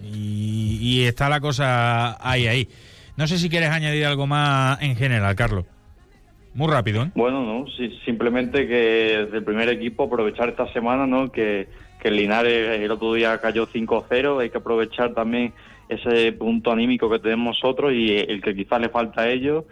Y, 0.04 0.78
y 0.80 1.06
está 1.06 1.30
la 1.30 1.40
cosa 1.40 2.16
ahí, 2.22 2.46
ahí. 2.46 2.70
No 3.18 3.28
sé 3.28 3.40
si 3.40 3.50
quieres 3.50 3.70
añadir 3.70 4.06
algo 4.06 4.28
más 4.28 4.82
en 4.82 4.96
general, 4.96 5.36
Carlos. 5.36 5.66
Muy 6.54 6.72
rápido, 6.72 7.04
¿eh? 7.04 7.12
Bueno, 7.16 7.44
no, 7.44 7.68
sí, 7.68 7.92
simplemente 8.06 8.68
que 8.68 9.24
desde 9.26 9.38
el 9.38 9.44
primer 9.44 9.70
equipo 9.70 10.04
aprovechar 10.04 10.50
esta 10.50 10.72
semana, 10.72 11.06
¿no? 11.06 11.32
Que, 11.32 11.68
que 12.00 12.08
el 12.08 12.16
Linares 12.16 12.80
el 12.80 12.92
otro 12.92 13.14
día 13.14 13.40
cayó 13.40 13.68
5-0, 13.68 14.42
hay 14.42 14.50
que 14.50 14.58
aprovechar 14.58 15.14
también 15.14 15.54
ese 15.90 16.32
punto 16.34 16.72
anímico 16.72 17.10
que 17.10 17.20
tenemos 17.20 17.56
nosotros 17.56 17.94
y 17.94 18.18
el 18.18 18.42
que 18.42 18.56
quizás 18.56 18.82
le 18.82 18.90
falta 18.90 19.22
a 19.22 19.30
ellos 19.30 19.66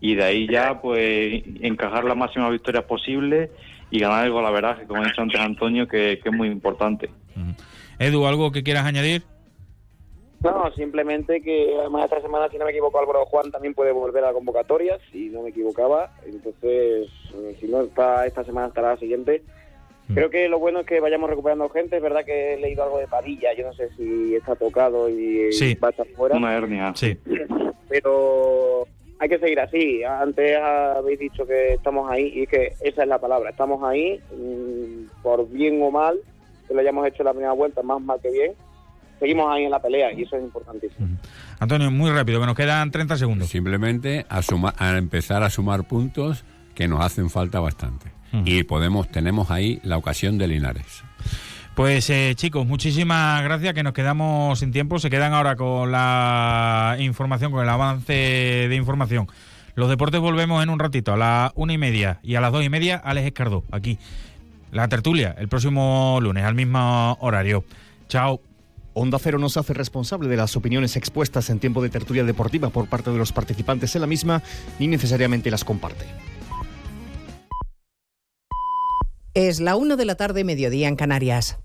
y 0.00 0.14
de 0.14 0.24
ahí 0.24 0.48
ya 0.48 0.80
pues 0.80 1.42
encajar 1.60 2.04
las 2.04 2.16
máximas 2.16 2.50
victorias 2.50 2.84
posibles 2.84 3.50
y 3.90 4.00
ganar 4.00 4.26
el 4.26 4.32
golaveraje, 4.32 4.84
como 4.86 5.02
ha 5.02 5.06
dicho 5.06 5.22
antes 5.22 5.40
Antonio, 5.40 5.86
que, 5.86 6.18
que 6.22 6.28
es 6.28 6.34
muy 6.34 6.48
importante. 6.48 7.10
Edu, 7.98 8.26
¿algo 8.26 8.52
que 8.52 8.62
quieras 8.62 8.84
añadir? 8.84 9.22
No, 10.42 10.72
simplemente 10.72 11.40
que 11.40 11.76
además 11.78 12.04
esta 12.04 12.20
semana, 12.20 12.48
si 12.48 12.58
no 12.58 12.64
me 12.64 12.72
equivoco, 12.72 12.98
Álvaro 12.98 13.24
Juan 13.26 13.50
también 13.50 13.74
puede 13.74 13.92
volver 13.92 14.24
a 14.24 14.28
la 14.28 14.32
convocatoria, 14.32 14.98
si 15.10 15.28
no 15.28 15.42
me 15.42 15.50
equivocaba. 15.50 16.10
Entonces, 16.26 17.08
eh, 17.34 17.56
si 17.60 17.68
no 17.68 17.82
está 17.82 18.26
esta 18.26 18.44
semana, 18.44 18.68
estará 18.68 18.90
la 18.90 18.96
siguiente. 18.96 19.42
Creo 20.12 20.30
que 20.30 20.48
lo 20.48 20.58
bueno 20.58 20.80
es 20.80 20.86
que 20.86 21.00
vayamos 21.00 21.30
recuperando 21.30 21.68
gente. 21.68 21.96
Es 21.96 22.02
verdad 22.02 22.24
que 22.24 22.54
he 22.54 22.60
leído 22.60 22.82
algo 22.82 22.98
de 22.98 23.06
Padilla, 23.06 23.54
yo 23.54 23.66
no 23.66 23.72
sé 23.72 23.88
si 23.96 24.34
está 24.34 24.56
tocado 24.56 25.08
y 25.08 25.52
Sí, 25.52 25.74
va 25.74 25.88
a 25.88 25.90
estar 25.92 26.06
fuera. 26.08 26.36
Una 26.36 26.54
hernia. 26.54 26.92
Sí. 26.94 27.16
Pero 27.88 28.86
hay 29.18 29.28
que 29.28 29.38
seguir 29.38 29.60
así. 29.60 30.02
Antes 30.02 30.58
habéis 30.58 31.18
dicho 31.18 31.46
que 31.46 31.74
estamos 31.74 32.10
ahí 32.10 32.32
y 32.34 32.42
es 32.42 32.48
que 32.48 32.72
esa 32.80 33.02
es 33.02 33.08
la 33.08 33.20
palabra. 33.20 33.50
Estamos 33.50 33.82
ahí, 33.84 34.20
mm, 34.36 35.22
por 35.22 35.48
bien 35.48 35.80
o 35.82 35.90
mal, 35.90 36.18
que 36.66 36.74
lo 36.74 36.80
hayamos 36.80 37.06
hecho 37.06 37.22
la 37.22 37.32
primera 37.32 37.52
vuelta, 37.52 37.82
más 37.82 38.00
mal 38.02 38.20
que 38.20 38.30
bien. 38.30 38.52
Seguimos 39.22 39.46
ahí 39.54 39.62
en 39.64 39.70
la 39.70 39.78
pelea 39.80 40.12
y 40.12 40.22
eso 40.22 40.36
es 40.36 40.42
importantísimo. 40.42 41.06
Antonio, 41.60 41.92
muy 41.92 42.10
rápido, 42.10 42.40
que 42.40 42.46
nos 42.46 42.56
quedan 42.56 42.90
30 42.90 43.16
segundos. 43.16 43.48
Simplemente 43.48 44.26
a, 44.28 44.42
suma- 44.42 44.74
a 44.76 44.96
empezar 44.98 45.44
a 45.44 45.48
sumar 45.50 45.84
puntos 45.84 46.44
que 46.74 46.88
nos 46.88 47.04
hacen 47.04 47.30
falta 47.30 47.60
bastante. 47.60 48.10
Y 48.44 48.64
podemos, 48.64 49.08
tenemos 49.12 49.50
ahí 49.52 49.78
la 49.84 49.96
ocasión 49.98 50.38
de 50.38 50.48
Linares. 50.48 51.04
Pues 51.76 52.10
eh, 52.10 52.32
chicos, 52.34 52.66
muchísimas 52.66 53.42
gracias, 53.44 53.74
que 53.74 53.82
nos 53.84 53.92
quedamos 53.92 54.58
sin 54.58 54.72
tiempo. 54.72 54.98
Se 54.98 55.08
quedan 55.08 55.34
ahora 55.34 55.54
con 55.54 55.92
la 55.92 56.96
información, 56.98 57.52
con 57.52 57.62
el 57.62 57.68
avance 57.68 58.12
de 58.12 58.74
información. 58.74 59.28
Los 59.74 59.88
deportes 59.88 60.20
volvemos 60.20 60.62
en 60.62 60.68
un 60.70 60.78
ratito, 60.80 61.12
a 61.12 61.16
las 61.16 61.52
una 61.54 61.74
y 61.74 61.78
media 61.78 62.18
y 62.22 62.34
a 62.34 62.40
las 62.40 62.50
dos 62.52 62.64
y 62.64 62.68
media, 62.70 62.96
Alex 62.96 63.26
Escardó, 63.28 63.62
aquí. 63.70 63.98
La 64.72 64.88
tertulia, 64.88 65.34
el 65.38 65.48
próximo 65.48 66.18
lunes, 66.20 66.42
al 66.44 66.54
mismo 66.54 67.16
horario. 67.20 67.64
Chao. 68.08 68.40
Onda 68.94 69.18
Cero 69.18 69.38
nos 69.38 69.56
hace 69.56 69.72
responsable 69.72 70.28
de 70.28 70.36
las 70.36 70.56
opiniones 70.56 70.96
expuestas 70.96 71.48
en 71.50 71.58
tiempo 71.58 71.82
de 71.82 71.88
tertulia 71.88 72.24
deportiva 72.24 72.70
por 72.70 72.88
parte 72.88 73.10
de 73.10 73.18
los 73.18 73.32
participantes 73.32 73.94
en 73.94 74.02
la 74.02 74.06
misma, 74.06 74.42
ni 74.78 74.86
necesariamente 74.86 75.50
las 75.50 75.64
comparte. 75.64 76.04
Es 79.34 79.60
la 79.60 79.76
1 79.76 79.96
de 79.96 80.04
la 80.04 80.14
tarde, 80.14 80.44
mediodía 80.44 80.88
en 80.88 80.96
Canarias. 80.96 81.58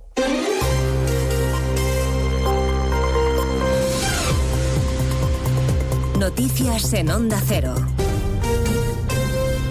Noticias 6.17 6.93
en 6.93 7.11
Onda 7.11 7.41
Cero. 7.45 7.75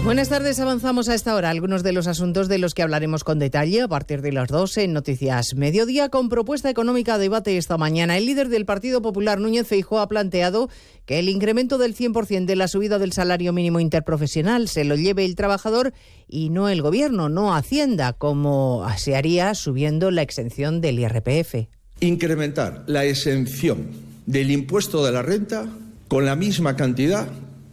Buenas 0.07 0.29
tardes, 0.29 0.57
avanzamos 0.61 1.09
a 1.09 1.15
esta 1.15 1.35
hora 1.35 1.49
algunos 1.49 1.83
de 1.83 1.91
los 1.91 2.07
asuntos 2.07 2.47
de 2.47 2.59
los 2.59 2.73
que 2.73 2.81
hablaremos 2.81 3.25
con 3.25 3.39
detalle 3.39 3.81
a 3.81 3.89
partir 3.89 4.21
de 4.21 4.31
las 4.31 4.47
12 4.47 4.85
en 4.85 4.93
Noticias 4.93 5.53
Mediodía 5.53 6.07
con 6.07 6.29
propuesta 6.29 6.69
económica 6.69 7.15
a 7.15 7.17
debate 7.17 7.57
esta 7.57 7.77
mañana. 7.77 8.15
El 8.15 8.25
líder 8.25 8.47
del 8.47 8.65
Partido 8.65 9.01
Popular, 9.01 9.37
Núñez 9.37 9.67
Feijóo, 9.67 9.99
ha 9.99 10.07
planteado 10.07 10.69
que 11.05 11.19
el 11.19 11.27
incremento 11.27 11.77
del 11.77 11.93
100% 11.93 12.45
de 12.45 12.55
la 12.55 12.69
subida 12.69 12.99
del 12.99 13.11
salario 13.11 13.51
mínimo 13.51 13.81
interprofesional 13.81 14.69
se 14.69 14.85
lo 14.85 14.95
lleve 14.95 15.25
el 15.25 15.35
trabajador 15.35 15.91
y 16.25 16.51
no 16.51 16.69
el 16.69 16.81
gobierno, 16.81 17.27
no 17.27 17.53
Hacienda, 17.53 18.13
como 18.13 18.87
se 18.95 19.17
haría 19.17 19.53
subiendo 19.55 20.09
la 20.09 20.21
exención 20.21 20.79
del 20.79 20.99
IRPF. 20.99 21.67
Incrementar 21.99 22.85
la 22.87 23.03
exención 23.03 23.87
del 24.25 24.51
impuesto 24.51 25.05
de 25.05 25.11
la 25.11 25.21
renta 25.21 25.65
con 26.07 26.25
la 26.25 26.37
misma 26.37 26.77
cantidad 26.77 27.27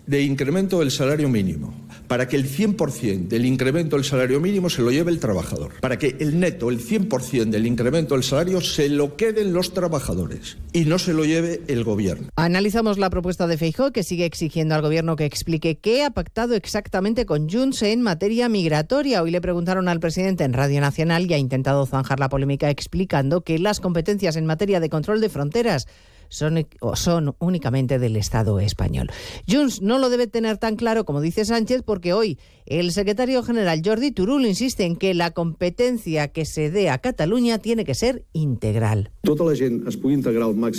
de 0.08 0.22
incremento 0.22 0.80
del 0.80 0.90
salario 0.90 1.28
mínimo 1.28 1.83
para 2.14 2.28
que 2.28 2.36
el 2.36 2.48
100% 2.48 3.26
del 3.26 3.44
incremento 3.44 3.96
del 3.96 4.04
salario 4.04 4.38
mínimo 4.38 4.70
se 4.70 4.82
lo 4.82 4.92
lleve 4.92 5.10
el 5.10 5.18
trabajador, 5.18 5.72
para 5.80 5.98
que 5.98 6.14
el 6.20 6.38
neto, 6.38 6.70
el 6.70 6.78
100% 6.78 7.50
del 7.50 7.66
incremento 7.66 8.14
del 8.14 8.22
salario 8.22 8.60
se 8.60 8.88
lo 8.88 9.16
queden 9.16 9.52
los 9.52 9.74
trabajadores 9.74 10.56
y 10.72 10.84
no 10.84 11.00
se 11.00 11.12
lo 11.12 11.24
lleve 11.24 11.62
el 11.66 11.82
gobierno. 11.82 12.28
Analizamos 12.36 12.98
la 12.98 13.10
propuesta 13.10 13.48
de 13.48 13.58
Feijóo 13.58 13.90
que 13.90 14.04
sigue 14.04 14.26
exigiendo 14.26 14.76
al 14.76 14.82
gobierno 14.82 15.16
que 15.16 15.24
explique 15.24 15.74
qué 15.74 16.04
ha 16.04 16.10
pactado 16.10 16.54
exactamente 16.54 17.26
con 17.26 17.50
Junts 17.50 17.82
en 17.82 18.00
materia 18.00 18.48
migratoria. 18.48 19.20
Hoy 19.20 19.32
le 19.32 19.40
preguntaron 19.40 19.88
al 19.88 19.98
presidente 19.98 20.44
en 20.44 20.52
Radio 20.52 20.80
Nacional 20.80 21.28
y 21.28 21.34
ha 21.34 21.38
intentado 21.38 21.84
zanjar 21.84 22.20
la 22.20 22.28
polémica 22.28 22.70
explicando 22.70 23.40
que 23.40 23.58
las 23.58 23.80
competencias 23.80 24.36
en 24.36 24.46
materia 24.46 24.78
de 24.78 24.88
control 24.88 25.20
de 25.20 25.30
fronteras 25.30 25.88
son, 26.28 26.66
son 26.94 27.34
únicamente 27.38 27.98
del 27.98 28.16
Estado 28.16 28.60
español. 28.60 29.10
Junts 29.48 29.82
no 29.82 29.98
lo 29.98 30.10
debe 30.10 30.26
tener 30.26 30.58
tan 30.58 30.76
claro 30.76 31.04
como 31.04 31.20
dice 31.20 31.44
Sánchez 31.44 31.82
porque 31.84 32.12
hoy 32.12 32.38
el 32.66 32.92
secretario 32.92 33.42
general 33.42 33.82
Jordi 33.84 34.10
Turul 34.10 34.46
insiste 34.46 34.84
en 34.84 34.96
que 34.96 35.12
la 35.12 35.32
competencia 35.32 36.28
que 36.28 36.46
se 36.46 36.70
dé 36.70 36.88
a 36.88 36.98
Cataluña 36.98 37.58
tiene 37.58 37.84
que 37.84 37.94
ser 37.94 38.24
integral. 38.32 39.12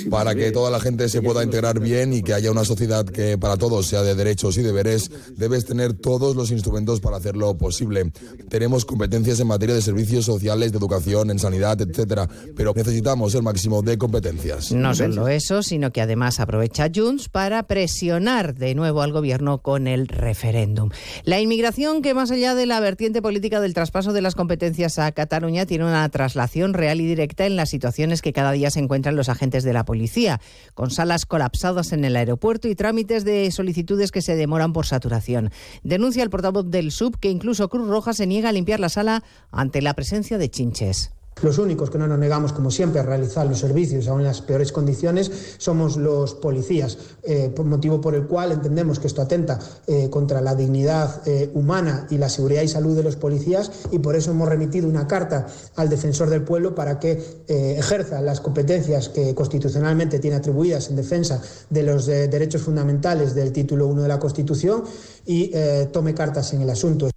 Para 0.09 0.35
que 0.35 0.51
toda 0.51 0.71
la 0.71 0.79
gente 0.79 1.09
se 1.09 1.21
pueda 1.21 1.43
integrar 1.43 1.79
bien 1.79 2.13
y 2.13 2.23
que 2.23 2.33
haya 2.33 2.51
una 2.51 2.65
sociedad 2.65 3.05
que 3.05 3.37
para 3.37 3.57
todos 3.57 3.85
sea 3.85 4.01
de 4.01 4.15
derechos 4.15 4.57
y 4.57 4.63
deberes, 4.63 5.11
debes 5.35 5.65
tener 5.65 5.93
todos 5.93 6.35
los 6.35 6.51
instrumentos 6.51 7.01
para 7.01 7.17
hacerlo 7.17 7.55
posible. 7.57 8.11
Tenemos 8.49 8.85
competencias 8.85 9.39
en 9.39 9.47
materia 9.47 9.75
de 9.75 9.81
servicios 9.81 10.25
sociales, 10.25 10.71
de 10.71 10.77
educación, 10.79 11.29
en 11.29 11.39
sanidad, 11.39 11.79
etcétera, 11.81 12.27
pero 12.55 12.73
necesitamos 12.75 13.35
el 13.35 13.43
máximo 13.43 13.81
de 13.81 13.97
competencias. 13.97 14.71
No 14.71 14.95
solo 14.95 15.27
sino 15.45 15.91
que 15.91 16.01
además 16.01 16.39
aprovecha 16.39 16.89
Junts 16.93 17.29
para 17.29 17.61
presionar 17.63 18.55
de 18.55 18.73
nuevo 18.73 19.03
al 19.03 19.11
gobierno 19.11 19.59
con 19.59 19.85
el 19.85 20.07
referéndum. 20.07 20.89
La 21.23 21.39
inmigración 21.39 22.01
que 22.01 22.15
más 22.15 22.31
allá 22.31 22.55
de 22.55 22.65
la 22.65 22.79
vertiente 22.79 23.21
política 23.21 23.59
del 23.59 23.75
traspaso 23.75 24.11
de 24.11 24.23
las 24.23 24.33
competencias 24.33 24.97
a 24.97 25.11
Cataluña 25.11 25.67
tiene 25.67 25.85
una 25.85 26.09
traslación 26.09 26.73
real 26.73 26.99
y 26.99 27.05
directa 27.05 27.45
en 27.45 27.55
las 27.55 27.69
situaciones 27.69 28.23
que 28.23 28.33
cada 28.33 28.53
día 28.53 28.71
se 28.71 28.79
encuentran 28.79 29.15
los 29.15 29.29
agentes 29.29 29.63
de 29.63 29.73
la 29.73 29.85
policía, 29.85 30.41
con 30.73 30.89
salas 30.89 31.27
colapsadas 31.27 31.93
en 31.93 32.05
el 32.05 32.15
aeropuerto 32.15 32.67
y 32.67 32.75
trámites 32.75 33.23
de 33.23 33.51
solicitudes 33.51 34.11
que 34.11 34.23
se 34.23 34.35
demoran 34.35 34.73
por 34.73 34.87
saturación. 34.87 35.51
Denuncia 35.83 36.23
el 36.23 36.31
portavoz 36.31 36.71
del 36.71 36.91
SUB 36.91 37.19
que 37.19 37.29
incluso 37.29 37.69
Cruz 37.69 37.87
Roja 37.87 38.13
se 38.13 38.25
niega 38.25 38.49
a 38.49 38.53
limpiar 38.53 38.79
la 38.79 38.89
sala 38.89 39.23
ante 39.51 39.83
la 39.83 39.93
presencia 39.93 40.39
de 40.39 40.49
chinches. 40.49 41.11
Los 41.41 41.57
únicos 41.57 41.89
que 41.89 41.97
no 41.97 42.07
nos 42.07 42.17
negamos, 42.17 42.53
como 42.53 42.71
siempre, 42.71 43.01
a 43.01 43.03
realizar 43.03 43.45
los 43.45 43.59
servicios 43.59 44.07
aún 44.07 44.21
en 44.21 44.27
las 44.27 44.41
peores 44.41 44.71
condiciones 44.71 45.29
somos 45.57 45.97
los 45.97 46.33
policías, 46.33 46.97
eh, 47.23 47.51
por 47.53 47.65
motivo 47.65 47.99
por 47.99 48.15
el 48.15 48.25
cual 48.25 48.53
entendemos 48.53 48.99
que 48.99 49.07
esto 49.07 49.21
atenta 49.21 49.59
eh, 49.85 50.09
contra 50.09 50.39
la 50.39 50.55
dignidad 50.55 51.21
eh, 51.27 51.51
humana 51.53 52.07
y 52.09 52.17
la 52.17 52.29
seguridad 52.29 52.61
y 52.61 52.69
salud 52.69 52.95
de 52.95 53.03
los 53.03 53.17
policías 53.17 53.69
y 53.91 53.99
por 53.99 54.15
eso 54.15 54.31
hemos 54.31 54.47
remitido 54.47 54.87
una 54.87 55.07
carta 55.07 55.45
al 55.75 55.89
defensor 55.89 56.29
del 56.29 56.43
pueblo 56.43 56.73
para 56.73 56.99
que 56.99 57.43
ejerza 57.47 58.21
las 58.21 58.39
competencias 58.39 59.09
que 59.09 59.35
constitucionalmente 59.35 60.19
tiene 60.19 60.37
atribuidas 60.37 60.89
en 60.89 60.95
defensa 60.95 61.41
de 61.69 61.83
los 61.83 62.05
derechos 62.05 62.61
fundamentales 62.61 63.35
del 63.35 63.51
título 63.51 63.87
1 63.87 64.03
de 64.03 64.07
la 64.07 64.19
Constitución 64.19 64.83
y 65.25 65.51
tome 65.91 66.13
cartas 66.13 66.53
en 66.53 66.61
el 66.61 66.69
asunto. 66.69 67.09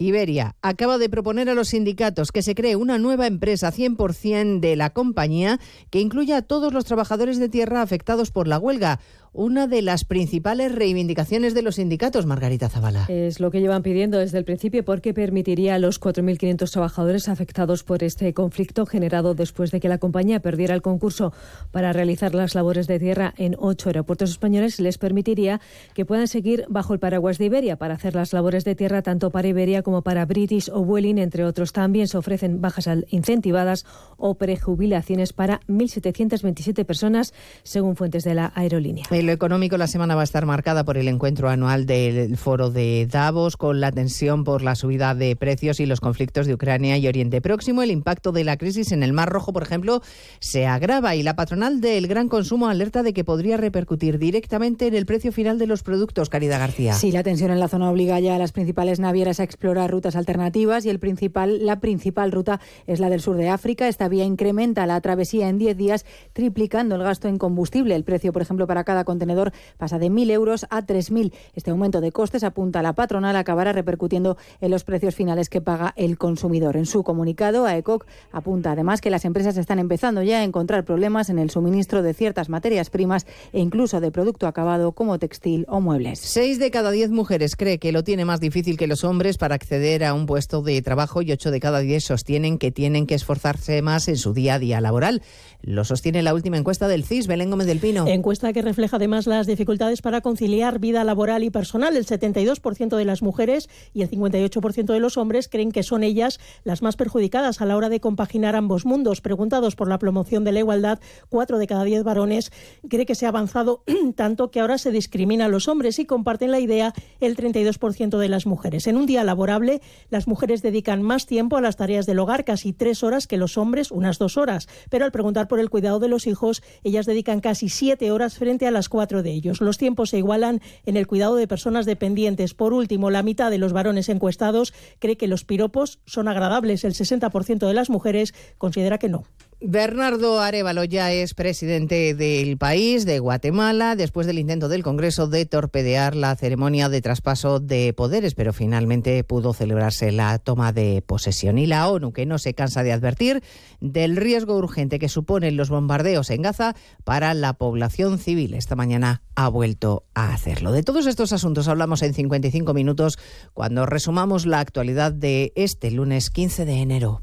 Iberia 0.00 0.54
acaba 0.62 0.96
de 0.96 1.08
proponer 1.08 1.50
a 1.50 1.54
los 1.54 1.70
sindicatos 1.70 2.30
que 2.30 2.42
se 2.42 2.54
cree 2.54 2.76
una 2.76 2.98
nueva 2.98 3.26
empresa 3.26 3.72
100% 3.72 4.60
de 4.60 4.76
la 4.76 4.90
compañía 4.90 5.58
que 5.90 5.98
incluya 5.98 6.36
a 6.36 6.42
todos 6.42 6.72
los 6.72 6.84
trabajadores 6.84 7.40
de 7.40 7.48
tierra 7.48 7.82
afectados 7.82 8.30
por 8.30 8.46
la 8.46 8.60
huelga 8.60 9.00
una 9.32 9.66
de 9.66 9.82
las 9.82 10.04
principales 10.04 10.74
reivindicaciones 10.74 11.54
de 11.54 11.62
los 11.62 11.76
sindicatos, 11.76 12.26
Margarita 12.26 12.68
Zavala. 12.68 13.06
Es 13.08 13.40
lo 13.40 13.50
que 13.50 13.60
llevan 13.60 13.82
pidiendo 13.82 14.18
desde 14.18 14.38
el 14.38 14.44
principio 14.44 14.84
porque 14.84 15.14
permitiría 15.14 15.74
a 15.74 15.78
los 15.78 16.00
4.500 16.00 16.70
trabajadores 16.70 17.28
afectados 17.28 17.84
por 17.84 18.02
este 18.02 18.32
conflicto 18.34 18.86
generado 18.86 19.34
después 19.34 19.70
de 19.70 19.80
que 19.80 19.88
la 19.88 19.98
compañía 19.98 20.40
perdiera 20.40 20.74
el 20.74 20.82
concurso 20.82 21.32
para 21.70 21.92
realizar 21.92 22.34
las 22.34 22.54
labores 22.54 22.86
de 22.86 22.98
tierra 22.98 23.34
en 23.36 23.54
ocho 23.58 23.88
aeropuertos 23.88 24.30
españoles, 24.30 24.80
les 24.80 24.98
permitiría 24.98 25.60
que 25.94 26.04
puedan 26.04 26.28
seguir 26.28 26.64
bajo 26.68 26.94
el 26.94 26.98
paraguas 26.98 27.38
de 27.38 27.46
Iberia 27.46 27.76
para 27.76 27.94
hacer 27.94 28.14
las 28.14 28.32
labores 28.32 28.64
de 28.64 28.74
tierra 28.74 29.02
tanto 29.02 29.30
para 29.30 29.48
Iberia 29.48 29.82
como 29.82 30.02
para 30.02 30.24
British 30.26 30.70
o 30.70 30.84
Vueling, 30.84 31.18
entre 31.18 31.44
otros. 31.44 31.72
También 31.72 32.08
se 32.08 32.18
ofrecen 32.18 32.60
bajas 32.60 32.88
incentivadas 33.10 33.84
o 34.16 34.34
prejubilaciones 34.34 35.32
para 35.32 35.60
1.727 35.68 36.84
personas, 36.84 37.34
según 37.62 37.96
fuentes 37.96 38.24
de 38.24 38.34
la 38.34 38.52
aerolínea. 38.54 39.04
En 39.18 39.26
lo 39.26 39.32
económico, 39.32 39.76
la 39.76 39.88
semana 39.88 40.14
va 40.14 40.20
a 40.20 40.24
estar 40.24 40.46
marcada 40.46 40.84
por 40.84 40.96
el 40.96 41.08
encuentro 41.08 41.48
anual 41.48 41.86
del 41.86 42.36
foro 42.36 42.70
de 42.70 43.08
Davos, 43.10 43.56
con 43.56 43.80
la 43.80 43.90
tensión 43.90 44.44
por 44.44 44.62
la 44.62 44.76
subida 44.76 45.16
de 45.16 45.34
precios 45.34 45.80
y 45.80 45.86
los 45.86 46.00
conflictos 46.00 46.46
de 46.46 46.54
Ucrania 46.54 46.96
y 46.98 47.08
Oriente 47.08 47.40
Próximo. 47.40 47.82
El 47.82 47.90
impacto 47.90 48.30
de 48.30 48.44
la 48.44 48.56
crisis 48.56 48.92
en 48.92 49.02
el 49.02 49.12
Mar 49.12 49.28
Rojo, 49.28 49.52
por 49.52 49.64
ejemplo, 49.64 50.02
se 50.38 50.68
agrava 50.68 51.16
y 51.16 51.24
la 51.24 51.34
patronal 51.34 51.80
del 51.80 52.06
gran 52.06 52.28
consumo 52.28 52.68
alerta 52.68 53.02
de 53.02 53.12
que 53.12 53.24
podría 53.24 53.56
repercutir 53.56 54.20
directamente 54.20 54.86
en 54.86 54.94
el 54.94 55.04
precio 55.04 55.32
final 55.32 55.58
de 55.58 55.66
los 55.66 55.82
productos. 55.82 56.28
Caridad 56.28 56.60
García. 56.60 56.92
Sí, 56.92 57.10
la 57.10 57.24
tensión 57.24 57.50
en 57.50 57.58
la 57.58 57.66
zona 57.66 57.90
obliga 57.90 58.20
ya 58.20 58.36
a 58.36 58.38
las 58.38 58.52
principales 58.52 59.00
navieras 59.00 59.40
a 59.40 59.42
explorar 59.42 59.90
rutas 59.90 60.14
alternativas 60.14 60.86
y 60.86 60.90
el 60.90 61.00
principal, 61.00 61.66
la 61.66 61.80
principal 61.80 62.30
ruta 62.30 62.60
es 62.86 63.00
la 63.00 63.10
del 63.10 63.20
sur 63.20 63.36
de 63.36 63.48
África. 63.48 63.88
Esta 63.88 64.08
vía 64.08 64.24
incrementa 64.24 64.86
la 64.86 65.00
travesía 65.00 65.48
en 65.48 65.58
10 65.58 65.76
días, 65.76 66.06
triplicando 66.34 66.94
el 66.94 67.02
gasto 67.02 67.26
en 67.26 67.38
combustible. 67.38 67.96
El 67.96 68.04
precio, 68.04 68.32
por 68.32 68.42
ejemplo, 68.42 68.68
para 68.68 68.84
cada 68.84 69.07
contenedor 69.08 69.52
pasa 69.78 69.98
de 69.98 70.10
1.000 70.10 70.30
euros 70.32 70.66
a 70.68 70.82
3.000. 70.82 71.32
Este 71.54 71.70
aumento 71.70 72.02
de 72.02 72.12
costes, 72.12 72.44
apunta 72.44 72.82
la 72.82 72.92
patronal, 72.92 73.36
acabará 73.36 73.72
repercutiendo 73.72 74.36
en 74.60 74.70
los 74.70 74.84
precios 74.84 75.14
finales 75.14 75.48
que 75.48 75.62
paga 75.62 75.94
el 75.96 76.18
consumidor. 76.18 76.76
En 76.76 76.84
su 76.84 77.02
comunicado, 77.02 77.64
AECOC 77.64 78.04
apunta 78.32 78.72
además 78.72 79.00
que 79.00 79.08
las 79.08 79.24
empresas 79.24 79.56
están 79.56 79.78
empezando 79.78 80.22
ya 80.22 80.40
a 80.40 80.44
encontrar 80.44 80.84
problemas 80.84 81.30
en 81.30 81.38
el 81.38 81.48
suministro 81.48 82.02
de 82.02 82.12
ciertas 82.12 82.50
materias 82.50 82.90
primas 82.90 83.26
e 83.54 83.60
incluso 83.60 84.00
de 84.00 84.10
producto 84.10 84.46
acabado 84.46 84.92
como 84.92 85.18
textil 85.18 85.64
o 85.68 85.80
muebles. 85.80 86.18
Seis 86.18 86.58
de 86.58 86.70
cada 86.70 86.90
diez 86.90 87.10
mujeres 87.10 87.56
cree 87.56 87.78
que 87.78 87.92
lo 87.92 88.04
tiene 88.04 88.26
más 88.26 88.40
difícil 88.40 88.76
que 88.76 88.86
los 88.86 89.04
hombres 89.04 89.38
para 89.38 89.54
acceder 89.54 90.04
a 90.04 90.12
un 90.12 90.26
puesto 90.26 90.60
de 90.60 90.82
trabajo 90.82 91.22
y 91.22 91.32
ocho 91.32 91.50
de 91.50 91.60
cada 91.60 91.80
diez 91.80 92.04
sostienen 92.04 92.58
que 92.58 92.70
tienen 92.70 93.06
que 93.06 93.14
esforzarse 93.14 93.80
más 93.80 94.08
en 94.08 94.18
su 94.18 94.34
día 94.34 94.54
a 94.54 94.58
día 94.58 94.82
laboral. 94.82 95.22
Lo 95.62 95.84
sostiene 95.84 96.22
la 96.22 96.34
última 96.34 96.58
encuesta 96.58 96.88
del 96.88 97.04
CIS, 97.04 97.26
Belén 97.26 97.50
Gómez 97.50 97.66
del 97.66 97.78
Pino. 97.78 98.06
Encuesta 98.06 98.52
que 98.52 98.62
refleja 98.62 98.97
además 98.98 99.28
las 99.28 99.46
dificultades 99.46 100.02
para 100.02 100.20
conciliar 100.20 100.80
vida 100.80 101.04
laboral 101.04 101.44
y 101.44 101.50
personal. 101.50 101.96
El 101.96 102.04
72% 102.04 102.96
de 102.96 103.04
las 103.04 103.22
mujeres 103.22 103.68
y 103.94 104.02
el 104.02 104.10
58% 104.10 104.92
de 104.92 104.98
los 104.98 105.16
hombres 105.16 105.48
creen 105.48 105.70
que 105.70 105.84
son 105.84 106.02
ellas 106.02 106.40
las 106.64 106.82
más 106.82 106.96
perjudicadas 106.96 107.60
a 107.60 107.66
la 107.66 107.76
hora 107.76 107.88
de 107.88 108.00
compaginar 108.00 108.56
ambos 108.56 108.84
mundos. 108.84 109.20
Preguntados 109.20 109.76
por 109.76 109.88
la 109.88 110.00
promoción 110.00 110.42
de 110.42 110.50
la 110.50 110.58
igualdad, 110.58 110.98
cuatro 111.28 111.58
de 111.58 111.68
cada 111.68 111.84
diez 111.84 112.02
varones 112.02 112.50
cree 112.88 113.06
que 113.06 113.14
se 113.14 113.26
ha 113.26 113.28
avanzado 113.28 113.84
tanto 114.16 114.50
que 114.50 114.58
ahora 114.58 114.78
se 114.78 114.90
discrimina 114.90 115.44
a 115.44 115.48
los 115.48 115.68
hombres 115.68 116.00
y 116.00 116.04
comparten 116.04 116.50
la 116.50 116.58
idea 116.58 116.92
el 117.20 117.36
32% 117.36 118.18
de 118.18 118.28
las 118.28 118.46
mujeres. 118.46 118.88
En 118.88 118.96
un 118.96 119.06
día 119.06 119.22
laborable, 119.22 119.80
las 120.10 120.26
mujeres 120.26 120.60
dedican 120.60 121.02
más 121.02 121.26
tiempo 121.26 121.56
a 121.56 121.60
las 121.60 121.76
tareas 121.76 122.04
del 122.04 122.18
hogar, 122.18 122.44
casi 122.44 122.72
tres 122.72 123.04
horas 123.04 123.28
que 123.28 123.36
los 123.36 123.58
hombres, 123.58 123.92
unas 123.92 124.18
dos 124.18 124.36
horas. 124.36 124.68
Pero 124.90 125.04
al 125.04 125.12
preguntar 125.12 125.46
por 125.46 125.60
el 125.60 125.70
cuidado 125.70 126.00
de 126.00 126.08
los 126.08 126.26
hijos, 126.26 126.64
ellas 126.82 127.06
dedican 127.06 127.40
casi 127.40 127.68
siete 127.68 128.10
horas 128.10 128.36
frente 128.38 128.66
a 128.66 128.72
las 128.72 128.87
cuatro 128.88 129.22
de 129.22 129.30
ellos. 129.30 129.60
Los 129.60 129.78
tiempos 129.78 130.10
se 130.10 130.18
igualan 130.18 130.60
en 130.86 130.96
el 130.96 131.06
cuidado 131.06 131.36
de 131.36 131.48
personas 131.48 131.86
dependientes. 131.86 132.54
Por 132.54 132.72
último, 132.72 133.10
la 133.10 133.22
mitad 133.22 133.50
de 133.50 133.58
los 133.58 133.72
varones 133.72 134.08
encuestados 134.08 134.74
cree 134.98 135.16
que 135.16 135.28
los 135.28 135.44
piropos 135.44 136.00
son 136.06 136.28
agradables. 136.28 136.84
El 136.84 136.94
60% 136.94 137.66
de 137.66 137.74
las 137.74 137.90
mujeres 137.90 138.34
considera 138.58 138.98
que 138.98 139.08
no. 139.08 139.24
Bernardo 139.60 140.40
Arevalo 140.40 140.84
ya 140.84 141.12
es 141.12 141.34
presidente 141.34 142.14
del 142.14 142.58
país, 142.58 143.04
de 143.04 143.18
Guatemala, 143.18 143.96
después 143.96 144.24
del 144.28 144.38
intento 144.38 144.68
del 144.68 144.84
Congreso 144.84 145.26
de 145.26 145.46
torpedear 145.46 146.14
la 146.14 146.36
ceremonia 146.36 146.88
de 146.88 147.02
traspaso 147.02 147.58
de 147.58 147.92
poderes, 147.92 148.36
pero 148.36 148.52
finalmente 148.52 149.24
pudo 149.24 149.52
celebrarse 149.52 150.12
la 150.12 150.38
toma 150.38 150.72
de 150.72 151.02
posesión. 151.04 151.58
Y 151.58 151.66
la 151.66 151.88
ONU, 151.88 152.12
que 152.12 152.24
no 152.24 152.38
se 152.38 152.54
cansa 152.54 152.84
de 152.84 152.92
advertir 152.92 153.42
del 153.80 154.16
riesgo 154.16 154.56
urgente 154.56 155.00
que 155.00 155.08
suponen 155.08 155.56
los 155.56 155.70
bombardeos 155.70 156.30
en 156.30 156.42
Gaza 156.42 156.76
para 157.02 157.34
la 157.34 157.54
población 157.54 158.20
civil. 158.20 158.54
Esta 158.54 158.76
mañana 158.76 159.22
ha 159.34 159.48
vuelto 159.48 160.04
a 160.14 160.32
hacerlo. 160.32 160.70
De 160.70 160.84
todos 160.84 161.08
estos 161.08 161.32
asuntos 161.32 161.66
hablamos 161.66 162.02
en 162.02 162.14
55 162.14 162.74
minutos 162.74 163.18
cuando 163.54 163.86
resumamos 163.86 164.46
la 164.46 164.60
actualidad 164.60 165.12
de 165.12 165.52
este 165.56 165.90
lunes 165.90 166.30
15 166.30 166.64
de 166.64 166.74
enero. 166.74 167.22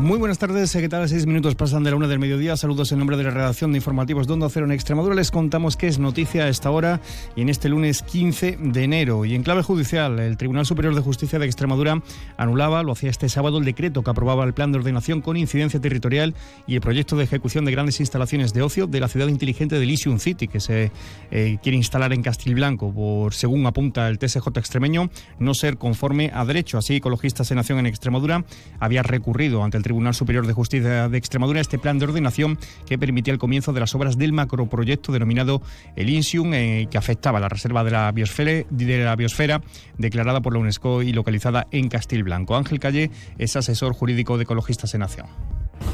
Muy 0.00 0.16
buenas 0.16 0.38
tardes, 0.38 0.72
¿qué 0.72 0.88
tal? 0.88 1.06
Seis 1.10 1.26
minutos 1.26 1.54
pasan 1.56 1.84
de 1.84 1.90
la 1.90 1.96
una 1.96 2.08
del 2.08 2.18
mediodía. 2.18 2.56
Saludos 2.56 2.90
en 2.90 2.98
nombre 2.98 3.18
de 3.18 3.24
la 3.24 3.32
redacción 3.32 3.70
de 3.70 3.76
informativos 3.76 4.26
de 4.26 4.32
Onda 4.32 4.48
Cero 4.48 4.64
en 4.64 4.72
Extremadura. 4.72 5.14
Les 5.14 5.30
contamos 5.30 5.76
qué 5.76 5.88
es 5.88 5.98
noticia 5.98 6.44
a 6.44 6.48
esta 6.48 6.70
hora 6.70 7.02
y 7.36 7.42
en 7.42 7.50
este 7.50 7.68
lunes 7.68 8.00
15 8.00 8.56
de 8.62 8.82
enero. 8.82 9.26
Y 9.26 9.34
en 9.34 9.42
clave 9.42 9.62
judicial, 9.62 10.18
el 10.18 10.38
Tribunal 10.38 10.64
Superior 10.64 10.94
de 10.94 11.02
Justicia 11.02 11.38
de 11.38 11.44
Extremadura 11.44 12.02
anulaba, 12.38 12.82
lo 12.82 12.92
hacía 12.92 13.10
este 13.10 13.28
sábado, 13.28 13.58
el 13.58 13.66
decreto 13.66 14.02
que 14.02 14.10
aprobaba 14.10 14.44
el 14.44 14.54
plan 14.54 14.72
de 14.72 14.78
ordenación 14.78 15.20
con 15.20 15.36
incidencia 15.36 15.82
territorial 15.82 16.34
y 16.66 16.76
el 16.76 16.80
proyecto 16.80 17.14
de 17.16 17.24
ejecución 17.24 17.66
de 17.66 17.72
grandes 17.72 18.00
instalaciones 18.00 18.54
de 18.54 18.62
ocio 18.62 18.86
de 18.86 19.00
la 19.00 19.08
ciudad 19.08 19.28
inteligente 19.28 19.76
de 19.76 19.82
Elysium 19.82 20.18
City, 20.18 20.48
que 20.48 20.60
se 20.60 20.92
eh, 21.30 21.58
quiere 21.62 21.76
instalar 21.76 22.14
en 22.14 22.22
Castilblanco, 22.22 22.90
por, 22.90 23.34
según 23.34 23.66
apunta 23.66 24.08
el 24.08 24.18
TSJ 24.18 24.48
extremeño, 24.56 25.10
no 25.38 25.52
ser 25.52 25.76
conforme 25.76 26.30
a 26.32 26.46
derecho. 26.46 26.78
Así, 26.78 26.96
Ecologistas 26.96 27.50
en 27.50 27.58
Nación 27.58 27.80
en 27.80 27.86
Extremadura 27.86 28.46
había 28.78 29.02
recurrido 29.02 29.62
ante 29.62 29.76
el 29.76 29.89
Tribunal 29.90 30.14
Superior 30.14 30.46
de 30.46 30.52
Justicia 30.52 31.08
de 31.08 31.18
Extremadura 31.18 31.60
este 31.60 31.76
plan 31.76 31.98
de 31.98 32.04
ordenación 32.04 32.60
que 32.86 32.96
permitía 32.96 33.32
el 33.32 33.40
comienzo 33.40 33.72
de 33.72 33.80
las 33.80 33.92
obras 33.96 34.16
del 34.16 34.32
macroproyecto 34.32 35.10
denominado 35.10 35.62
el 35.96 36.08
INSIUM, 36.08 36.54
eh, 36.54 36.86
que 36.88 36.96
afectaba 36.96 37.40
la 37.40 37.48
reserva 37.48 37.82
de 37.82 37.90
la, 37.90 38.12
biosfera, 38.12 38.64
de 38.70 39.04
la 39.04 39.16
biosfera 39.16 39.62
declarada 39.98 40.42
por 40.42 40.52
la 40.52 40.60
UNESCO 40.60 41.02
y 41.02 41.12
localizada 41.12 41.66
en 41.72 41.88
Castilblanco. 41.88 42.54
Ángel 42.54 42.78
Calle 42.78 43.10
es 43.36 43.56
asesor 43.56 43.92
jurídico 43.92 44.36
de 44.36 44.44
Ecologistas 44.44 44.94
en 44.94 45.00
Nación. 45.00 45.26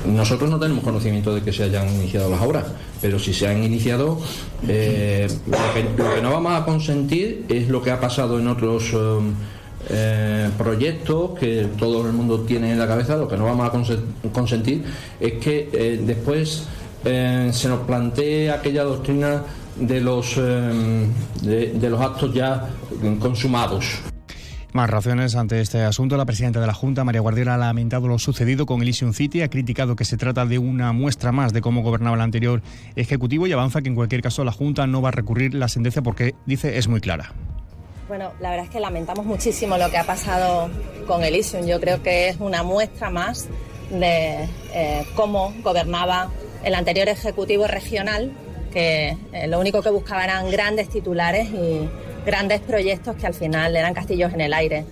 Nosotros 0.06 0.50
no 0.50 0.58
tenemos 0.58 0.84
conocimiento 0.84 1.34
de 1.34 1.40
que 1.40 1.54
se 1.54 1.62
hayan 1.62 1.88
iniciado 1.88 2.28
las 2.28 2.42
obras, 2.42 2.66
pero 3.00 3.18
si 3.18 3.32
se 3.32 3.48
han 3.48 3.62
iniciado, 3.62 4.20
eh, 4.68 5.26
lo, 5.46 5.56
que, 5.72 6.20
no 6.20 6.32
vamos 6.32 6.52
a 6.52 6.66
consentir 6.66 7.46
es 7.48 7.70
lo 7.70 7.82
que 7.82 7.92
ha 7.92 7.98
pasado 7.98 8.38
en 8.38 8.48
otros 8.48 8.92
um, 8.92 9.32
eh, 9.88 10.50
proyectos 10.56 11.38
que 11.38 11.68
todo 11.78 12.06
el 12.06 12.12
mundo 12.12 12.40
tiene 12.40 12.72
en 12.72 12.78
la 12.78 12.86
cabeza, 12.86 13.16
lo 13.16 13.28
que 13.28 13.36
no 13.36 13.44
vamos 13.44 13.90
a 13.90 14.30
consentir 14.32 14.84
es 15.20 15.34
que 15.34 15.68
eh, 15.72 16.00
después 16.04 16.66
eh, 17.04 17.50
se 17.52 17.68
nos 17.68 17.80
plantee 17.80 18.50
aquella 18.50 18.82
doctrina 18.82 19.42
de 19.76 20.00
los, 20.00 20.36
eh, 20.38 21.06
de, 21.42 21.90
los 21.90 22.00
actos 22.00 22.34
ya 22.34 22.68
consumados. 23.20 24.00
Más 24.72 24.90
razones 24.90 25.36
ante 25.36 25.60
este 25.60 25.82
asunto. 25.82 26.16
La 26.16 26.26
presidenta 26.26 26.60
de 26.60 26.66
la 26.66 26.74
Junta, 26.74 27.04
María 27.04 27.20
Guardiola, 27.20 27.54
ha 27.54 27.58
lamentado 27.58 28.08
lo 28.08 28.18
sucedido 28.18 28.66
con 28.66 28.82
Elysium 28.82 29.12
City, 29.12 29.42
ha 29.42 29.48
criticado 29.48 29.96
que 29.96 30.04
se 30.04 30.16
trata 30.16 30.44
de 30.44 30.58
una 30.58 30.92
muestra 30.92 31.32
más 31.32 31.52
de 31.52 31.60
cómo 31.60 31.82
gobernaba 31.82 32.16
el 32.16 32.22
anterior 32.22 32.60
Ejecutivo 32.96 33.46
y 33.46 33.52
avanza 33.52 33.82
que 33.82 33.88
en 33.88 33.94
cualquier 33.94 34.20
caso 34.20 34.44
la 34.44 34.52
Junta 34.52 34.86
no 34.86 35.00
va 35.00 35.10
a 35.10 35.12
recurrir 35.12 35.54
la 35.54 35.68
sentencia 35.68 36.02
porque, 36.02 36.34
dice, 36.44 36.76
es 36.76 36.88
muy 36.88 37.00
clara. 37.00 37.32
Bueno, 38.08 38.32
la 38.38 38.50
verdad 38.50 38.66
es 38.66 38.70
que 38.70 38.78
lamentamos 38.78 39.26
muchísimo 39.26 39.76
lo 39.78 39.90
que 39.90 39.98
ha 39.98 40.04
pasado 40.04 40.70
con 41.08 41.24
Elysium. 41.24 41.66
Yo 41.66 41.80
creo 41.80 42.04
que 42.04 42.28
es 42.28 42.36
una 42.38 42.62
muestra 42.62 43.10
más 43.10 43.48
de 43.90 44.48
eh, 44.72 45.04
cómo 45.16 45.52
gobernaba 45.64 46.30
el 46.62 46.76
anterior 46.76 47.08
Ejecutivo 47.08 47.66
regional, 47.66 48.30
que 48.72 49.16
eh, 49.32 49.48
lo 49.48 49.58
único 49.58 49.82
que 49.82 49.90
buscaba 49.90 50.22
eran 50.22 50.48
grandes 50.52 50.88
titulares 50.88 51.48
y 51.48 51.88
grandes 52.24 52.60
proyectos 52.60 53.16
que 53.16 53.26
al 53.26 53.34
final 53.34 53.74
eran 53.74 53.92
castillos 53.92 54.32
en 54.32 54.40
el 54.40 54.54
aire. 54.54 54.84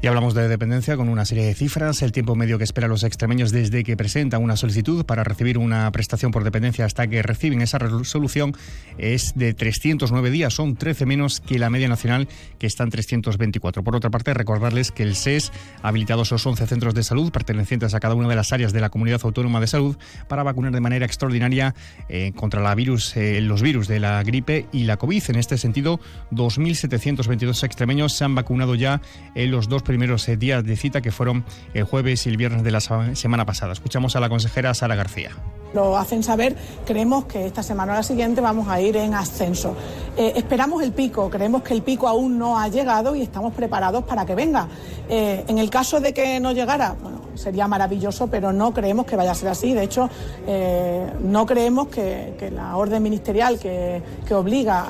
Y 0.00 0.06
hablamos 0.06 0.32
de 0.32 0.46
dependencia 0.46 0.96
con 0.96 1.08
una 1.08 1.24
serie 1.24 1.44
de 1.44 1.54
cifras. 1.54 2.02
El 2.02 2.12
tiempo 2.12 2.36
medio 2.36 2.56
que 2.56 2.62
esperan 2.62 2.88
los 2.88 3.02
extremeños 3.02 3.50
desde 3.50 3.82
que 3.82 3.96
presentan 3.96 4.44
una 4.44 4.56
solicitud 4.56 5.04
para 5.04 5.24
recibir 5.24 5.58
una 5.58 5.90
prestación 5.90 6.30
por 6.30 6.44
dependencia 6.44 6.84
hasta 6.84 7.08
que 7.08 7.20
reciben 7.20 7.62
esa 7.62 7.78
resolución 7.78 8.54
es 8.96 9.32
de 9.34 9.54
309 9.54 10.30
días. 10.30 10.54
Son 10.54 10.76
13 10.76 11.04
menos 11.04 11.40
que 11.40 11.58
la 11.58 11.68
media 11.68 11.88
nacional, 11.88 12.28
que 12.60 12.68
está 12.68 12.84
en 12.84 12.90
324. 12.90 13.82
Por 13.82 13.96
otra 13.96 14.08
parte, 14.08 14.32
recordarles 14.34 14.92
que 14.92 15.02
el 15.02 15.16
SES 15.16 15.50
ha 15.82 15.88
habilitado 15.88 16.22
esos 16.22 16.46
11 16.46 16.68
centros 16.68 16.94
de 16.94 17.02
salud 17.02 17.32
pertenecientes 17.32 17.92
a 17.92 17.98
cada 17.98 18.14
una 18.14 18.28
de 18.28 18.36
las 18.36 18.52
áreas 18.52 18.72
de 18.72 18.80
la 18.80 18.90
Comunidad 18.90 19.22
Autónoma 19.24 19.58
de 19.58 19.66
Salud 19.66 19.96
para 20.28 20.44
vacunar 20.44 20.70
de 20.70 20.80
manera 20.80 21.06
extraordinaria 21.06 21.74
eh, 22.08 22.30
contra 22.36 22.62
la 22.62 22.72
virus, 22.76 23.16
eh, 23.16 23.40
los 23.40 23.62
virus 23.62 23.88
de 23.88 23.98
la 23.98 24.22
gripe 24.22 24.66
y 24.70 24.84
la 24.84 24.96
COVID. 24.96 25.24
En 25.30 25.36
este 25.36 25.58
sentido, 25.58 25.98
2.722 26.30 27.64
extremeños 27.64 28.12
se 28.12 28.22
han 28.22 28.36
vacunado 28.36 28.76
ya 28.76 29.00
en 29.34 29.50
los 29.50 29.68
dos 29.68 29.82
primeros 29.88 30.28
días 30.38 30.62
de 30.64 30.76
cita 30.76 31.00
que 31.00 31.10
fueron 31.10 31.46
el 31.72 31.84
jueves 31.84 32.26
y 32.26 32.28
el 32.28 32.36
viernes 32.36 32.62
de 32.62 32.70
la 32.70 32.80
semana 32.80 33.46
pasada. 33.46 33.72
Escuchamos 33.72 34.16
a 34.16 34.20
la 34.20 34.28
consejera 34.28 34.74
Sara 34.74 34.94
García. 34.94 35.30
Lo 35.72 35.96
hacen 35.96 36.22
saber, 36.22 36.56
creemos 36.86 37.24
que 37.24 37.46
esta 37.46 37.62
semana 37.62 37.92
o 37.92 37.96
la 37.96 38.02
siguiente 38.02 38.42
vamos 38.42 38.68
a 38.68 38.80
ir 38.82 38.98
en 38.98 39.14
ascenso. 39.14 39.74
Eh, 40.16 40.34
esperamos 40.36 40.82
el 40.82 40.92
pico, 40.92 41.30
creemos 41.30 41.62
que 41.62 41.72
el 41.72 41.82
pico 41.82 42.06
aún 42.06 42.38
no 42.38 42.58
ha 42.58 42.68
llegado 42.68 43.16
y 43.16 43.22
estamos 43.22 43.54
preparados 43.54 44.04
para 44.04 44.26
que 44.26 44.34
venga. 44.34 44.68
Eh, 45.08 45.44
en 45.48 45.56
el 45.56 45.70
caso 45.70 46.00
de 46.00 46.12
que 46.12 46.38
no 46.38 46.52
llegara, 46.52 46.94
bueno, 47.02 47.22
sería 47.34 47.66
maravilloso, 47.66 48.26
pero 48.26 48.52
no 48.52 48.74
creemos 48.74 49.06
que 49.06 49.16
vaya 49.16 49.30
a 49.30 49.34
ser 49.34 49.48
así. 49.48 49.72
De 49.72 49.84
hecho, 49.84 50.10
eh, 50.46 51.06
no 51.22 51.46
creemos 51.46 51.88
que, 51.88 52.52
la 52.54 52.76
orden 52.76 53.02
ministerial 53.02 53.58
que, 53.58 54.02
que 54.26 54.34
obliga 54.34 54.84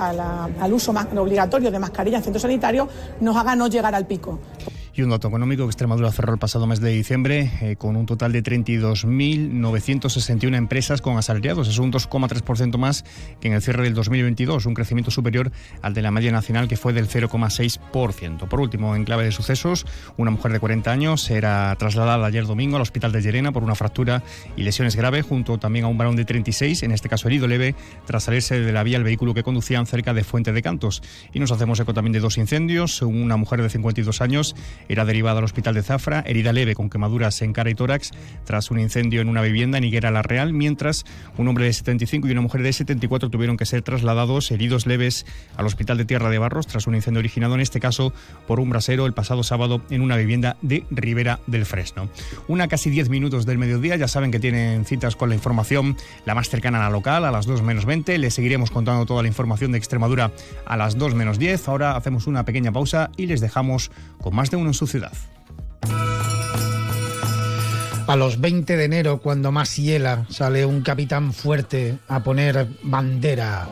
al 0.61 0.72
uso 0.72 0.92
obligatorio 0.92 1.70
de 1.70 1.78
mascarilla 1.78 2.18
en 2.18 2.24
centros 2.24 2.42
sanitarios 2.42 2.88
nos 3.20 3.36
haga 3.36 3.55
no 3.55 3.68
llegar 3.68 3.94
al 3.94 4.07
pico. 4.07 4.40
Y 4.99 5.03
un 5.03 5.11
dato 5.11 5.28
económico 5.28 5.62
que 5.62 5.68
Extremadura 5.68 6.11
cerró 6.11 6.32
el 6.32 6.40
pasado 6.40 6.66
mes 6.66 6.80
de 6.80 6.90
diciembre 6.90 7.53
eh, 7.61 7.76
con 7.76 7.94
un 7.94 8.05
total 8.05 8.32
de 8.32 8.42
32.961 8.42 10.57
empresas 10.57 11.01
con 11.01 11.16
asalariados. 11.16 11.68
Es 11.68 11.78
un 11.78 11.92
2,3% 11.92 12.76
más 12.78 13.05
que 13.40 13.46
en 13.46 13.55
el 13.55 13.62
cierre 13.62 13.84
del 13.84 13.94
2022, 13.94 14.66
un 14.66 14.74
crecimiento 14.74 15.12
superior 15.12 15.53
al 15.82 15.94
de 15.94 16.03
la 16.03 16.11
media 16.11 16.32
nacional 16.32 16.66
que 16.66 16.76
fue 16.76 16.92
del 16.92 17.09
0,6%. 17.09 18.49
Por 18.49 18.61
último, 18.61 18.96
en 18.96 19.05
clave 19.05 19.22
de 19.22 19.30
sucesos, 19.30 19.86
una 20.16 20.32
mujer 20.32 20.51
de 20.51 20.59
40 20.59 20.90
años 20.90 21.30
era 21.30 21.76
trasladada 21.78 22.26
ayer 22.26 22.44
domingo 22.44 22.74
al 22.74 22.82
hospital 22.82 23.12
de 23.12 23.22
Llerena 23.22 23.53
por 23.53 23.62
una 23.62 23.76
fractura 23.76 24.24
y 24.57 24.64
lesiones 24.64 24.96
graves, 24.96 25.24
junto 25.24 25.59
también 25.59 25.84
a 25.84 25.88
un 25.88 25.96
varón 25.96 26.16
de 26.16 26.24
36, 26.24 26.82
en 26.82 26.90
este 26.90 27.09
caso 27.09 27.28
herido 27.28 27.46
leve, 27.46 27.76
tras 28.05 28.24
salirse 28.24 28.59
de 28.59 28.72
la 28.72 28.82
vía 28.82 28.96
el 28.96 29.05
vehículo 29.05 29.32
que 29.32 29.44
conducían 29.44 29.86
cerca 29.86 30.12
de 30.12 30.24
Fuente 30.24 30.53
de 30.53 30.61
Cantos. 30.61 31.05
Y 31.32 31.38
nos 31.38 31.53
hacemos 31.53 31.78
eco 31.78 31.94
también 31.94 32.14
de 32.14 32.18
dos 32.18 32.36
incendios, 32.36 33.01
una 33.01 33.36
mujer 33.36 33.62
de 33.62 33.70
52 33.70 34.20
años 34.22 34.57
Era 34.89 35.05
derivado 35.05 35.39
al 35.39 35.45
hospital 35.45 35.74
de 35.74 35.82
Zafra, 35.82 36.22
herida 36.26 36.53
leve 36.53 36.74
con 36.74 36.91
quemaduras 36.91 37.41
en 37.43 37.53
cara 37.53 37.70
y 37.70 37.74
tórax 37.74 38.11
tras 38.45 38.70
un 38.70 38.80
incendio 38.80 39.20
en 39.20 39.28
una 39.28 39.43
vivienda 39.43 39.78
en 39.78 39.84
Higuera 39.84 40.11
La 40.11 40.22
Real, 40.22 40.53
mientras 40.53 41.05
un 41.36 41.49
hombre 41.49 41.66
de 41.66 41.72
75 41.72 42.28
y 42.28 42.32
una 42.32 42.41
mujer 42.41 42.62
de 42.62 42.72
74 42.72 43.30
tuvieron 43.30 43.57
que 43.57 43.66
ser 43.66 43.82
trasladados 43.82 44.51
heridos 44.51 44.86
leves 44.86 45.26
al 45.57 45.66
hospital 45.66 45.99
de 45.99 46.05
Tierra 46.05 46.30
de 46.30 46.39
Barros 46.39 46.66
tras 46.66 46.86
un 46.86 46.95
incendio 46.95 47.20
originado 47.20 47.55
en 47.55 47.61
este 47.61 47.80
caso 47.80 48.12
por 48.47 48.61
un 48.61 48.70
brasero 48.70 49.07
el 49.07 49.12
pasado 49.12 49.43
sábado 49.43 49.82
en 49.91 50.01
una 50.01 50.16
vivienda 50.16 50.57
de 50.62 50.84
Ribera 50.91 51.41
del 51.47 51.66
Fresno. 51.66 52.09
Una 52.47 52.68
casi 52.68 52.91
10 52.91 53.09
minutos 53.09 53.47
del 53.47 53.59
mediodía, 53.59 53.97
ya 53.97 54.09
saben 54.09 54.30
que 54.30 54.41
tienen 54.41 54.84
citas 54.84 55.16
con 55.16 55.28
la 55.28 55.34
información 55.34 55.97
la 56.24 56.34
más 56.34 56.49
cercana 56.49 56.78
a 56.78 56.82
la 56.82 56.91
local 56.91 57.24
a 57.24 57.30
las 57.30 57.47
2 57.47 57.62
menos 57.62 57.84
20. 57.84 58.18
Les 58.18 58.34
seguiremos 58.34 58.70
contando 58.70 59.07
toda 59.07 59.22
la 59.22 59.28
información 59.28 59.72
de 59.72 59.78
Extremadura 59.78 60.32
a 60.66 60.76
las 60.76 60.97
2 60.97 61.14
menos 61.14 61.39
10. 61.39 61.68
Ahora 61.68 61.97
hacemos 61.97 62.26
una 62.26 62.45
pequeña 62.45 62.72
pausa 62.72 63.11
y 63.16 63.26
les 63.26 63.41
dejamos 63.41 63.91
con 64.20 64.34
más 64.34 64.51
de 64.51 64.57
uno 64.57 64.68
en 64.68 64.74
su. 64.86 64.98
A 68.06 68.16
los 68.16 68.40
20 68.40 68.76
de 68.76 68.84
enero, 68.84 69.18
cuando 69.18 69.52
más 69.52 69.76
hiela, 69.76 70.24
sale 70.30 70.64
un 70.64 70.80
capitán 70.80 71.34
fuerte 71.34 71.98
a 72.08 72.22
poner 72.22 72.66
bandera. 72.82 73.68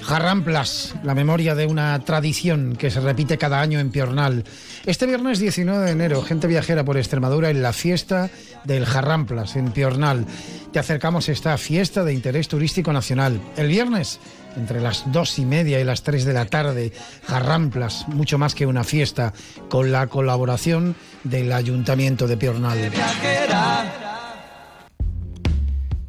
Jarramplas, 0.00 0.94
la 1.02 1.14
memoria 1.14 1.54
de 1.54 1.66
una 1.66 1.98
tradición 2.04 2.76
que 2.76 2.90
se 2.90 3.00
repite 3.00 3.38
cada 3.38 3.60
año 3.60 3.80
en 3.80 3.90
Piornal. 3.90 4.44
Este 4.84 5.06
viernes 5.06 5.38
19 5.38 5.84
de 5.84 5.90
enero, 5.90 6.22
gente 6.22 6.46
viajera 6.46 6.84
por 6.84 6.98
Extremadura 6.98 7.50
en 7.50 7.62
la 7.62 7.72
fiesta 7.72 8.30
del 8.64 8.84
Jarramplas 8.84 9.56
en 9.56 9.72
Piornal. 9.72 10.26
Te 10.72 10.78
acercamos 10.78 11.28
a 11.28 11.32
esta 11.32 11.56
fiesta 11.56 12.04
de 12.04 12.12
interés 12.12 12.48
turístico 12.48 12.92
nacional. 12.92 13.40
El 13.56 13.68
viernes, 13.68 14.20
entre 14.56 14.80
las 14.80 15.10
dos 15.12 15.38
y 15.38 15.44
media 15.44 15.80
y 15.80 15.84
las 15.84 16.02
tres 16.02 16.24
de 16.24 16.32
la 16.32 16.46
tarde, 16.46 16.92
Jarramplas, 17.26 18.08
mucho 18.08 18.38
más 18.38 18.54
que 18.54 18.66
una 18.66 18.84
fiesta, 18.84 19.32
con 19.68 19.92
la 19.92 20.06
colaboración 20.06 20.96
del 21.22 21.52
Ayuntamiento 21.52 22.26
de 22.26 22.36
Piornal. 22.36 22.90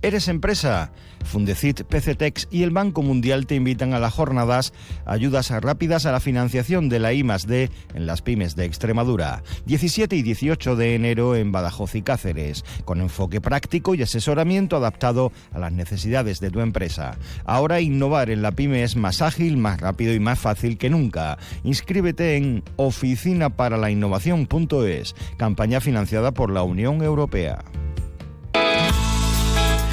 ¿Eres 0.06 0.28
empresa? 0.28 0.92
Fundecit, 1.24 1.82
PCTEX 1.82 2.48
y 2.52 2.62
el 2.62 2.70
Banco 2.70 3.02
Mundial 3.02 3.48
te 3.48 3.56
invitan 3.56 3.96
a 3.96 4.00
las 4.00 4.14
jornadas 4.14 4.72
Ayudas 5.04 5.50
rápidas 5.50 6.06
a 6.06 6.12
la 6.12 6.20
financiación 6.20 6.90
de 6.90 7.00
la 7.00 7.12
I 7.12 7.24
D 7.24 7.72
en 7.96 8.06
las 8.06 8.22
pymes 8.22 8.56
de 8.56 8.66
Extremadura. 8.66 9.42
17 9.66 10.16
y 10.16 10.22
18 10.22 10.76
de 10.76 10.94
enero 10.94 11.36
en 11.36 11.52
Badajoz 11.52 11.96
y 11.96 12.04
Cáceres, 12.04 12.64
con 12.86 13.02
enfoque 13.02 13.42
práctico 13.42 13.96
y 13.96 14.04
asesoramiento 14.04 14.78
adaptado 14.78 15.32
a 15.52 15.58
las 15.58 15.72
necesidades 15.72 16.40
de 16.40 16.52
tu 16.52 16.60
empresa. 16.60 17.18
Ahora 17.44 17.82
innovar 17.82 18.30
en 18.30 18.44
la 18.44 18.52
pyme 18.52 18.84
es 18.84 18.96
más 18.96 19.24
ágil, 19.24 19.58
más 19.58 19.82
rápido 19.82 20.14
y 20.14 20.20
más 20.20 20.38
fácil 20.38 20.78
que 20.78 20.92
nunca. 20.92 21.40
Inscríbete 21.64 22.36
en 22.36 22.64
oficinaparalinnovación.es, 22.76 25.16
campaña 25.38 25.82
financiada 25.82 26.32
por 26.32 26.52
la 26.52 26.62
Unión 26.62 27.02
Europea. 27.02 27.64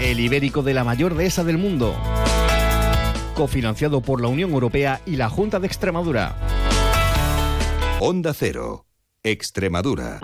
el 0.00 0.20
ibérico 0.20 0.62
de 0.62 0.74
la 0.74 0.84
mayor 0.84 1.14
dehesa 1.14 1.44
del 1.44 1.58
mundo. 1.58 1.94
Cofinanciado 3.34 4.00
por 4.00 4.20
la 4.20 4.28
Unión 4.28 4.50
Europea 4.50 5.00
y 5.06 5.16
la 5.16 5.28
Junta 5.28 5.60
de 5.60 5.66
Extremadura. 5.66 6.36
Onda 8.00 8.32
Cero, 8.34 8.86
Extremadura. 9.22 10.20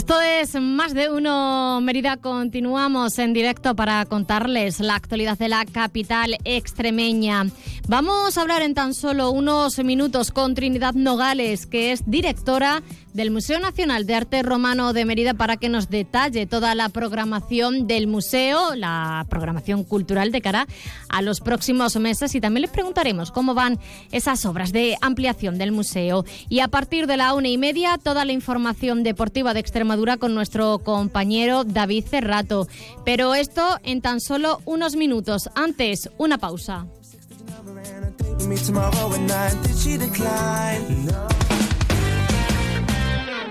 Esto 0.00 0.18
es 0.18 0.58
más 0.58 0.94
de 0.94 1.10
uno, 1.10 1.78
Mérida. 1.82 2.16
Continuamos 2.16 3.18
en 3.18 3.34
directo 3.34 3.76
para 3.76 4.06
contarles 4.06 4.80
la 4.80 4.94
actualidad 4.94 5.36
de 5.36 5.50
la 5.50 5.66
capital 5.66 6.38
extremeña. 6.44 7.44
Vamos 7.86 8.38
a 8.38 8.40
hablar 8.40 8.62
en 8.62 8.72
tan 8.72 8.94
solo 8.94 9.30
unos 9.30 9.78
minutos 9.84 10.30
con 10.30 10.54
Trinidad 10.54 10.94
Nogales, 10.94 11.66
que 11.66 11.92
es 11.92 12.10
directora 12.10 12.82
del 13.14 13.30
Museo 13.30 13.58
Nacional 13.58 14.06
de 14.06 14.14
Arte 14.14 14.42
Romano 14.42 14.92
de 14.92 15.04
Mérida 15.04 15.34
para 15.34 15.56
que 15.56 15.68
nos 15.68 15.90
detalle 15.90 16.46
toda 16.46 16.74
la 16.74 16.88
programación 16.88 17.86
del 17.86 18.06
museo, 18.06 18.74
la 18.74 19.26
programación 19.28 19.84
cultural 19.84 20.32
de 20.32 20.40
cara 20.40 20.66
a 21.08 21.22
los 21.22 21.40
próximos 21.40 21.96
meses 21.96 22.34
y 22.34 22.40
también 22.40 22.62
les 22.62 22.70
preguntaremos 22.70 23.30
cómo 23.30 23.54
van 23.54 23.78
esas 24.12 24.44
obras 24.46 24.72
de 24.72 24.96
ampliación 25.00 25.58
del 25.58 25.72
museo. 25.72 26.24
Y 26.48 26.60
a 26.60 26.68
partir 26.68 27.06
de 27.06 27.16
la 27.16 27.34
una 27.34 27.48
y 27.48 27.58
media, 27.58 27.98
toda 28.02 28.24
la 28.24 28.32
información 28.32 29.02
deportiva 29.02 29.54
de 29.54 29.60
Extremadura 29.60 30.16
con 30.16 30.34
nuestro 30.34 30.78
compañero 30.78 31.64
David 31.64 32.04
Cerrato. 32.06 32.68
Pero 33.04 33.34
esto 33.34 33.78
en 33.82 34.00
tan 34.00 34.20
solo 34.20 34.60
unos 34.64 34.96
minutos. 34.96 35.50
Antes, 35.54 36.10
una 36.18 36.38
pausa. 36.38 36.86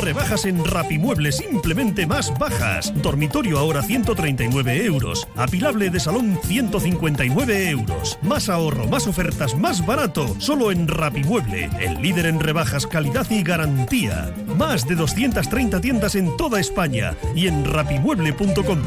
Rebajas 0.00 0.46
en 0.46 0.64
Rapimueble 0.64 1.32
simplemente 1.32 2.06
más 2.06 2.36
bajas. 2.38 2.92
Dormitorio 3.02 3.58
ahora 3.58 3.82
139 3.82 4.84
euros. 4.84 5.28
Apilable 5.36 5.90
de 5.90 6.00
salón 6.00 6.38
159 6.44 7.70
euros. 7.70 8.18
Más 8.22 8.48
ahorro, 8.48 8.86
más 8.86 9.06
ofertas, 9.06 9.56
más 9.56 9.84
barato. 9.84 10.34
Solo 10.38 10.70
en 10.70 10.88
Rapimueble, 10.88 11.68
el 11.80 12.00
líder 12.00 12.26
en 12.26 12.40
rebajas, 12.40 12.86
calidad 12.86 13.26
y 13.30 13.42
garantía. 13.42 14.34
Más 14.56 14.86
de 14.86 14.94
230 14.94 15.80
tiendas 15.80 16.14
en 16.14 16.36
toda 16.36 16.60
España 16.60 17.14
y 17.34 17.48
en 17.48 17.64
rapimueble.com. 17.64 18.82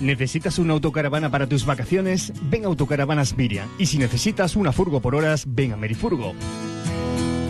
¿Necesitas 0.00 0.58
una 0.58 0.72
autocaravana 0.72 1.30
para 1.30 1.46
tus 1.46 1.66
vacaciones? 1.66 2.32
Ven 2.44 2.64
a 2.64 2.68
Autocaravanas 2.68 3.36
Miriam. 3.36 3.68
Y 3.78 3.86
si 3.86 3.98
necesitas 3.98 4.56
una 4.56 4.72
furgo 4.72 5.00
por 5.00 5.14
horas, 5.14 5.44
ven 5.46 5.74
a 5.74 5.76
Merifurgo. 5.76 6.34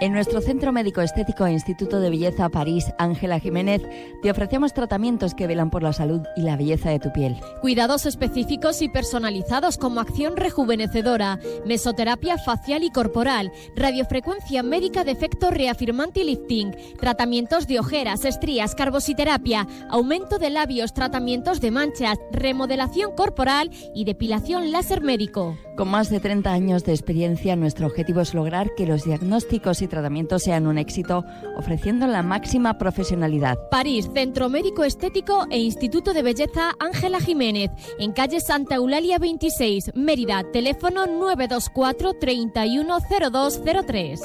En 0.00 0.14
nuestro 0.14 0.40
Centro 0.40 0.72
Médico 0.72 1.02
Estético 1.02 1.44
e 1.44 1.52
Instituto 1.52 2.00
de 2.00 2.08
Belleza 2.08 2.48
París, 2.48 2.90
Ángela 2.96 3.38
Jiménez, 3.38 3.82
te 4.22 4.30
ofrecemos 4.30 4.72
tratamientos 4.72 5.34
que 5.34 5.46
velan 5.46 5.68
por 5.68 5.82
la 5.82 5.92
salud 5.92 6.22
y 6.36 6.40
la 6.40 6.56
belleza 6.56 6.88
de 6.88 6.98
tu 6.98 7.12
piel. 7.12 7.36
Cuidados 7.60 8.06
específicos 8.06 8.80
y 8.80 8.88
personalizados 8.88 9.76
como 9.76 10.00
acción 10.00 10.38
rejuvenecedora, 10.38 11.38
mesoterapia 11.66 12.38
facial 12.38 12.82
y 12.82 12.90
corporal, 12.90 13.52
radiofrecuencia 13.76 14.62
médica 14.62 15.04
de 15.04 15.12
efecto 15.12 15.50
reafirmante 15.50 16.20
y 16.20 16.24
lifting, 16.24 16.74
tratamientos 16.98 17.66
de 17.66 17.78
ojeras, 17.78 18.24
estrías, 18.24 18.74
carbositerapia, 18.74 19.68
aumento 19.90 20.38
de 20.38 20.48
labios, 20.48 20.94
tratamientos 20.94 21.60
de 21.60 21.72
manchas, 21.72 22.16
remodelación 22.32 23.14
corporal 23.14 23.70
y 23.94 24.04
depilación 24.04 24.72
láser 24.72 25.02
médico. 25.02 25.58
Con 25.76 25.88
más 25.88 26.08
de 26.08 26.20
30 26.20 26.52
años 26.52 26.84
de 26.84 26.92
experiencia, 26.92 27.54
nuestro 27.54 27.86
objetivo 27.86 28.22
es 28.22 28.32
lograr 28.32 28.74
que 28.74 28.86
los 28.86 29.04
diagnósticos 29.04 29.82
y 29.82 29.89
tratamientos 29.90 30.44
sean 30.44 30.66
un 30.66 30.78
éxito, 30.78 31.26
ofreciendo 31.56 32.06
la 32.06 32.22
máxima 32.22 32.78
profesionalidad. 32.78 33.58
París, 33.70 34.08
Centro 34.14 34.48
Médico 34.48 34.84
Estético 34.84 35.46
e 35.50 35.58
Instituto 35.58 36.14
de 36.14 36.22
Belleza 36.22 36.70
Ángela 36.78 37.20
Jiménez, 37.20 37.70
en 37.98 38.12
calle 38.12 38.40
Santa 38.40 38.76
Eulalia 38.76 39.18
26, 39.18 39.92
Mérida, 39.94 40.42
teléfono 40.50 41.04
924 41.06 42.14
310203. 42.14 44.20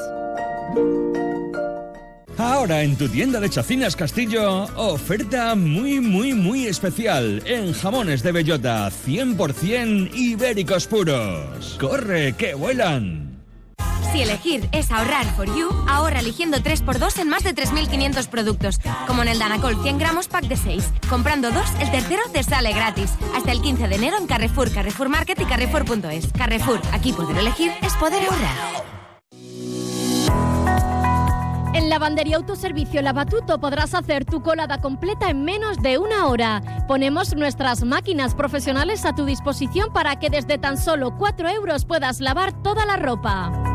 Ahora 2.37 2.83
en 2.83 2.97
tu 2.97 3.07
tienda 3.07 3.39
de 3.39 3.49
Chacinas 3.49 3.95
Castillo, 3.95 4.65
oferta 4.75 5.55
muy, 5.55 6.01
muy, 6.01 6.33
muy 6.33 6.67
especial 6.67 7.41
en 7.45 7.71
jamones 7.71 8.23
de 8.23 8.33
bellota 8.33 8.89
100% 8.89 10.13
ibéricos 10.13 10.85
puros. 10.87 11.77
¡Corre, 11.79 12.33
que 12.33 12.53
vuelan! 12.53 13.34
Si 14.15 14.21
elegir 14.21 14.69
es 14.71 14.93
ahorrar 14.93 15.25
for 15.35 15.45
you, 15.45 15.67
ahorra 15.89 16.21
eligiendo 16.21 16.59
3x2 16.59 17.19
en 17.19 17.27
más 17.27 17.43
de 17.43 17.53
3.500 17.53 18.29
productos, 18.29 18.79
como 19.07 19.23
en 19.23 19.27
el 19.27 19.39
Danacol 19.39 19.75
100 19.83 19.97
gramos 19.97 20.29
pack 20.29 20.45
de 20.45 20.55
6. 20.55 20.89
Comprando 21.09 21.51
dos, 21.51 21.65
el 21.81 21.91
tercero 21.91 22.21
te 22.31 22.41
sale 22.41 22.71
gratis. 22.71 23.11
Hasta 23.35 23.51
el 23.51 23.61
15 23.61 23.89
de 23.89 23.95
enero 23.95 24.15
en 24.17 24.25
Carrefour, 24.25 24.71
Carrefour 24.71 25.09
Market 25.09 25.41
y 25.41 25.43
Carrefour.es. 25.43 26.31
Carrefour, 26.31 26.79
aquí 26.93 27.11
poder 27.11 27.39
elegir 27.39 27.73
es 27.81 27.93
poder 27.95 28.23
ahorrar. 28.23 28.85
En 31.73 31.89
Lavandería 31.89 32.37
Autoservicio 32.37 33.01
Lavatuto 33.01 33.59
podrás 33.59 33.93
hacer 33.93 34.23
tu 34.23 34.41
colada 34.41 34.79
completa 34.79 35.29
en 35.29 35.43
menos 35.43 35.81
de 35.81 35.97
una 35.97 36.27
hora. 36.27 36.85
Ponemos 36.87 37.35
nuestras 37.35 37.83
máquinas 37.83 38.33
profesionales 38.33 39.03
a 39.03 39.13
tu 39.13 39.25
disposición 39.25 39.91
para 39.91 40.15
que 40.15 40.29
desde 40.29 40.57
tan 40.57 40.77
solo 40.77 41.17
4 41.17 41.49
euros 41.49 41.83
puedas 41.83 42.21
lavar 42.21 42.53
toda 42.63 42.85
la 42.85 42.95
ropa. 42.95 43.74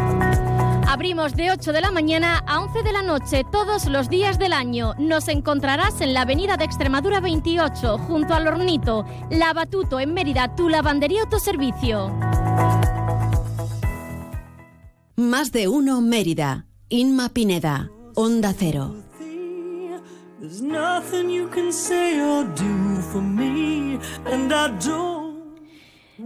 Abrimos 0.91 1.37
de 1.37 1.51
8 1.51 1.71
de 1.71 1.79
la 1.79 1.89
mañana 1.89 2.43
a 2.45 2.59
11 2.59 2.83
de 2.83 2.91
la 2.91 3.01
noche 3.01 3.45
todos 3.49 3.85
los 3.85 4.09
días 4.09 4.37
del 4.37 4.51
año. 4.51 4.93
Nos 4.99 5.29
encontrarás 5.29 6.01
en 6.01 6.13
la 6.13 6.23
avenida 6.23 6.57
de 6.57 6.65
Extremadura 6.65 7.21
28, 7.21 7.97
junto 7.97 8.33
al 8.33 8.45
Hornito. 8.45 9.05
Lavatuto 9.29 10.01
en 10.01 10.13
Mérida, 10.13 10.53
tu 10.53 10.67
lavandería 10.67 11.21
autoservicio. 11.21 12.09
Más 15.15 15.53
de 15.53 15.69
uno 15.69 16.01
Mérida. 16.01 16.65
Inma 16.89 17.29
Pineda. 17.29 17.89
Onda 18.13 18.53
Cero. 18.53 18.93
There's 20.41 20.61
nothing 20.61 21.29
you 21.29 21.47
can 21.47 21.71
say 21.71 22.19
or 22.19 22.43
do 22.43 23.01
for 23.13 23.21
me, 23.21 23.97
and 24.25 24.51
I 24.51 24.67
don't. 24.85 25.20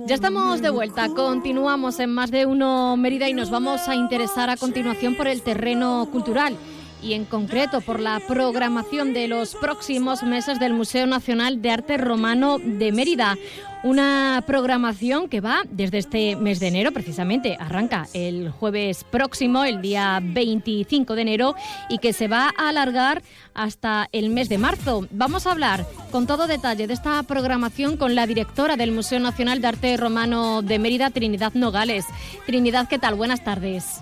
Ya 0.05 0.13
estamos 0.13 0.61
de 0.61 0.69
vuelta, 0.69 1.09
continuamos 1.09 1.99
en 1.99 2.11
más 2.11 2.29
de 2.29 2.45
uno 2.45 2.95
Mérida 2.95 3.27
y 3.27 3.33
nos 3.33 3.49
vamos 3.49 3.87
a 3.87 3.95
interesar 3.95 4.51
a 4.51 4.55
continuación 4.55 5.15
por 5.15 5.27
el 5.27 5.41
terreno 5.41 6.07
cultural 6.11 6.55
y 7.01 7.13
en 7.13 7.25
concreto 7.25 7.81
por 7.81 7.99
la 7.99 8.19
programación 8.27 9.13
de 9.13 9.27
los 9.27 9.55
próximos 9.55 10.23
meses 10.23 10.59
del 10.59 10.73
Museo 10.73 11.05
Nacional 11.05 11.61
de 11.61 11.71
Arte 11.71 11.97
Romano 11.97 12.57
de 12.59 12.91
Mérida. 12.91 13.35
Una 13.83 14.43
programación 14.47 15.29
que 15.29 15.41
va 15.41 15.61
desde 15.69 15.99
este 15.99 16.35
mes 16.35 16.59
de 16.59 16.69
enero, 16.69 16.91
precisamente, 16.91 17.55
arranca 17.59 18.07
el 18.13 18.49
jueves 18.49 19.03
próximo, 19.03 19.63
el 19.63 19.79
día 19.79 20.19
25 20.23 21.13
de 21.13 21.21
enero, 21.21 21.55
y 21.87 21.99
que 21.99 22.11
se 22.11 22.27
va 22.27 22.51
a 22.57 22.69
alargar 22.69 23.21
hasta 23.53 24.09
el 24.11 24.31
mes 24.31 24.49
de 24.49 24.57
marzo. 24.57 25.07
Vamos 25.11 25.45
a 25.45 25.51
hablar 25.51 25.85
con 26.11 26.25
todo 26.25 26.47
detalle 26.47 26.87
de 26.87 26.93
esta 26.95 27.21
programación 27.23 27.97
con 27.97 28.15
la 28.15 28.25
directora 28.25 28.75
del 28.75 28.91
Museo 28.91 29.19
Nacional 29.19 29.61
de 29.61 29.67
Arte 29.67 29.97
Romano 29.97 30.63
de 30.63 30.79
Mérida, 30.79 31.11
Trinidad 31.11 31.53
Nogales. 31.53 32.05
Trinidad, 32.47 32.87
¿qué 32.87 32.97
tal? 32.97 33.13
Buenas 33.13 33.43
tardes. 33.43 34.01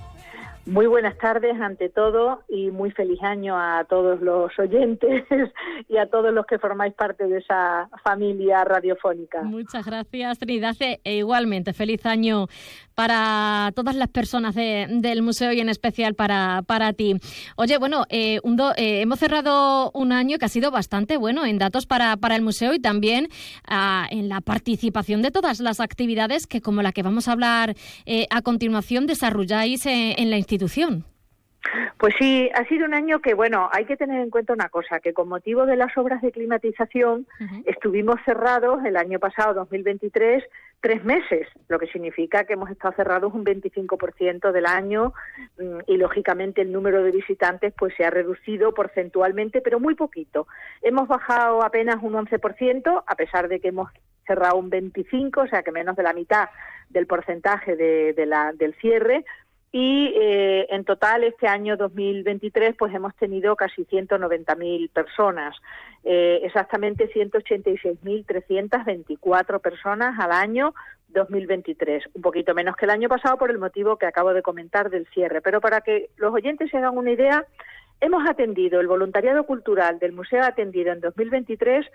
Muy 0.66 0.88
buenas 0.88 1.18
tardes 1.18 1.60
ante 1.60 1.90
todo 1.90 2.44
y 2.48 2.72
muy 2.72 2.92
feliz 2.92 3.22
año 3.22 3.58
a 3.58 3.84
todos 3.84 4.22
los 4.22 4.58
oyentes 4.58 5.26
y 5.90 5.98
a 5.98 6.08
todos 6.08 6.34
los 6.34 6.46
que 6.46 6.58
formáis 6.58 6.94
parte 6.94 7.28
de 7.28 7.40
esa 7.40 7.90
familia 8.02 8.64
radiofónica. 8.64 9.42
Muchas 9.44 9.86
gracias, 9.86 10.40
Trinidad. 10.40 10.76
E 10.80 11.16
igualmente, 11.18 11.74
feliz 11.74 12.06
año 12.06 12.48
para 12.96 13.72
todas 13.76 13.96
las 13.96 14.10
personas 14.10 14.56
del 14.56 15.22
museo 15.22 15.52
y 15.54 15.60
en 15.60 15.70
especial 15.70 16.16
para, 16.16 16.64
para 16.66 16.94
ti. 16.94 17.16
Oye, 17.56 17.78
bueno, 17.78 18.06
eh, 18.10 18.40
eh, 18.78 19.02
hemos 19.02 19.20
cerrado 19.20 19.92
un 19.94 20.12
año 20.12 20.38
que 20.38 20.46
ha 20.46 20.50
sido 20.50 20.72
bastante 20.72 21.18
bueno 21.18 21.46
en 21.46 21.58
datos 21.58 21.86
para, 21.86 22.18
para 22.18 22.36
el 22.36 22.42
museo 22.42 22.74
y 22.74 22.80
también 22.80 23.30
ah, 23.68 24.08
en 24.10 24.30
la 24.30 24.42
participación 24.42 25.22
de 25.22 25.32
todas 25.32 25.60
las 25.60 25.80
actividades 25.80 26.48
que, 26.48 26.62
como 26.62 26.82
la 26.82 26.92
que 26.92 27.04
vamos 27.04 27.28
a 27.28 27.34
hablar 27.34 27.76
eh, 28.06 28.28
a 28.30 28.42
continuación, 28.42 29.08
desarrolláis 29.08 29.86
en 29.86 30.30
la 30.30 30.38
institución. 30.38 31.06
Pues 31.98 32.14
sí, 32.20 32.50
ha 32.54 32.66
sido 32.66 32.86
un 32.86 32.94
año 32.94 33.20
que, 33.20 33.34
bueno, 33.34 33.70
hay 33.72 33.86
que 33.86 33.98
tener 33.98 34.22
en 34.22 34.30
cuenta 34.30 34.54
una 34.54 34.70
cosa, 34.70 35.00
que 35.00 35.14
con 35.14 35.30
motivo 35.30 35.66
de 35.66 35.76
las 35.76 35.98
obras 35.98 36.22
de 36.22 36.32
climatización 36.32 37.26
estuvimos 37.66 38.18
cerrados 38.26 38.84
el 38.86 38.98
año 38.98 39.20
pasado, 39.20 39.54
2023, 39.54 40.44
tres 40.82 41.04
meses, 41.06 41.48
lo 41.70 41.80
que 41.80 41.88
significa 41.88 42.44
que 42.44 42.54
hemos 42.54 42.70
estado 42.70 42.94
cerrados 42.96 43.34
un 43.34 43.46
25% 43.46 44.52
del 44.52 44.66
año 44.66 45.14
mm, 45.58 45.80
y, 45.88 45.98
lógicamente, 45.98 46.62
el 46.62 46.74
número 46.74 47.02
de 47.04 47.12
visitantes 47.12 47.74
pues 47.78 47.94
se 47.96 48.04
ha 48.04 48.10
reducido 48.10 48.74
porcentualmente, 48.74 49.62
pero 49.62 49.80
muy 49.80 49.96
poquito. 49.96 50.48
Hemos 50.82 51.08
bajado 51.08 51.64
apenas 51.64 52.04
un 52.04 52.14
11%, 52.14 53.04
a 53.08 53.16
pesar 53.16 53.48
de 53.48 53.62
que 53.62 53.70
hemos 53.70 53.90
cerrado 54.28 54.58
un 54.58 54.70
25%, 54.70 55.44
o 55.44 55.48
sea 55.48 55.64
que 55.64 55.72
menos 55.72 55.96
de 55.96 56.04
la 56.04 56.14
mitad 56.14 56.50
del 56.90 57.08
porcentaje 57.08 57.76
de 57.76 58.26
la, 58.26 58.52
del 58.54 58.76
cierre, 58.76 59.26
y 59.76 60.14
eh, 60.16 60.68
en 60.70 60.86
total 60.86 61.24
este 61.24 61.48
año 61.48 61.76
2023 61.76 62.76
pues 62.78 62.94
hemos 62.94 63.16
tenido 63.16 63.56
casi 63.56 63.86
190.000 63.86 64.92
personas, 64.92 65.56
eh, 66.04 66.42
exactamente 66.44 67.12
186.324 67.12 69.60
personas 69.60 70.20
al 70.20 70.32
año 70.32 70.76
2023, 71.10 72.04
un 72.14 72.22
poquito 72.22 72.54
menos 72.54 72.76
que 72.76 72.86
el 72.86 72.92
año 72.92 73.10
pasado 73.10 73.40
por 73.40 73.50
el 73.50 73.58
motivo 73.58 73.98
que 73.98 74.06
acabo 74.06 74.36
de 74.36 74.44
comentar 74.44 74.92
del 74.92 75.08
cierre, 75.08 75.42
pero 75.42 75.60
para 75.60 75.82
que 75.82 76.12
los 76.18 76.32
oyentes 76.32 76.70
se 76.70 76.78
hagan 76.78 76.96
una 76.96 77.10
idea, 77.10 77.44
Hemos 78.04 78.28
atendido, 78.30 78.82
el 78.82 78.88
voluntariado 78.88 79.46
cultural 79.46 79.98
del 79.98 80.12
museo 80.12 80.44
ha 80.44 80.48
atendido 80.48 80.92
en 80.92 81.00
2023 81.00 81.86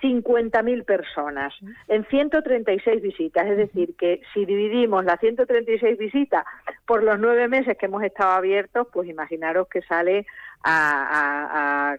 50.000 0.00 0.84
personas 0.86 1.52
en 1.88 2.06
136 2.06 3.02
visitas. 3.02 3.46
Es 3.46 3.58
decir, 3.58 3.94
que 3.94 4.22
si 4.32 4.46
dividimos 4.46 5.04
las 5.04 5.20
136 5.20 5.98
visitas 5.98 6.46
por 6.86 7.04
los 7.04 7.18
nueve 7.18 7.48
meses 7.48 7.76
que 7.76 7.84
hemos 7.84 8.02
estado 8.02 8.30
abiertos, 8.30 8.88
pues 8.90 9.10
imaginaros 9.10 9.68
que 9.68 9.82
sale 9.82 10.24
a, 10.64 11.98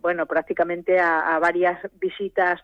bueno, 0.00 0.26
prácticamente 0.26 1.00
a, 1.00 1.36
varias 1.40 1.80
visitas 2.00 2.60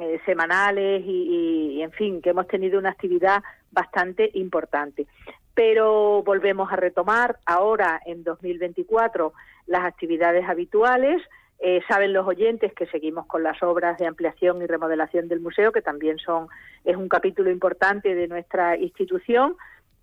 eh, 0.00 0.18
semanales 0.24 1.02
y, 1.04 1.76
y, 1.76 1.82
en 1.82 1.92
fin, 1.92 2.22
que 2.22 2.30
hemos 2.30 2.46
tenido 2.46 2.78
una 2.78 2.88
actividad 2.92 3.42
bastante 3.70 4.30
importante. 4.32 5.06
Pero 5.54 6.22
volvemos 6.22 6.72
a 6.72 6.76
retomar 6.76 7.38
ahora 7.46 8.00
en 8.06 8.24
2024 8.24 9.32
las 9.66 9.84
actividades 9.84 10.48
habituales. 10.48 11.22
Eh, 11.58 11.82
saben 11.88 12.12
los 12.12 12.26
oyentes 12.26 12.72
que 12.72 12.86
seguimos 12.86 13.26
con 13.26 13.42
las 13.42 13.62
obras 13.62 13.98
de 13.98 14.06
ampliación 14.06 14.62
y 14.62 14.66
remodelación 14.66 15.28
del 15.28 15.40
museo, 15.40 15.72
que 15.72 15.82
también 15.82 16.18
son 16.18 16.48
es 16.84 16.96
un 16.96 17.08
capítulo 17.08 17.50
importante 17.50 18.14
de 18.14 18.28
nuestra 18.28 18.76
institución. 18.76 19.56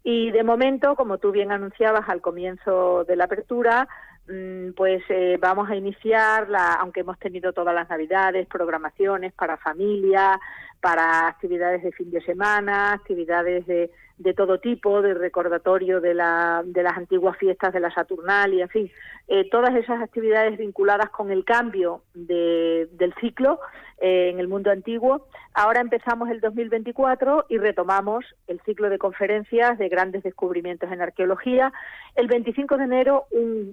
Y 0.03 0.31
de 0.31 0.43
momento, 0.43 0.95
como 0.95 1.17
tú 1.17 1.31
bien 1.31 1.51
anunciabas 1.51 2.07
al 2.07 2.21
comienzo 2.21 3.03
de 3.05 3.15
la 3.15 3.25
apertura, 3.25 3.87
mm, 4.29 4.71
pues 4.71 5.03
eh, 5.09 5.37
vamos 5.41 5.69
a 5.69 5.75
iniciar, 5.75 6.47
la, 6.47 6.75
aunque 6.75 7.01
hemos 7.01 7.17
tenido 7.19 7.51
todas 7.51 7.73
las 7.73 7.89
navidades, 7.89 8.47
programaciones 8.47 9.33
para 9.33 9.57
familia, 9.57 10.39
para 10.79 11.27
actividades 11.27 11.83
de 11.83 11.91
fin 11.91 12.11
de 12.11 12.21
semana, 12.21 12.93
actividades 12.93 13.65
de, 13.65 13.89
de 14.17 14.33
todo 14.33 14.59
tipo, 14.59 15.01
de 15.01 15.13
recordatorio 15.13 16.01
de, 16.01 16.13
la, 16.13 16.63
de 16.65 16.83
las 16.83 16.97
antiguas 16.97 17.37
fiestas 17.37 17.71
de 17.73 17.79
la 17.79 17.93
Saturnalia, 17.93 18.63
en 18.63 18.69
fin, 18.69 18.91
eh, 19.27 19.47
todas 19.49 19.75
esas 19.75 20.01
actividades 20.01 20.57
vinculadas 20.57 21.09
con 21.09 21.31
el 21.31 21.45
cambio 21.45 22.01
de, 22.13 22.89
del 22.93 23.13
ciclo 23.21 23.59
eh, 23.99 24.29
en 24.31 24.39
el 24.39 24.47
mundo 24.47 24.71
antiguo. 24.71 25.27
Ahora 25.53 25.81
empezamos 25.81 26.29
el 26.29 26.39
2024 26.39 27.45
y 27.49 27.57
retomamos 27.57 28.25
el 28.47 28.59
ciclo 28.61 28.89
de 28.89 28.97
conferencias 28.97 29.77
de 29.77 29.89
grandes 29.89 30.23
descubrimientos 30.23 30.91
en 30.91 31.01
arqueología. 31.01 31.71
El 32.15 32.27
25 32.27 32.77
de 32.77 32.83
enero 32.83 33.25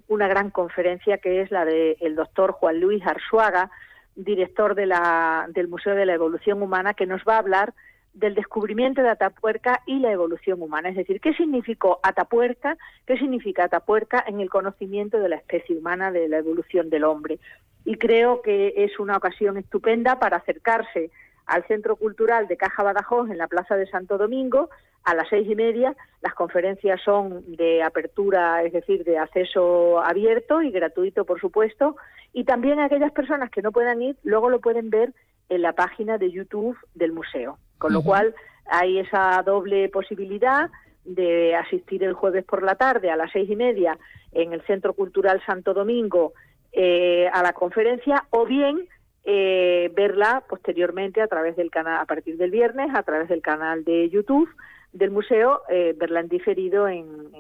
una 0.09 0.29
gran 0.29 0.51
conferencia 0.51 1.19
que 1.19 1.41
es 1.41 1.51
la 1.51 1.65
del 1.65 2.17
doctor 2.17 2.53
Juan 2.53 2.81
Luis 2.81 3.07
Arzuaga, 3.07 3.71
director 4.17 4.75
de 4.75 4.87
la, 4.87 5.47
del 5.51 5.69
Museo 5.69 5.95
de 5.95 6.07
la 6.07 6.15
Evolución 6.15 6.63
Humana, 6.63 6.95
que 6.95 7.07
nos 7.07 7.23
va 7.23 7.37
a 7.37 7.39
hablar 7.39 7.75
del 8.15 8.35
descubrimiento 8.35 9.03
de 9.03 9.11
Atapuerca 9.11 9.83
y 9.87 9.99
la 9.99 10.13
evolución 10.13 10.63
humana. 10.63 10.89
Es 10.89 10.97
decir, 10.97 11.21
¿qué 11.21 11.35
significó 11.35 12.01
Atapuerca? 12.03 12.77
¿Qué 13.07 13.19
significa 13.19 13.65
Atapuerca 13.65 14.25
en 14.27 14.41
el 14.41 14.49
conocimiento 14.49 15.19
de 15.19 15.29
la 15.29 15.37
especie 15.37 15.77
humana, 15.77 16.11
de 16.13 16.29
la 16.29 16.39
evolución 16.39 16.91
del 16.91 17.05
hombre? 17.05 17.39
Y 17.85 17.97
creo 17.97 18.41
que 18.41 18.73
es 18.77 18.99
una 18.99 19.17
ocasión 19.17 19.59
estupenda 19.59 20.19
para 20.19 20.39
acercarse 20.39 21.11
al 21.47 21.67
Centro 21.67 21.97
Cultural 21.97 22.49
de 22.49 22.57
Caja 22.57 22.83
Badajoz 22.83 23.31
en 23.31 23.39
la 23.39 23.49
Plaza 23.49 23.77
de 23.77 23.87
Santo 23.87 24.17
Domingo 24.17 24.71
a 25.05 25.15
las 25.15 25.29
seis 25.29 25.47
y 25.51 25.55
media. 25.55 25.95
Las 26.23 26.35
conferencias 26.35 27.01
son 27.03 27.45
de 27.57 27.83
apertura, 27.83 28.63
es 28.63 28.73
decir, 28.73 29.05
de 29.05 29.19
acceso 29.19 30.01
abierto 30.01 30.63
y 30.63 30.71
gratuito, 30.71 31.27
por 31.27 31.41
supuesto. 31.41 31.97
Y 32.33 32.45
también 32.45 32.81
aquellas 32.81 33.13
personas 33.13 33.51
que 33.51 33.61
no 33.61 33.73
puedan 33.73 34.01
ir, 34.01 34.17
luego 34.23 34.49
lo 34.49 34.61
pueden 34.61 34.89
ver 34.89 35.13
en 35.51 35.63
la 35.63 35.75
página 35.75 36.17
de 36.17 36.31
YouTube 36.31 36.77
del 36.95 37.13
museo. 37.13 37.59
Con 37.85 37.93
lo 37.93 38.03
cual 38.03 38.35
hay 38.65 38.99
esa 38.99 39.43
doble 39.45 39.91
posibilidad 39.91 40.71
de 41.05 41.55
asistir 41.55 42.03
el 42.03 42.15
jueves 42.15 42.43
por 42.43 42.63
la 42.63 42.77
tarde 42.77 43.11
a 43.11 43.17
las 43.17 43.31
seis 43.31 43.51
y 43.51 43.57
media 43.57 43.99
en 44.33 44.55
el 44.55 44.63
Centro 44.63 44.95
Cultural 44.95 45.43
Santo 45.45 45.75
Domingo 45.75 46.33
eh, 46.73 47.29
a 47.31 47.43
la 47.43 47.53
conferencia 47.53 48.25
o 48.31 48.47
bien 48.47 48.89
eh, 49.25 49.93
verla 49.95 50.45
posteriormente 50.49 51.21
a 51.21 51.27
través 51.27 51.57
del 51.57 51.71
canal, 51.71 52.01
a 52.01 52.07
partir 52.07 52.39
del 52.39 52.51
viernes, 52.51 52.89
a 52.95 53.03
través 53.03 53.29
del 53.29 53.43
canal 53.43 53.85
de 53.85 54.09
YouTube 54.09 54.49
del 54.95 55.11
museo, 55.11 55.61
eh, 55.69 55.95
verla 55.95 56.21
en 56.21 56.29
diferido 56.29 56.89
en, 56.89 57.35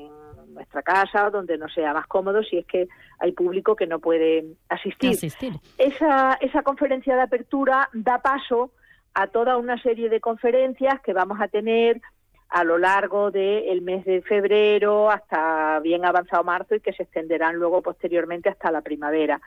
nuestra 0.53 0.82
casa, 0.82 1.30
donde 1.30 1.57
no 1.57 1.68
sea 1.70 1.95
más 1.95 2.07
cómodo, 2.07 2.42
si 2.42 2.59
es 2.59 2.66
que 2.66 2.86
hay 3.18 3.32
público 3.32 3.74
que 3.74 3.88
no 3.88 3.99
puede 3.99 4.45
asistir. 4.68 5.16
Esa, 5.78 6.34
esa 6.34 6.62
conferencia 6.62 7.16
de 7.16 7.22
apertura 7.22 7.88
da 7.92 8.18
paso 8.18 8.70
a 9.14 9.28
toda 9.28 9.56
una 9.56 9.80
serie 9.80 10.08
de 10.08 10.20
conferencias 10.20 11.00
que 11.00 11.12
vamos 11.12 11.40
a 11.40 11.48
tener 11.48 12.00
a 12.54 12.62
lo 12.62 12.78
largo 12.78 13.32
del 13.32 13.82
mes 13.82 14.04
de 14.04 14.22
febrero 14.22 15.10
hasta 15.10 15.80
bien 15.80 16.04
avanzado 16.04 16.44
marzo 16.44 16.76
y 16.76 16.80
que 16.80 16.92
se 16.92 17.02
extenderán 17.02 17.56
luego 17.56 17.82
posteriormente 17.82 18.48
hasta 18.48 18.70
la 18.70 18.80
primavera. 18.80 19.40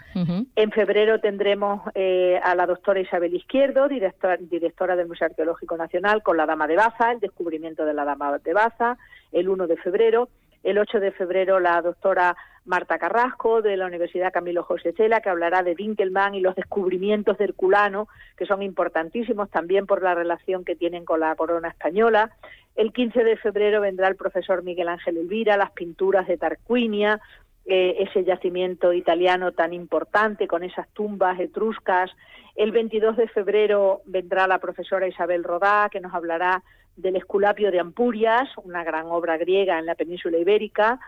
En 0.55 0.71
febrero 0.71 1.19
tendremos 1.21 1.83
eh, 1.95 2.37
a 2.43 2.53
la 2.53 2.65
doctora 2.65 2.99
Isabel 2.99 3.33
Izquierdo, 3.33 3.87
directora 3.87 4.95
del 4.97 5.07
Museo 5.07 5.27
Arqueológico 5.27 5.77
Nacional, 5.77 6.21
con 6.21 6.35
la 6.35 6.45
Dama 6.45 6.67
de 6.67 6.75
Baza, 6.75 7.13
el 7.13 7.21
descubrimiento 7.21 7.85
de 7.85 7.93
la 7.93 8.03
Dama 8.03 8.39
de 8.39 8.53
Baza, 8.53 8.97
el 9.31 9.47
1 9.47 9.67
de 9.67 9.77
febrero. 9.77 10.27
El 10.63 10.77
8 10.77 10.99
de 10.99 11.11
febrero 11.11 11.61
la 11.61 11.81
doctora 11.81 12.35
Marta 12.67 12.99
Carrasco 12.99 13.61
de 13.61 13.77
la 13.77 13.85
Universidad 13.85 14.33
Camilo 14.33 14.63
José 14.63 14.93
Cela, 14.93 15.21
que 15.21 15.29
hablará 15.29 15.63
de 15.63 15.73
Winkelmann 15.73 16.35
y 16.35 16.41
los 16.41 16.55
descubrimientos 16.55 17.37
de 17.37 17.45
Herculano, 17.45 18.09
que 18.35 18.45
son 18.45 18.61
importantísimos 18.61 19.49
también 19.49 19.85
por 19.85 20.03
la 20.03 20.13
relación 20.13 20.65
que 20.65 20.75
tienen 20.75 21.05
con 21.05 21.21
la 21.21 21.33
corona 21.35 21.69
española. 21.69 22.31
El 22.75 22.91
15 22.91 23.23
de 23.23 23.37
febrero 23.37 23.81
vendrá 23.81 24.09
el 24.09 24.17
profesor 24.17 24.63
Miguel 24.63 24.89
Ángel 24.89 25.17
Elvira, 25.17 25.57
las 25.57 25.71
pinturas 25.71 26.27
de 26.27 26.37
Tarquinia, 26.37 27.21
eh, 27.65 27.95
ese 27.99 28.23
yacimiento 28.23 28.93
italiano 28.93 29.53
tan 29.53 29.73
importante 29.73 30.47
con 30.47 30.63
esas 30.63 30.87
tumbas 30.89 31.39
etruscas. 31.39 32.11
El 32.55 32.71
22 32.71 33.17
de 33.17 33.27
febrero 33.29 34.01
vendrá 34.05 34.45
la 34.45 34.59
profesora 34.59 35.07
Isabel 35.07 35.43
Rodá, 35.43 35.89
que 35.91 35.99
nos 35.99 36.13
hablará 36.13 36.63
del 36.97 37.15
Esculapio 37.15 37.71
de 37.71 37.79
Ampurias, 37.79 38.49
una 38.63 38.83
gran 38.83 39.05
obra 39.07 39.37
griega 39.37 39.79
en 39.79 39.85
la 39.85 39.95
península 39.95 40.37
ibérica. 40.37 40.99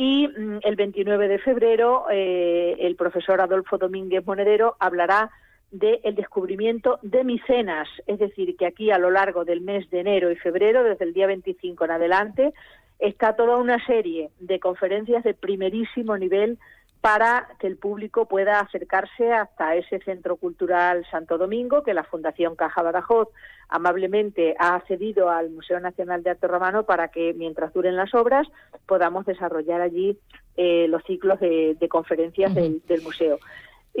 Y 0.00 0.28
mm, 0.28 0.60
el 0.62 0.76
29 0.76 1.26
de 1.26 1.38
febrero 1.40 2.04
eh, 2.08 2.76
el 2.78 2.94
profesor 2.94 3.40
Adolfo 3.40 3.78
Domínguez 3.78 4.24
Monedero 4.24 4.76
hablará 4.78 5.28
del 5.72 6.14
descubrimiento 6.14 7.00
de 7.02 7.24
Micenas, 7.24 7.88
es 8.06 8.20
decir, 8.20 8.56
que 8.56 8.66
aquí 8.66 8.92
a 8.92 8.98
lo 8.98 9.10
largo 9.10 9.44
del 9.44 9.60
mes 9.60 9.90
de 9.90 9.98
enero 9.98 10.30
y 10.30 10.36
febrero, 10.36 10.84
desde 10.84 11.04
el 11.04 11.14
día 11.14 11.26
25 11.26 11.84
en 11.84 11.90
adelante, 11.90 12.54
está 13.00 13.34
toda 13.34 13.56
una 13.56 13.84
serie 13.86 14.30
de 14.38 14.60
conferencias 14.60 15.24
de 15.24 15.34
primerísimo 15.34 16.16
nivel 16.16 16.58
para 17.00 17.48
que 17.58 17.66
el 17.66 17.76
público 17.76 18.26
pueda 18.26 18.60
acercarse 18.60 19.32
hasta 19.32 19.76
ese 19.76 20.00
centro 20.00 20.36
cultural 20.36 21.06
Santo 21.10 21.38
Domingo 21.38 21.82
que 21.82 21.94
la 21.94 22.04
Fundación 22.04 22.56
Caja 22.56 22.82
Badajoz 22.82 23.28
amablemente 23.68 24.56
ha 24.58 24.80
cedido 24.88 25.30
al 25.30 25.50
Museo 25.50 25.78
Nacional 25.78 26.22
de 26.22 26.30
Arte 26.30 26.48
Romano 26.48 26.84
para 26.84 27.08
que 27.08 27.34
mientras 27.34 27.72
duren 27.72 27.96
las 27.96 28.14
obras 28.14 28.48
podamos 28.86 29.26
desarrollar 29.26 29.80
allí 29.80 30.18
eh, 30.56 30.86
los 30.88 31.02
ciclos 31.04 31.38
de, 31.38 31.76
conferencias 31.88 32.54
del 32.54 33.02
museo. 33.02 33.38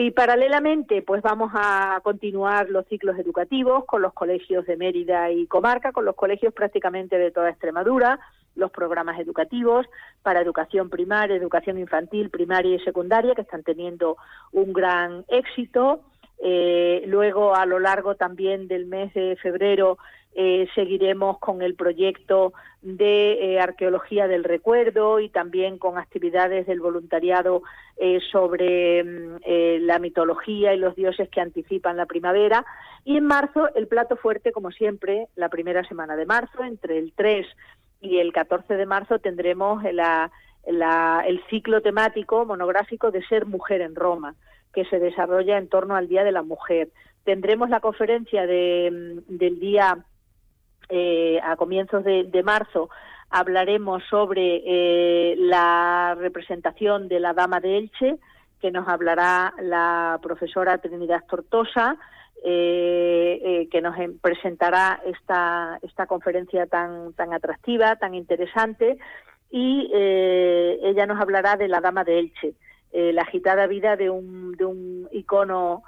Y 0.00 0.12
paralelamente, 0.12 1.02
pues 1.02 1.22
vamos 1.22 1.50
a 1.54 2.00
continuar 2.04 2.70
los 2.70 2.86
ciclos 2.86 3.18
educativos 3.18 3.84
con 3.84 4.00
los 4.00 4.12
colegios 4.12 4.64
de 4.66 4.76
Mérida 4.76 5.32
y 5.32 5.48
Comarca, 5.48 5.90
con 5.90 6.04
los 6.04 6.14
colegios 6.14 6.54
prácticamente 6.54 7.18
de 7.18 7.32
toda 7.32 7.50
Extremadura, 7.50 8.20
los 8.58 8.70
programas 8.70 9.18
educativos 9.18 9.86
para 10.22 10.40
educación 10.42 10.90
primaria, 10.90 11.36
educación 11.36 11.78
infantil, 11.78 12.28
primaria 12.28 12.74
y 12.74 12.80
secundaria, 12.80 13.34
que 13.34 13.42
están 13.42 13.62
teniendo 13.62 14.16
un 14.52 14.72
gran 14.72 15.24
éxito. 15.28 16.00
Eh, 16.40 17.02
luego, 17.06 17.54
a 17.54 17.66
lo 17.66 17.78
largo 17.78 18.16
también 18.16 18.68
del 18.68 18.86
mes 18.86 19.14
de 19.14 19.36
febrero, 19.36 19.98
eh, 20.34 20.68
seguiremos 20.74 21.38
con 21.38 21.62
el 21.62 21.74
proyecto 21.74 22.52
de 22.82 23.32
eh, 23.32 23.60
arqueología 23.60 24.28
del 24.28 24.44
recuerdo 24.44 25.18
y 25.18 25.30
también 25.30 25.78
con 25.78 25.98
actividades 25.98 26.66
del 26.66 26.80
voluntariado 26.80 27.62
sobre 28.30 29.02
mm, 29.02 29.38
la 29.80 29.98
mitología 29.98 30.72
y 30.72 30.78
los 30.78 30.94
dioses 30.94 31.28
que 31.28 31.40
anticipan 31.40 31.96
la 31.96 32.06
primavera. 32.06 32.64
Y 33.04 33.16
en 33.16 33.24
marzo, 33.24 33.74
el 33.74 33.88
plato 33.88 34.16
fuerte, 34.16 34.52
como 34.52 34.70
siempre, 34.70 35.26
la 35.34 35.48
primera 35.48 35.82
semana 35.88 36.14
de 36.14 36.26
marzo, 36.26 36.62
entre 36.62 36.98
el 36.98 37.12
3 37.16 37.44
y 38.00 38.18
el 38.18 38.32
14 38.32 38.74
de 38.76 38.86
marzo, 38.86 39.18
tendremos 39.18 39.84
el 39.84 41.42
ciclo 41.50 41.80
temático 41.82 42.44
monográfico 42.44 43.10
de 43.10 43.24
Ser 43.26 43.46
Mujer 43.46 43.80
en 43.80 43.94
Roma, 43.94 44.34
que 44.72 44.84
se 44.84 44.98
desarrolla 44.98 45.58
en 45.58 45.68
torno 45.68 45.96
al 45.96 46.08
Día 46.08 46.24
de 46.24 46.32
la 46.32 46.42
Mujer. 46.42 46.90
Tendremos 47.24 47.70
la 47.70 47.80
conferencia 47.80 48.46
de, 48.46 49.22
del 49.28 49.60
día 49.60 50.04
eh, 50.88 51.38
a 51.42 51.56
comienzos 51.56 52.02
de, 52.04 52.42
marzo 52.42 52.88
hablaremos 53.30 54.02
sobre 54.08 54.62
eh, 54.64 55.36
la 55.36 56.16
representación 56.18 57.08
de 57.08 57.20
la 57.20 57.34
Dama 57.34 57.60
de 57.60 57.76
Elche, 57.76 58.16
que 58.58 58.70
nos 58.70 58.88
hablará 58.88 59.52
la 59.60 60.18
profesora 60.22 60.78
Trinidad 60.78 61.24
Tortosa, 61.28 61.98
eh, 62.44 63.68
que 63.70 63.80
nos 63.80 63.96
presentará 64.20 65.00
esta, 65.04 65.78
esta 65.82 66.06
conferencia 66.06 66.66
tan, 66.66 67.12
tan 67.14 67.32
atractiva, 67.32 67.96
tan 67.96 68.14
interesante, 68.14 68.98
y 69.50 69.90
ella 69.92 71.06
nos 71.06 71.20
hablará 71.20 71.56
de 71.56 71.68
la 71.68 71.80
Dama 71.80 72.04
de 72.04 72.18
Elche, 72.18 72.52
la 72.92 73.22
agitada 73.22 73.66
vida 73.66 73.96
de 73.96 74.10
un, 74.10 74.52
de 74.52 74.66
un 74.66 75.08
icono 75.10 75.84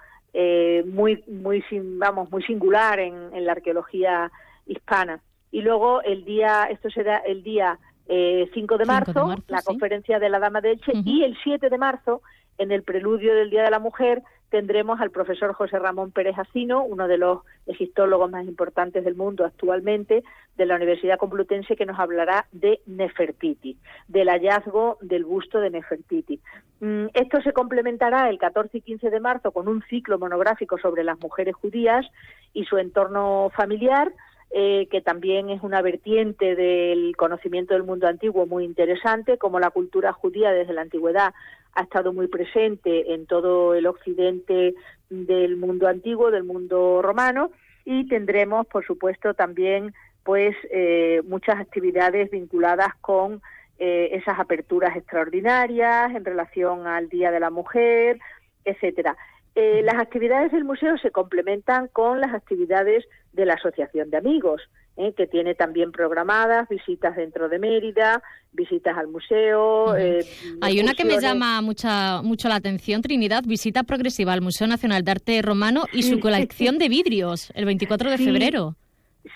muy, 0.87 1.23
muy, 1.27 1.63
vamos, 1.99 2.31
muy 2.31 2.43
singular 2.45 2.99
en, 3.01 3.15
en 3.35 3.45
la 3.45 3.53
arqueología 3.53 4.33
hispana. 4.67 5.21
Y 5.51 5.63
luego 5.63 6.03
el 6.03 6.25
día, 6.25 6.69
esto 6.71 6.91
será 6.91 7.19
el 7.19 7.43
día 7.43 7.79
5 8.07 8.11
eh, 8.11 8.79
de, 8.79 8.85
marzo, 8.85 9.35
la 9.49 9.63
conferencia 9.63 10.19
de 10.19 10.29
la 10.29 10.39
Dama 10.39 10.61
de 10.61 10.73
Elche, 10.73 10.93
y 11.05 11.23
el 11.23 11.37
7 11.43 11.69
de 11.69 11.79
marzo, 11.79 12.23
en 12.59 12.73
el 12.73 12.83
preludio 12.83 13.35
del 13.35 13.51
Día 13.51 13.63
de 13.63 13.71
la 13.71 13.79
Mujer, 13.79 14.23
tendremos 14.51 15.01
al 15.01 15.11
profesor 15.11 15.55
José 15.55 15.79
Ramón 15.79 16.11
Pérez 16.11 16.37
Asino, 16.39 16.85
uno 16.85 17.09
de 17.09 17.19
los 17.19 17.41
egiptólogos 17.67 18.31
más 18.31 18.45
importantes 18.47 19.05
del 19.05 19.15
mundo 19.15 19.45
actualmente, 19.45 20.23
de 20.57 20.67
la 20.67 20.77
Universidad 20.77 21.19
Complutense, 21.19 21.77
que 21.77 21.87
nos 21.87 21.99
hablará 21.99 22.47
de 22.53 22.81
Nefertiti, 22.87 23.79
del 24.09 24.29
hallazgo 24.29 24.99
del 25.01 25.25
busto 25.25 25.61
de 25.61 25.71
Nefertiti. 25.71 26.41
Mm, 26.81 27.07
esto 27.15 27.41
se 27.43 27.53
complementará 27.53 28.29
el 28.29 28.39
14 28.39 28.79
y 28.79 28.81
15 28.83 29.11
de 29.11 29.21
marzo 29.21 29.53
con 29.53 29.69
un 29.69 29.83
ciclo 29.89 30.19
monográfico 30.19 30.79
sobre 30.79 31.05
las 31.05 31.19
mujeres 31.21 31.55
judías 31.55 32.07
y 32.53 32.65
su 32.65 32.77
entorno 32.77 33.51
familiar, 33.55 34.13
eh, 34.53 34.89
que 34.91 35.01
también 35.01 35.49
es 35.49 35.63
una 35.63 35.81
vertiente 35.81 36.57
del 36.57 37.15
conocimiento 37.17 37.75
del 37.75 37.85
mundo 37.85 38.09
antiguo 38.09 38.47
muy 38.47 38.65
interesante, 38.65 39.39
como 39.39 39.61
la 39.61 39.71
cultura 39.71 40.13
judía 40.13 40.51
desde 40.51 40.73
la 40.73 40.83
antigüedad 40.83 41.33
ha 41.75 41.83
estado 41.83 42.12
muy 42.12 42.29
presente 42.29 43.14
en 43.14 43.27
todo 43.27 43.75
el 43.75 43.87
occidente 43.87 44.75
del 45.09 45.57
mundo 45.57 45.89
antiguo, 45.89 46.31
del 46.31 46.45
mundo 46.45 47.03
romano, 47.03 47.51
y 47.85 48.07
tendremos, 48.07 48.66
por 48.66 48.85
supuesto, 48.85 49.35
también 49.35 49.95
pues 50.23 50.55
eh, 50.71 51.23
muchas 51.25 51.59
actividades 51.59 52.31
vinculadas 52.31 52.95
con 53.01 53.41
eh, 53.79 54.11
esas 54.12 54.39
aperturas 54.39 54.97
extraordinarias 54.97 56.14
en 56.14 56.25
relación 56.25 56.87
al 56.87 57.09
Día 57.09 57.31
de 57.31 57.41
la 57.41 57.51
Mujer, 57.51 58.18
etcétera. 58.64 59.16
Eh, 59.55 59.83
las 59.83 59.97
actividades 59.97 60.53
del 60.53 60.64
museo 60.64 60.99
se 60.99 61.11
complementan 61.11 61.89
con 61.89 62.21
las 62.21 62.35
actividades 62.35 63.05
de 63.33 63.47
la 63.47 63.55
Asociación 63.55 64.11
de 64.11 64.18
Amigos. 64.18 64.62
¿Eh? 64.97 65.12
que 65.16 65.26
tiene 65.26 65.55
también 65.55 65.93
programadas 65.93 66.68
visitas 66.68 67.16
dentro 67.16 67.49
de 67.49 67.59
Mérida, 67.59 68.22
visitas 68.53 68.97
al 68.97 69.09
museo. 69.09 69.97
Eh, 69.97 70.24
Hay 70.61 70.80
una 70.80 70.95
que 70.95 71.05
me 71.05 71.20
llama 71.20 71.61
mucha, 71.61 72.22
mucho 72.22 72.49
la 72.49 72.57
atención, 72.57 73.03
Trinidad, 73.03 73.45
visita 73.47 73.82
progresiva 73.82 74.32
al 74.32 74.41
Museo 74.41 74.66
Nacional 74.66 75.05
de 75.05 75.11
Arte 75.11 75.43
Romano 75.43 75.84
y 75.93 76.03
su 76.03 76.20
colección 76.20 76.78
de 76.78 76.88
vidrios, 76.91 77.53
el 77.55 77.64
24 77.64 78.11
de 78.11 78.18
febrero. 78.18 78.76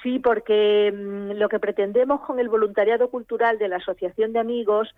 Sí, 0.02 0.18
porque 0.18 0.92
mm, 0.92 1.32
lo 1.32 1.48
que 1.48 1.59
pretendemos 1.59 2.20
con 2.22 2.38
el 2.40 2.48
voluntariado 2.48 3.11
cultural 3.11 3.59
de 3.59 3.68
la 3.68 3.76
Asociación 3.76 4.32
de 4.32 4.38
Amigos 4.38 4.88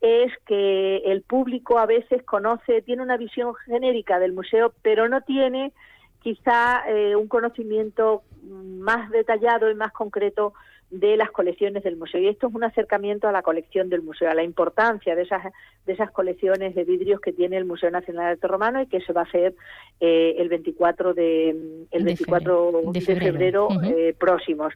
es 0.00 0.32
que 0.46 0.98
el 0.98 1.22
público 1.22 1.78
a 1.78 1.86
veces 1.86 2.22
conoce, 2.22 2.82
tiene 2.82 3.02
una 3.02 3.16
visión 3.16 3.54
genérica 3.54 4.18
del 4.18 4.32
museo, 4.32 4.72
pero 4.82 5.08
no 5.08 5.22
tiene 5.22 5.72
quizá 6.26 6.82
eh, 6.88 7.14
un 7.14 7.28
conocimiento 7.28 8.24
más 8.42 9.10
detallado 9.10 9.70
y 9.70 9.76
más 9.76 9.92
concreto 9.92 10.54
de 10.90 11.16
las 11.16 11.30
colecciones 11.30 11.84
del 11.84 11.96
museo. 11.96 12.20
Y 12.20 12.26
esto 12.26 12.48
es 12.48 12.54
un 12.56 12.64
acercamiento 12.64 13.28
a 13.28 13.32
la 13.32 13.42
colección 13.42 13.88
del 13.88 14.02
museo, 14.02 14.28
a 14.28 14.34
la 14.34 14.42
importancia 14.42 15.14
de 15.14 15.22
esas, 15.22 15.44
de 15.86 15.92
esas 15.92 16.10
colecciones 16.10 16.74
de 16.74 16.82
vidrios 16.82 17.20
que 17.20 17.32
tiene 17.32 17.56
el 17.56 17.64
Museo 17.64 17.92
Nacional 17.92 18.24
de 18.24 18.30
Arte 18.32 18.48
Romano 18.48 18.82
y 18.82 18.88
que 18.88 19.00
se 19.02 19.12
va 19.12 19.20
a 19.20 19.24
hacer 19.24 19.54
eh, 20.00 20.34
el 20.38 20.48
24 20.48 21.14
de, 21.14 21.86
el 21.92 22.04
24 22.04 22.90
de 22.90 23.00
febrero, 23.02 23.68
eh, 23.84 24.12
próximos. 24.18 24.74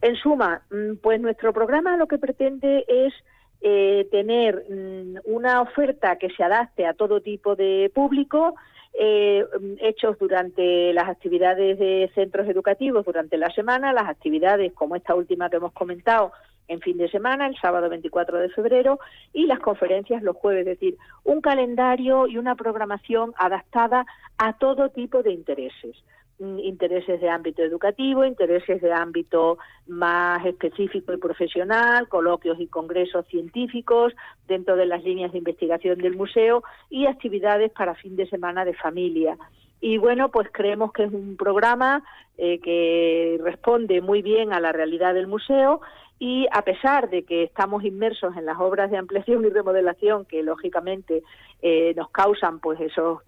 En 0.00 0.16
suma, 0.16 0.62
mm, 0.70 0.96
pues 1.02 1.20
nuestro 1.20 1.52
programa 1.52 1.98
lo 1.98 2.06
que 2.06 2.16
pretende 2.16 2.86
es 2.88 3.12
tener 3.60 4.64
mm, 4.68 5.16
una 5.24 5.60
oferta 5.60 6.16
que 6.16 6.30
se 6.30 6.42
adapte 6.42 6.86
a 6.86 6.94
todo 6.94 7.20
tipo 7.20 7.56
de 7.56 7.90
público, 7.94 8.54
eh, 8.98 9.44
hechos 9.80 10.18
durante 10.18 10.92
las 10.94 11.08
actividades 11.08 11.78
de 11.78 12.10
centros 12.14 12.48
educativos 12.48 13.04
durante 13.04 13.36
la 13.36 13.50
semana, 13.50 13.92
las 13.92 14.08
actividades 14.08 14.72
como 14.72 14.96
esta 14.96 15.14
última 15.14 15.50
que 15.50 15.56
hemos 15.56 15.72
comentado 15.72 16.32
en 16.68 16.80
fin 16.80 16.96
de 16.96 17.10
semana, 17.10 17.46
el 17.46 17.56
sábado 17.60 17.88
24 17.88 18.38
de 18.38 18.48
febrero, 18.48 18.98
y 19.32 19.46
las 19.46 19.60
conferencias 19.60 20.22
los 20.22 20.36
jueves, 20.36 20.66
es 20.66 20.78
decir, 20.78 20.96
un 21.24 21.40
calendario 21.40 22.26
y 22.26 22.38
una 22.38 22.54
programación 22.54 23.34
adaptada 23.36 24.04
a 24.38 24.54
todo 24.54 24.88
tipo 24.88 25.22
de 25.22 25.32
intereses. 25.32 25.96
Mm, 26.38 26.58
intereses 26.58 27.18
de 27.18 27.30
ámbito 27.30 27.62
educativo, 27.62 28.22
intereses 28.22 28.82
de 28.82 28.92
ámbito 28.92 29.56
más 29.86 30.44
específico 30.44 31.14
y 31.14 31.16
profesional, 31.16 32.08
coloquios 32.08 32.60
y 32.60 32.66
congresos 32.66 33.26
científicos 33.28 34.12
dentro 34.46 34.76
de 34.76 34.84
las 34.84 35.02
líneas 35.02 35.32
de 35.32 35.38
investigación 35.38 35.96
del 35.96 36.14
museo 36.14 36.62
y 36.90 37.06
actividades 37.06 37.72
para 37.72 37.94
fin 37.94 38.16
de 38.16 38.28
semana 38.28 38.66
de 38.66 38.74
familia. 38.74 39.38
Y 39.80 39.96
bueno, 39.96 40.30
pues 40.30 40.48
creemos 40.52 40.92
que 40.92 41.04
es 41.04 41.12
un 41.12 41.38
programa 41.38 42.02
eh, 42.36 42.60
que 42.60 43.40
responde 43.42 44.02
muy 44.02 44.20
bien 44.20 44.52
a 44.52 44.60
la 44.60 44.72
realidad 44.72 45.14
del 45.14 45.28
museo 45.28 45.80
y 46.18 46.46
a 46.52 46.60
pesar 46.60 47.08
de 47.08 47.22
que 47.22 47.44
estamos 47.44 47.82
inmersos 47.82 48.36
en 48.36 48.44
las 48.44 48.60
obras 48.60 48.90
de 48.90 48.98
ampliación 48.98 49.42
y 49.46 49.48
remodelación 49.48 50.26
que 50.26 50.42
lógicamente 50.42 51.22
eh, 51.62 51.94
nos 51.96 52.10
causan 52.10 52.60
pues 52.60 52.78
esos 52.78 53.22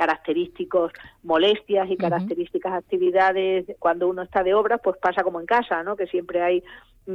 característicos 0.00 0.92
molestias 1.24 1.90
y 1.90 1.96
características 1.98 2.72
actividades 2.72 3.66
cuando 3.78 4.08
uno 4.08 4.22
está 4.22 4.42
de 4.42 4.54
obras, 4.54 4.80
pues 4.82 4.96
pasa 4.96 5.22
como 5.22 5.40
en 5.40 5.44
casa, 5.44 5.82
¿no? 5.82 5.94
Que 5.94 6.06
siempre 6.06 6.40
hay 6.40 6.64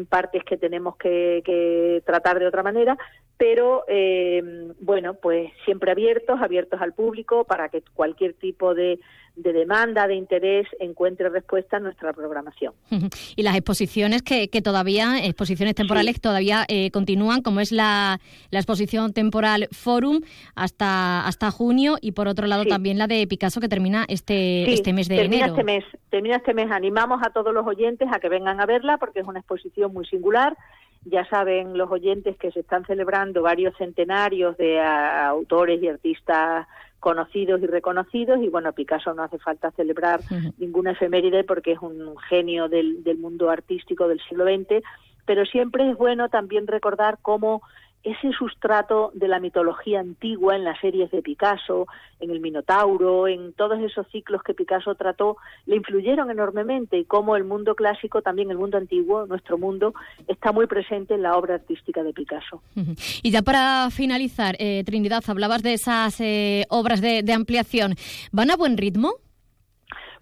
partes 0.06 0.44
que 0.44 0.58
tenemos 0.58 0.98
que, 0.98 2.02
tratar 2.06 2.40
de 2.40 2.48
otra 2.48 2.64
manera, 2.64 2.98
pero 3.38 3.84
eh, 3.88 4.72
bueno, 4.80 5.16
pues 5.16 5.52
siempre 5.66 5.92
abiertos, 5.92 6.40
abiertos 6.42 6.82
al 6.82 6.94
público 6.94 7.44
para 7.44 7.70
que 7.70 7.84
cualquier 7.94 8.34
tipo 8.34 8.74
de, 8.74 9.00
demanda, 9.36 10.08
de 10.08 10.16
interés, 10.16 10.68
encuentre 10.80 11.30
respuesta 11.30 11.78
en 11.78 11.84
nuestra 11.84 12.14
programación. 12.14 12.74
Y 13.36 13.44
las 13.44 13.56
exposiciones 13.56 14.22
que, 14.22 14.48
todavía, 14.62 15.26
exposiciones 15.26 15.76
temporales 15.76 16.22
todavía 16.22 16.66
eh, 16.70 16.90
continúan, 16.92 17.42
como 17.42 17.60
es 17.60 17.72
la, 17.72 18.20
la, 18.50 18.60
exposición 18.60 19.12
temporal 19.14 19.68
Forum 19.72 20.22
hasta, 20.56 21.26
hasta 21.28 21.52
junio 21.52 21.98
y 22.02 22.14
por 22.14 22.28
otro 22.28 22.48
lado 22.48 22.66
también 22.66 22.98
la 22.98 23.08
de 23.08 23.28
Picasso 23.28 23.60
que 23.60 23.68
termina 23.68 24.06
este, 24.08 24.72
este 24.72 24.94
mes 24.94 25.10
de 25.10 25.18
termina 25.18 25.48
enero. 25.48 25.54
Este 25.54 25.64
mes, 25.64 25.84
termina 26.10 26.38
este 26.38 26.54
mes. 26.54 26.72
Animamos 26.72 27.22
a 27.26 27.32
todos 27.32 27.54
los 27.54 27.68
oyentes 27.68 28.08
a 28.12 28.20
que 28.20 28.30
vengan 28.30 28.62
a 28.62 28.66
verla 28.66 28.98
porque 28.98 29.20
es 29.20 29.28
una 29.28 29.40
exposición 29.40 29.85
muy 29.90 30.06
singular. 30.06 30.58
Ya 31.04 31.24
saben 31.30 31.78
los 31.78 31.92
oyentes 31.92 32.36
que 32.38 32.52
se 32.52 32.62
están 32.62 32.86
celebrando 32.86 33.44
varios 33.44 33.78
centenarios 33.78 34.58
de 34.58 34.82
autores 34.82 35.82
y 35.82 35.88
artistas 35.88 36.68
conocidos 37.00 37.62
y 37.62 37.68
reconocidos 37.68 38.42
y 38.42 38.50
bueno, 38.50 38.74
Picasso 38.74 39.14
no 39.14 39.22
hace 39.22 39.38
falta 39.38 39.70
celebrar 39.72 40.22
ninguna 40.58 40.92
efeméride 40.92 41.44
porque 41.44 41.74
es 41.74 41.80
un 41.80 42.18
genio 42.18 42.68
del, 42.68 43.04
del 43.04 43.20
mundo 43.20 43.52
artístico 43.52 44.08
del 44.08 44.20
siglo 44.28 44.46
XX, 44.46 44.84
pero 45.26 45.46
siempre 45.46 45.88
es 45.88 45.96
bueno 45.98 46.30
también 46.30 46.66
recordar 46.66 47.20
cómo 47.22 47.62
ese 48.06 48.32
sustrato 48.34 49.12
de 49.16 49.28
la 49.28 49.40
mitología 49.40 50.00
antigua 50.00 50.56
en 50.56 50.64
las 50.64 50.80
series 50.80 51.10
de 51.10 51.24
Picasso, 51.24 51.88
en 52.20 52.30
el 52.30 52.40
Minotauro, 52.40 53.28
en 53.28 53.52
todos 53.54 53.80
esos 53.80 54.08
ciclos 54.12 54.44
que 54.44 54.54
Picasso 54.54 54.94
trató, 54.94 55.38
le 55.66 55.76
influyeron 55.76 56.30
enormemente 56.30 57.00
y 57.00 57.06
cómo 57.06 57.36
el 57.36 57.44
mundo 57.44 57.74
clásico, 57.74 58.22
también 58.22 58.52
el 58.52 58.60
mundo 58.60 58.78
antiguo, 58.78 59.26
nuestro 59.26 59.58
mundo, 59.58 59.96
está 60.28 60.52
muy 60.52 60.68
presente 60.68 61.16
en 61.16 61.24
la 61.24 61.36
obra 61.36 61.56
artística 61.56 62.04
de 62.04 62.14
Picasso. 62.14 62.62
Y 63.24 63.32
ya 63.32 63.42
para 63.42 63.90
finalizar, 63.90 64.56
eh, 64.60 64.84
Trinidad, 64.86 65.24
hablabas 65.28 65.64
de 65.64 65.74
esas 65.74 66.22
eh, 66.22 66.66
obras 66.70 67.02
de, 67.02 67.24
de 67.24 67.34
ampliación. 67.34 67.96
¿Van 68.32 68.52
a 68.52 68.56
buen 68.56 68.78
ritmo? 68.78 69.14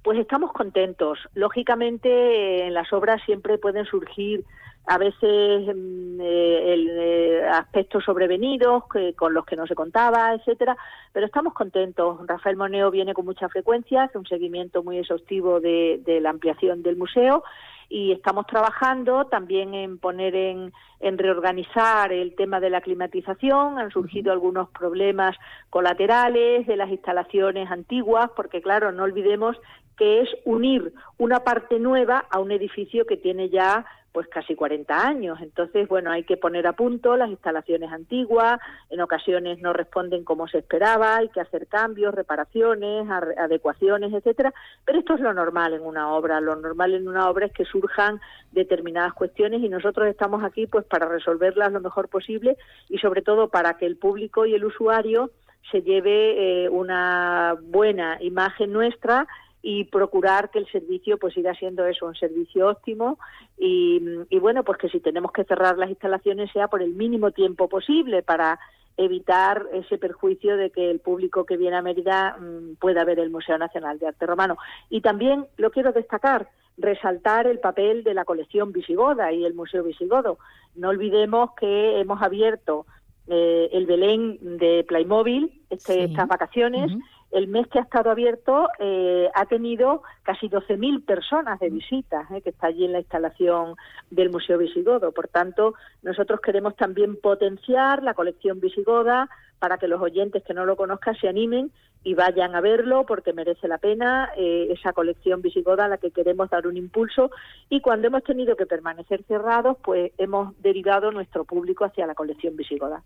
Pues 0.04 0.18
estamos 0.20 0.54
contentos. 0.54 1.20
Lógicamente, 1.34 2.66
en 2.66 2.74
las 2.74 2.94
obras 2.94 3.22
siempre 3.26 3.58
pueden 3.58 3.86
surgir 3.86 4.46
a 4.86 4.98
veces 4.98 5.76
mm, 5.76 6.20
eh, 6.22 6.74
el, 6.74 6.90
eh, 6.90 7.48
aspectos 7.50 8.04
sobrevenidos 8.04 8.84
que, 8.92 9.14
con 9.14 9.34
los 9.34 9.46
que 9.46 9.56
no 9.56 9.66
se 9.66 9.76
contaba, 9.76 10.34
etcétera, 10.34 10.76
pero 11.12 11.26
estamos 11.26 11.54
contentos. 11.54 12.20
Rafael 12.28 12.58
Moneo 12.58 12.92
viene 12.92 13.14
con 13.14 13.26
mucha 13.26 13.48
frecuencia, 13.50 14.04
hace 14.04 14.18
un 14.18 14.26
seguimiento 14.26 14.84
muy 14.84 14.98
exhaustivo 14.98 15.60
de, 15.60 16.02
la 16.22 16.30
ampliación 16.30 16.84
del 16.84 16.98
museo 16.98 17.44
y 17.90 18.12
estamos 18.12 18.48
trabajando 18.48 19.26
también 19.26 19.74
en 19.74 20.00
poner 20.00 20.36
en, 20.36 20.74
en 21.00 21.18
reorganizar 21.18 22.12
el 22.12 22.36
tema 22.36 22.60
de 22.60 22.70
la 22.70 22.82
climatización. 22.82 23.78
Han 23.78 23.92
surgido 23.92 24.32
algunos 24.32 24.70
problemas 24.70 25.36
colaterales 25.70 26.66
de 26.66 26.76
las 26.76 26.90
instalaciones 26.90 27.70
antiguas, 27.70 28.30
porque 28.36 28.62
claro, 28.62 28.92
no 28.92 29.04
olvidemos 29.04 29.58
que 29.98 30.22
es 30.22 30.30
unir 30.44 30.94
una 31.18 31.42
parte 31.42 31.80
nueva 31.80 32.26
a 32.30 32.40
un 32.40 32.52
edificio 32.52 33.06
que 33.06 33.18
tiene 33.18 33.50
ya 33.50 33.86
pues 34.14 34.28
casi 34.28 34.56
40 34.56 35.06
años. 35.06 35.40
Entonces, 35.42 35.88
bueno, 35.90 36.12
hay 36.12 36.24
que 36.24 36.38
poner 36.38 36.68
a 36.68 36.74
punto 36.74 37.18
las 37.18 37.30
instalaciones 37.30 37.92
antiguas, 37.92 38.60
en 38.90 39.02
ocasiones 39.02 39.60
no 39.60 39.74
responden 39.74 40.24
como 40.24 40.48
se 40.48 40.60
esperaba, 40.60 41.18
hay 41.18 41.30
que 41.30 41.42
hacer 41.42 41.68
cambios, 41.68 42.14
reparaciones, 42.14 43.10
adecuaciones, 43.10 44.14
etcétera, 44.14 44.54
pero 44.86 45.00
esto 45.00 45.16
es 45.16 45.20
lo 45.20 45.34
normal 45.34 45.74
en 45.74 45.82
una 45.82 46.14
obra, 46.14 46.40
lo 46.40 46.56
normal 46.56 46.94
en 46.94 47.08
una 47.08 47.28
obra 47.28 47.48
es 47.48 47.54
que 47.54 47.66
surjan 47.66 48.22
determinadas 48.52 49.14
cuestiones 49.14 49.62
y 49.64 49.70
nosotros 49.70 50.08
estamos 50.08 50.44
aquí 50.44 50.68
pues 50.68 50.86
para 50.86 51.08
resolverlas 51.08 51.72
lo 51.72 51.82
mejor 51.82 52.08
posible 52.08 52.56
y 52.90 53.00
sobre 53.00 53.24
todo 53.24 53.50
para 53.50 53.78
que 53.78 53.88
el 53.88 53.98
público 53.98 54.46
y 54.46 54.54
el 54.54 54.64
usuario 54.64 55.32
se 55.72 55.82
lleve 55.82 56.66
eh, 56.66 56.70
una 56.70 57.56
buena 57.64 58.18
imagen 58.22 58.72
nuestra 58.72 59.28
y 59.66 59.86
procurar 59.86 60.52
que 60.52 60.60
el 60.60 60.68
servicio 60.68 61.18
pues 61.18 61.34
siga 61.34 61.56
siendo 61.56 61.88
eso, 61.88 62.06
un 62.06 62.16
servicio 62.16 62.68
óptimo 62.68 63.18
y, 63.58 64.28
bueno, 64.40 64.64
pues 64.64 64.78
que 64.78 64.90
si 64.90 65.00
tenemos 65.00 65.32
que 65.32 65.46
cerrar 65.46 65.78
las 65.78 65.90
instalaciones 65.90 66.52
sea 66.52 66.68
por 66.68 66.82
el 66.82 66.94
mínimo 66.94 67.32
tiempo 67.32 67.70
posible 67.70 68.24
para 68.24 68.60
evitar 68.98 69.66
ese 69.72 69.98
perjuicio 69.98 70.58
de 70.58 70.70
que 70.70 70.92
el 70.92 71.00
público 71.00 71.46
que 71.46 71.56
viene 71.56 71.78
a 71.78 71.82
Mérida 71.82 72.38
mm, 72.38 72.76
pueda 72.76 73.06
ver 73.06 73.20
el 73.20 73.30
Museo 73.30 73.58
Nacional 73.58 73.98
de 74.00 74.08
Arte 74.08 74.26
Romano. 74.26 74.58
Y 74.90 75.00
también 75.00 75.48
lo 75.56 75.72
quiero 75.72 75.94
destacar, 75.94 76.50
resaltar 76.78 77.48
el 77.48 77.60
papel 77.60 78.04
de 78.04 78.14
la 78.14 78.26
colección 78.26 78.74
visigoda 78.74 79.32
y 79.32 79.46
el 79.46 79.54
Museo 79.54 79.84
Visigodo. 79.84 80.40
No 80.76 80.90
olvidemos 80.90 81.52
que 81.56 82.02
hemos 82.02 82.22
abierto 82.22 82.86
eh, 83.28 83.70
el 83.72 83.86
Belén 83.86 84.38
de 84.42 84.84
Playmobil 84.86 85.62
este, 85.70 86.04
estas 86.04 86.28
vacaciones 86.28 86.92
el 87.34 87.48
mes 87.48 87.68
que 87.68 87.80
ha 87.80 87.82
estado 87.82 88.12
abierto 88.12 88.70
eh, 88.80 89.28
ha 89.34 89.46
tenido 89.46 90.04
casi 90.22 90.50
12.000 90.50 91.04
personas 91.04 91.60
de 91.60 91.70
visitas, 91.70 92.30
eh, 92.32 92.42
que 92.42 92.52
está 92.52 92.68
allí 92.68 92.86
en 92.86 92.92
la 92.92 93.00
instalación 93.00 93.76
del 94.12 94.30
Museo 94.30 94.60
Visigodo. 94.60 95.12
Por 95.12 95.28
tanto, 95.28 95.74
nosotros 96.04 96.40
queremos 96.42 96.76
también 96.76 97.20
potenciar 97.20 98.04
la 98.04 98.14
colección 98.14 98.60
visigoda, 98.60 99.28
para 99.60 99.78
que 99.78 99.88
los 99.88 100.02
oyentes 100.02 100.44
que 100.44 100.54
no 100.54 100.66
lo 100.66 100.76
conozcan 100.76 101.16
se 101.16 101.28
animen 101.28 101.72
y 102.04 102.16
vayan 102.16 102.54
a 102.54 102.62
verlo 102.62 103.06
porque 103.06 103.32
merece 103.32 103.68
la 103.68 103.78
pena 103.78 104.30
eh, 104.38 104.68
esa 104.72 104.92
colección 104.92 105.42
visigoda 105.42 105.86
a 105.86 105.88
la 105.88 105.98
que 105.98 106.12
queremos 106.12 106.50
dar 106.50 106.68
un 106.68 106.76
impulso. 106.76 107.32
Y 107.70 107.80
cuando 107.80 108.08
hemos 108.08 108.24
tenido 108.24 108.58
que 108.58 108.66
permanecer 108.66 109.24
cerrados 109.26 109.78
pues 109.82 110.12
hemos 110.18 110.54
derivado 110.62 111.12
nuestro 111.12 111.46
público 111.46 111.86
hacia 111.86 112.06
la 112.06 112.14
colección 112.14 112.58
visigoda. 112.58 113.04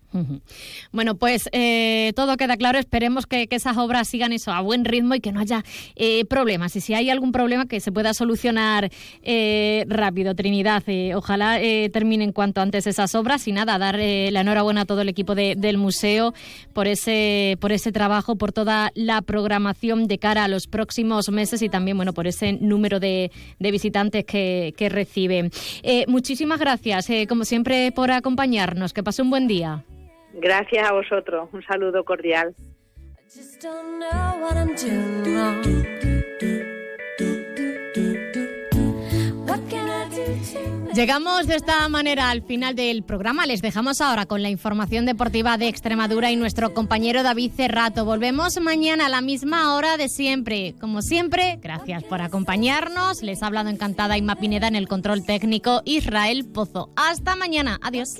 Bueno 0.90 1.14
pues 1.14 1.48
eh, 1.52 2.12
todo 2.16 2.36
queda 2.36 2.56
claro, 2.56 2.78
esperemos 2.78 3.26
que, 3.26 3.46
esas 3.58 3.76
obras 3.76 4.06
sigan 4.06 4.32
eso 4.32 4.52
a 4.52 4.60
buen 4.60 4.84
ritmo 4.84 5.16
y 5.16 5.20
que 5.20 5.32
no 5.32 5.40
haya 5.40 5.62
eh, 5.96 6.24
problemas. 6.26 6.76
Y 6.76 6.80
si 6.80 6.94
hay 6.94 7.10
algún 7.10 7.32
problema 7.32 7.66
que 7.66 7.80
se 7.80 7.90
pueda 7.90 8.14
solucionar 8.14 8.90
rápido 9.88 10.34
Trinidad, 10.34 10.82
ojalá 11.14 11.58
terminen 11.92 12.32
cuanto 12.32 12.60
antes 12.60 12.86
esas 12.86 13.14
obras. 13.16 13.48
Y 13.48 13.52
nada, 13.52 13.78
dar 13.78 13.96
la 13.96 14.40
enhorabuena 14.40 14.82
a 14.82 14.84
todo 14.84 15.00
el 15.00 15.08
equipo 15.08 15.34
del 15.34 15.76
museo 15.76 16.34
por 16.72 16.86
ese, 16.86 17.56
por 17.60 17.72
ese 17.72 17.92
trabajo, 17.92 18.36
por 18.36 18.52
toda 18.52 18.90
la 18.94 19.22
programación 19.22 20.06
de 20.06 20.18
cara 20.18 20.44
a 20.44 20.48
los 20.48 20.66
próximos 20.66 21.30
meses 21.30 21.62
y 21.62 21.68
también, 21.68 21.96
bueno, 21.96 22.12
por 22.12 22.26
ese 22.26 22.52
número 22.52 23.00
de, 23.00 23.30
visitantes 23.58 24.24
que, 24.24 24.74
que 24.76 24.88
recibe. 24.88 25.50
Eh, 25.82 26.04
muchísimas 26.08 26.58
gracias, 26.58 27.10
eh, 27.10 27.26
como 27.28 27.44
siempre, 27.44 27.92
por 27.92 28.10
acompañarnos. 28.10 28.92
Que 28.92 29.02
pase 29.02 29.22
un 29.22 29.30
buen 29.30 29.46
día. 29.46 29.84
Gracias 30.34 30.88
a 30.88 30.92
vosotros. 30.92 31.48
Un 31.52 31.62
saludo 31.64 32.04
cordial. 32.04 32.54
Llegamos 40.98 41.46
de 41.46 41.54
esta 41.54 41.88
manera 41.88 42.28
al 42.28 42.42
final 42.42 42.74
del 42.74 43.04
programa. 43.04 43.46
Les 43.46 43.62
dejamos 43.62 44.00
ahora 44.00 44.26
con 44.26 44.42
la 44.42 44.50
información 44.50 45.06
deportiva 45.06 45.56
de 45.56 45.68
Extremadura 45.68 46.32
y 46.32 46.34
nuestro 46.34 46.74
compañero 46.74 47.22
David 47.22 47.52
Cerrato. 47.54 48.04
Volvemos 48.04 48.60
mañana 48.60 49.06
a 49.06 49.08
la 49.08 49.20
misma 49.20 49.76
hora 49.76 49.96
de 49.96 50.08
siempre. 50.08 50.74
Como 50.80 51.00
siempre, 51.00 51.60
gracias 51.62 52.02
por 52.02 52.20
acompañarnos. 52.20 53.22
Les 53.22 53.44
ha 53.44 53.46
hablado 53.46 53.68
encantada 53.68 54.18
Inma 54.18 54.34
Pineda 54.34 54.66
en 54.66 54.74
el 54.74 54.88
control 54.88 55.24
técnico 55.24 55.82
Israel 55.84 56.44
Pozo. 56.46 56.90
Hasta 56.96 57.36
mañana. 57.36 57.78
Adiós. 57.80 58.16